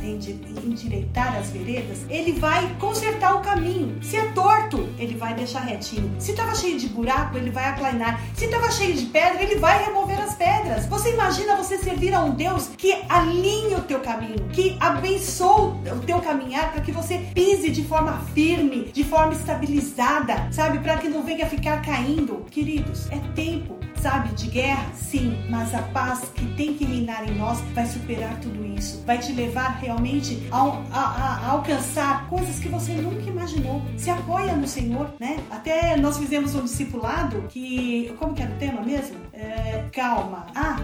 endireitar 0.65 1.37
as 1.37 1.49
veredas? 1.49 1.99
Ele 2.09 2.33
vai 2.33 2.75
consertar 2.77 3.37
o 3.37 3.39
caminho. 3.39 3.97
Se 4.03 4.17
é 4.17 4.25
torto, 4.33 4.89
ele 4.99 5.15
vai 5.15 5.33
deixar 5.33 5.61
retinho. 5.61 6.13
Se 6.19 6.31
estava 6.31 6.53
cheio 6.53 6.77
de 6.77 6.89
buraco, 6.89 7.37
ele 7.37 7.51
vai 7.51 7.69
aplanar. 7.69 8.19
Se 8.35 8.43
estava 8.43 8.69
cheio 8.69 8.93
de 8.93 9.05
pedra, 9.05 9.43
ele 9.43 9.55
vai 9.55 9.81
remover 9.85 10.19
as 10.19 10.35
pedras. 10.35 10.87
Você 10.87 11.13
imagina 11.13 11.55
você 11.55 11.77
servir 11.77 12.13
a 12.13 12.19
um 12.19 12.31
Deus 12.31 12.69
que 12.77 12.93
alinha 13.07 13.77
o 13.77 13.83
teu 13.83 14.01
caminho, 14.01 14.49
que 14.51 14.75
abençoa 14.77 15.73
o 15.95 15.99
teu 16.05 16.19
caminhar 16.19 16.73
para 16.73 16.81
que 16.81 16.91
você 16.91 17.17
pise 17.33 17.71
de 17.71 17.85
forma 17.85 18.19
firme, 18.33 18.91
de 18.91 19.05
forma 19.05 19.31
estabilizada, 19.31 20.51
sabe? 20.51 20.79
Para 20.79 20.97
que 20.97 21.07
não 21.07 21.23
venha 21.23 21.45
ficar 21.45 21.81
caindo. 21.81 22.45
Queridos, 22.51 23.09
é 23.09 23.19
tempo 23.33 23.80
sabe, 24.01 24.33
de 24.33 24.47
guerra? 24.47 24.91
Sim, 24.95 25.37
mas 25.49 25.73
a 25.75 25.81
paz 25.83 26.31
que 26.33 26.45
tem 26.55 26.73
que 26.73 26.83
reinar 26.83 27.29
em 27.29 27.35
nós 27.35 27.61
vai 27.73 27.85
superar 27.85 28.39
tudo 28.39 28.65
isso. 28.65 29.03
Vai 29.05 29.19
te 29.19 29.31
levar 29.31 29.77
realmente 29.79 30.41
a, 30.51 30.57
a, 30.91 30.99
a 30.99 31.51
alcançar 31.51 32.27
coisas 32.27 32.59
que 32.59 32.67
você 32.67 32.93
nunca 32.93 33.29
imaginou. 33.29 33.81
Se 33.97 34.09
apoia 34.09 34.55
no 34.55 34.67
Senhor, 34.67 35.13
né? 35.19 35.37
Até 35.51 35.95
nós 35.97 36.17
fizemos 36.17 36.55
um 36.55 36.63
discipulado 36.63 37.43
que. 37.49 38.13
Como 38.17 38.33
que 38.33 38.41
era 38.41 38.51
o 38.51 38.57
tema 38.57 38.81
mesmo? 38.81 39.17
É, 39.41 39.85
calma. 39.91 40.45
Ah, 40.53 40.79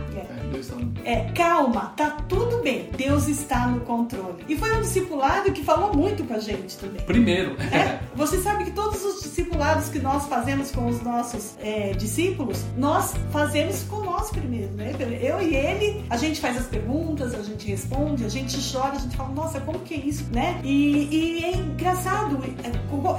é. 1.05 1.11
é. 1.11 1.31
calma, 1.35 1.93
tá 1.95 2.09
tudo 2.27 2.63
bem. 2.63 2.89
Deus 2.97 3.27
está 3.27 3.67
no 3.67 3.81
controle. 3.81 4.43
E 4.47 4.57
foi 4.57 4.75
um 4.75 4.81
discipulado 4.81 5.51
que 5.51 5.63
falou 5.63 5.95
muito 5.95 6.23
com 6.23 6.33
a 6.33 6.39
gente 6.39 6.75
também. 6.77 7.01
Primeiro. 7.05 7.55
É, 7.71 7.99
você 8.15 8.41
sabe 8.41 8.65
que 8.65 8.71
todos 8.71 9.03
os 9.05 9.21
discipulados 9.21 9.89
que 9.89 9.99
nós 9.99 10.25
fazemos 10.25 10.71
com 10.71 10.87
os 10.87 11.01
nossos 11.03 11.55
é, 11.59 11.91
discípulos, 11.91 12.63
nós 12.75 13.13
fazemos 13.31 13.83
com 13.83 13.97
nós 13.97 14.31
primeiro, 14.31 14.71
né? 14.73 14.93
Eu 15.21 15.39
e 15.39 15.55
ele, 15.55 16.03
a 16.09 16.17
gente 16.17 16.41
faz 16.41 16.57
as 16.57 16.65
perguntas, 16.65 17.35
a 17.35 17.43
gente 17.43 17.67
responde, 17.67 18.25
a 18.25 18.29
gente 18.29 18.57
chora, 18.71 18.93
a 18.93 18.99
gente 18.99 19.15
fala, 19.15 19.29
nossa, 19.29 19.59
como 19.61 19.79
que 19.79 19.93
é 19.93 19.97
isso, 19.97 20.25
né? 20.33 20.59
E, 20.63 21.07
e 21.11 21.45
é 21.45 21.51
engraçado, 21.57 22.39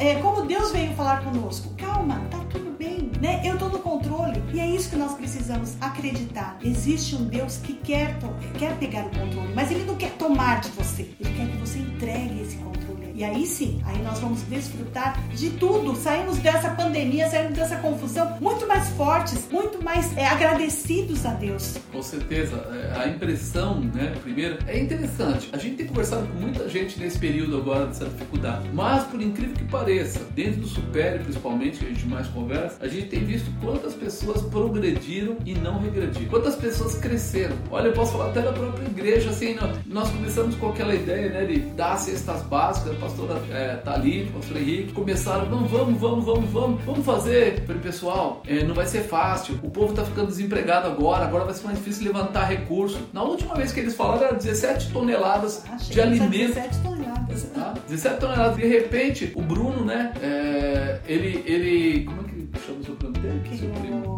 é, 0.00 0.10
é 0.10 0.14
como 0.16 0.42
Deus 0.42 0.72
veio 0.72 0.92
falar 0.94 1.22
conosco. 1.22 1.72
Calma, 1.76 2.20
tá 2.30 2.38
tudo 2.50 2.77
bem, 2.78 3.10
né? 3.20 3.42
Eu 3.44 3.58
tô 3.58 3.68
no 3.68 3.80
controle. 3.80 4.42
E 4.54 4.60
é 4.60 4.66
isso 4.66 4.90
que 4.90 4.96
nós 4.96 5.14
precisamos 5.14 5.76
acreditar. 5.80 6.56
Existe 6.62 7.16
um 7.16 7.24
Deus 7.24 7.56
que 7.56 7.74
quer, 7.74 8.16
quer 8.58 8.78
pegar 8.78 9.06
o 9.06 9.10
controle, 9.10 9.52
mas 9.54 9.70
ele 9.70 9.84
não 9.84 9.96
quer 9.96 10.12
tomar 10.12 10.60
de 10.60 10.68
você. 10.70 11.10
Ele 11.20 11.34
quer 11.36 11.48
que 11.48 11.56
você 11.58 11.78
entregue 11.80 12.40
esse 12.40 12.56
controle 12.56 12.78
e 13.18 13.24
aí 13.24 13.44
sim, 13.44 13.82
aí 13.84 14.00
nós 14.00 14.20
vamos 14.20 14.42
desfrutar 14.42 15.20
de 15.34 15.50
tudo. 15.50 15.96
Saímos 15.96 16.38
dessa 16.38 16.70
pandemia, 16.70 17.28
saímos 17.28 17.58
dessa 17.58 17.74
confusão 17.78 18.38
fortes, 18.98 19.48
muito 19.50 19.82
mais 19.82 20.14
é, 20.16 20.26
agradecidos 20.26 21.24
a 21.24 21.32
Deus. 21.34 21.78
Com 21.92 22.02
certeza. 22.02 22.56
É, 22.72 23.00
a 23.00 23.08
impressão, 23.08 23.78
né, 23.80 24.12
primeiro, 24.22 24.58
é 24.66 24.76
interessante. 24.78 25.48
A 25.52 25.56
gente 25.56 25.76
tem 25.76 25.86
conversado 25.86 26.26
com 26.26 26.40
muita 26.40 26.68
gente 26.68 26.98
nesse 26.98 27.16
período 27.16 27.58
agora 27.58 27.86
dessa 27.86 28.06
dificuldade. 28.06 28.68
Mas, 28.74 29.04
por 29.04 29.22
incrível 29.22 29.54
que 29.54 29.64
pareça, 29.64 30.20
dentro 30.34 30.62
do 30.62 30.66
Supério, 30.66 31.22
principalmente, 31.22 31.78
que 31.78 31.86
a 31.86 31.88
gente 31.88 32.06
mais 32.06 32.26
conversa, 32.26 32.76
a 32.80 32.88
gente 32.88 33.06
tem 33.06 33.24
visto 33.24 33.48
quantas 33.60 33.94
pessoas 33.94 34.42
progrediram 34.42 35.36
e 35.46 35.54
não 35.54 35.78
regrediram. 35.78 36.28
Quantas 36.28 36.56
pessoas 36.56 36.96
cresceram. 36.96 37.56
Olha, 37.70 37.88
eu 37.88 37.92
posso 37.92 38.12
falar 38.12 38.30
até 38.30 38.42
da 38.42 38.52
própria 38.52 38.84
igreja, 38.84 39.30
assim, 39.30 39.56
nós 39.86 40.10
começamos 40.10 40.56
com 40.56 40.70
aquela 40.70 40.94
ideia, 40.94 41.30
né, 41.30 41.44
de 41.44 41.60
dar 41.60 41.96
cestas 41.98 42.42
básicas 42.42 42.98
pastora 42.98 43.40
é, 43.50 43.76
Thalita, 43.76 44.32
pastor 44.32 44.56
Henrique, 44.56 44.92
começaram, 44.92 45.48
não, 45.48 45.66
vamos, 45.66 46.00
vamos, 46.00 46.24
vamos, 46.24 46.50
vamos, 46.50 46.84
vamos 46.84 47.06
fazer. 47.06 47.62
Falei, 47.64 47.80
pessoal, 47.80 48.42
é, 48.46 48.64
não 48.64 48.74
vai 48.74 48.87
ser 48.88 49.04
fácil, 49.04 49.58
o 49.62 49.70
povo 49.70 49.90
está 49.90 50.04
ficando 50.04 50.28
desempregado 50.28 50.88
agora, 50.88 51.24
agora 51.24 51.44
vai 51.44 51.54
ser 51.54 51.64
mais 51.66 51.78
difícil 51.78 52.04
levantar 52.04 52.44
recurso. 52.44 52.98
Na 53.12 53.22
última 53.22 53.54
vez 53.54 53.72
que 53.72 53.80
eles 53.80 53.94
falaram, 53.94 54.24
era 54.24 54.34
17 54.34 54.92
toneladas 54.92 55.64
ah, 55.68 55.76
de 55.76 56.00
alimento. 56.00 56.54
17 56.54 56.78
toneladas. 56.78 57.42
Tá? 57.54 57.74
17 57.86 58.20
toneladas. 58.20 58.56
De 58.56 58.66
repente, 58.66 59.32
o 59.34 59.42
Bruno, 59.42 59.84
né, 59.84 60.12
é, 60.22 61.00
ele, 61.06 61.44
ele, 61.46 62.04
como 62.04 62.20
é 62.20 62.24
que 62.24 62.66
chama 62.66 62.80
o 62.80 62.84
seu 62.84 62.94
primo 62.96 63.12
dele? 63.14 63.58
Seu 63.58 63.70
primo? 63.70 64.17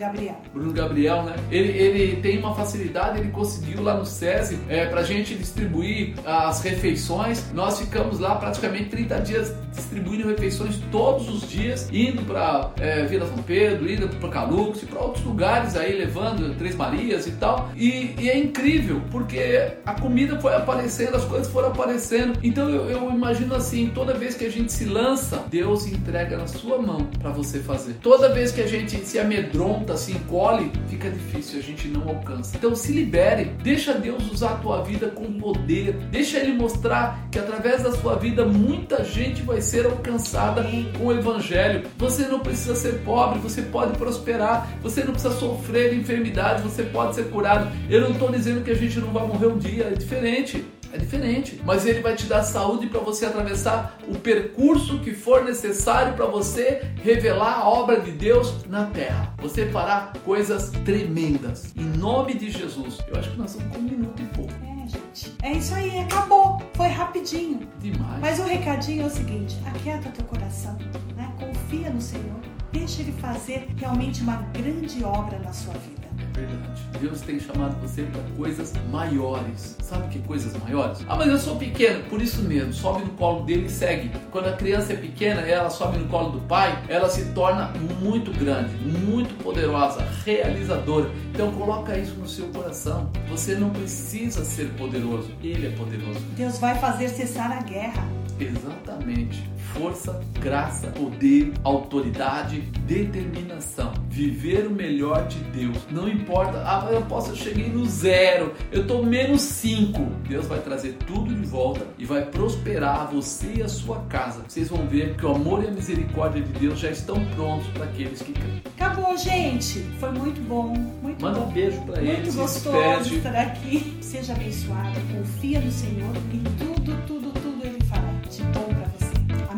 Gabriel. 0.00 0.36
Bruno 0.54 0.72
Gabriel, 0.72 1.22
né? 1.24 1.36
Ele, 1.50 1.68
ele 1.72 2.22
tem 2.22 2.38
uma 2.38 2.54
facilidade, 2.54 3.18
ele 3.18 3.30
conseguiu 3.30 3.82
lá 3.82 3.94
no 3.94 4.06
SESI 4.06 4.58
é, 4.66 4.86
pra 4.86 5.02
gente 5.02 5.34
distribuir 5.34 6.14
as 6.24 6.62
refeições. 6.62 7.52
Nós 7.52 7.78
ficamos 7.78 8.18
lá 8.18 8.36
praticamente 8.36 8.88
30 8.88 9.20
dias 9.20 9.54
distribuindo 9.72 10.26
refeições 10.26 10.80
todos 10.90 11.28
os 11.28 11.48
dias, 11.48 11.88
indo 11.92 12.22
para 12.22 12.70
é, 12.78 13.04
Vila 13.04 13.26
São 13.26 13.42
Pedro, 13.42 13.90
indo 13.90 14.08
para 14.08 14.28
Calux, 14.30 14.80
para 14.84 15.00
outros 15.00 15.24
lugares 15.24 15.76
aí, 15.76 15.96
levando 15.96 16.56
Três 16.56 16.74
Marias 16.74 17.26
e 17.26 17.32
tal. 17.32 17.70
E, 17.76 18.14
e, 18.18 18.30
é 18.30 18.38
incrível, 18.38 19.02
porque 19.10 19.72
a 19.84 19.94
comida 20.00 20.40
foi 20.40 20.54
aparecendo, 20.54 21.16
as 21.16 21.24
coisas 21.24 21.48
foram 21.48 21.68
aparecendo. 21.68 22.38
Então 22.42 22.70
eu, 22.70 22.88
eu 22.88 23.10
imagino 23.10 23.54
assim, 23.54 23.90
toda 23.94 24.14
vez 24.14 24.34
que 24.34 24.46
a 24.46 24.50
gente 24.50 24.72
se 24.72 24.86
lança, 24.86 25.44
Deus 25.50 25.86
entrega 25.86 26.38
na 26.38 26.46
sua 26.46 26.78
mão 26.78 27.04
para 27.18 27.30
você 27.30 27.58
fazer. 27.58 27.94
Toda 28.02 28.32
vez 28.32 28.50
que 28.50 28.62
a 28.62 28.66
gente 28.66 28.96
se 29.04 29.18
amedronta, 29.18 29.89
se 29.96 30.12
assim, 30.12 30.20
encolhe, 30.20 30.70
fica 30.88 31.10
difícil, 31.10 31.58
a 31.58 31.62
gente 31.62 31.88
não 31.88 32.08
alcança. 32.08 32.56
Então 32.56 32.74
se 32.74 32.92
libere, 32.92 33.52
deixa 33.62 33.94
Deus 33.94 34.30
usar 34.30 34.52
a 34.52 34.56
tua 34.56 34.82
vida 34.82 35.08
com 35.08 35.32
poder, 35.32 35.94
deixa 36.10 36.38
Ele 36.38 36.52
mostrar 36.52 37.28
que 37.30 37.38
através 37.38 37.82
da 37.82 37.92
sua 37.92 38.16
vida 38.16 38.44
muita 38.44 39.04
gente 39.04 39.42
vai 39.42 39.60
ser 39.60 39.86
alcançada 39.86 40.64
com 40.98 41.06
o 41.06 41.12
Evangelho. 41.12 41.88
Você 41.98 42.26
não 42.26 42.40
precisa 42.40 42.74
ser 42.74 43.00
pobre, 43.00 43.38
você 43.38 43.62
pode 43.62 43.96
prosperar, 43.96 44.68
você 44.82 45.02
não 45.04 45.12
precisa 45.12 45.34
sofrer 45.34 45.94
enfermidade, 45.94 46.62
você 46.62 46.82
pode 46.82 47.14
ser 47.14 47.30
curado. 47.30 47.70
Eu 47.88 48.00
não 48.02 48.10
estou 48.10 48.30
dizendo 48.30 48.62
que 48.64 48.70
a 48.70 48.76
gente 48.76 48.98
não 48.98 49.08
vai 49.08 49.26
morrer 49.26 49.46
um 49.46 49.58
dia, 49.58 49.84
é 49.84 49.94
diferente. 49.94 50.64
É 50.92 50.98
diferente, 50.98 51.60
mas 51.64 51.86
ele 51.86 52.00
vai 52.00 52.16
te 52.16 52.26
dar 52.26 52.42
saúde 52.42 52.88
para 52.88 53.00
você 53.00 53.26
atravessar 53.26 53.96
o 54.08 54.18
percurso 54.18 54.98
que 54.98 55.12
for 55.12 55.44
necessário 55.44 56.14
para 56.14 56.26
você 56.26 56.82
revelar 57.02 57.60
a 57.60 57.68
obra 57.68 58.00
de 58.00 58.10
Deus 58.10 58.66
na 58.66 58.86
terra. 58.86 59.32
Você 59.38 59.66
fará 59.66 60.12
coisas 60.24 60.70
tremendas. 60.84 61.72
Em 61.76 61.84
nome 61.84 62.34
de 62.34 62.50
Jesus. 62.50 62.98
Eu 63.06 63.20
acho 63.20 63.30
que 63.30 63.38
nós 63.38 63.52
estamos 63.52 63.76
com 63.76 63.80
um 63.80 63.84
minuto 63.84 64.20
e 64.20 64.26
pouco. 64.36 64.52
É, 64.52 64.88
gente. 64.88 65.36
É 65.42 65.52
isso 65.52 65.74
aí, 65.74 66.00
acabou. 66.00 66.60
Foi 66.74 66.88
rapidinho. 66.88 67.68
Demais. 67.78 68.20
Mas 68.20 68.40
o 68.40 68.42
recadinho 68.42 69.04
é 69.04 69.06
o 69.06 69.10
seguinte: 69.10 69.56
aquieta 69.66 70.10
teu 70.10 70.24
coração, 70.24 70.76
né? 71.16 71.32
confia 71.38 71.90
no 71.90 72.00
Senhor, 72.00 72.40
deixa 72.72 73.00
Ele 73.02 73.12
fazer 73.12 73.68
realmente 73.76 74.22
uma 74.22 74.36
grande 74.52 75.04
obra 75.04 75.38
na 75.38 75.52
sua 75.52 75.74
vida 75.74 75.99
verdade. 76.32 76.82
Deus 77.00 77.20
tem 77.20 77.40
chamado 77.40 77.76
você 77.80 78.02
para 78.02 78.22
coisas 78.36 78.72
maiores. 78.90 79.76
Sabe 79.82 80.08
que 80.08 80.18
coisas 80.20 80.56
maiores? 80.62 80.98
Ah, 81.08 81.16
mas 81.16 81.28
eu 81.28 81.38
sou 81.38 81.56
pequeno, 81.56 82.02
por 82.04 82.20
isso 82.20 82.42
mesmo. 82.42 82.72
Sobe 82.72 83.04
no 83.04 83.10
colo 83.10 83.44
dele 83.44 83.66
e 83.66 83.70
segue. 83.70 84.10
Quando 84.30 84.48
a 84.48 84.52
criança 84.52 84.92
é 84.92 84.96
pequena, 84.96 85.40
ela 85.42 85.70
sobe 85.70 85.98
no 85.98 86.06
colo 86.08 86.30
do 86.30 86.40
pai, 86.40 86.82
ela 86.88 87.08
se 87.08 87.26
torna 87.32 87.72
muito 88.00 88.30
grande, 88.32 88.74
muito 88.84 89.34
poderosa, 89.42 90.06
realizadora. 90.24 91.10
Então 91.32 91.52
coloca 91.52 91.96
isso 91.96 92.14
no 92.14 92.28
seu 92.28 92.46
coração. 92.48 93.10
Você 93.28 93.54
não 93.54 93.70
precisa 93.70 94.44
ser 94.44 94.68
poderoso, 94.70 95.30
ele 95.42 95.66
é 95.66 95.70
poderoso. 95.70 96.20
Deus 96.36 96.58
vai 96.58 96.78
fazer 96.78 97.08
cessar 97.08 97.50
a 97.52 97.62
guerra. 97.62 98.06
Exatamente. 98.38 99.50
Força, 99.74 100.20
graça, 100.40 100.88
poder, 100.88 101.52
autoridade, 101.62 102.60
determinação. 102.86 103.92
Viver 104.08 104.66
o 104.66 104.70
melhor 104.70 105.26
de 105.26 105.38
Deus. 105.38 105.78
Não 105.90 106.08
importa, 106.08 106.62
ah, 106.64 106.88
eu 106.90 107.02
posso, 107.02 107.30
eu 107.30 107.36
cheguei 107.36 107.68
no 107.68 107.86
zero, 107.86 108.52
eu 108.72 108.86
tô 108.86 109.02
menos 109.02 109.40
cinco. 109.42 110.06
Deus 110.28 110.46
vai 110.46 110.60
trazer 110.60 110.96
tudo 111.06 111.34
de 111.34 111.46
volta 111.46 111.86
e 111.98 112.04
vai 112.04 112.24
prosperar 112.24 113.10
você 113.10 113.54
e 113.56 113.62
a 113.62 113.68
sua 113.68 114.00
casa. 114.08 114.42
Vocês 114.46 114.68
vão 114.68 114.86
ver 114.86 115.16
que 115.16 115.24
o 115.24 115.34
amor 115.34 115.62
e 115.64 115.68
a 115.68 115.70
misericórdia 115.70 116.42
de 116.42 116.52
Deus 116.58 116.78
já 116.78 116.90
estão 116.90 117.24
prontos 117.36 117.66
para 117.68 117.84
aqueles 117.84 118.20
que 118.22 118.32
creem. 118.32 118.62
Acabou, 118.78 119.16
gente. 119.16 119.80
Foi 119.98 120.10
muito 120.10 120.40
bom. 120.42 120.74
Muito 121.02 121.22
Manda 121.22 121.38
bom. 121.40 121.48
um 121.48 121.52
beijo 121.52 121.80
para 121.82 122.02
eles. 122.02 122.34
Muito 122.34 122.52
gostoso 122.52 123.14
estar 123.14 123.36
aqui. 123.36 123.96
Seja 124.00 124.32
abençoado. 124.32 124.98
Confia 125.12 125.60
no 125.60 125.70
Senhor 125.70 126.14
e 126.32 126.38
tudo, 126.58 127.06
tudo, 127.06 127.19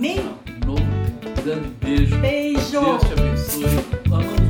Amém? 0.03 0.19
Um 0.19 0.67
novo, 0.67 0.83
grande 1.45 1.69
beijo. 1.81 2.19
Beijo. 2.19 2.81
Deus 2.81 3.03
te 3.05 3.13
abençoe. 3.13 4.42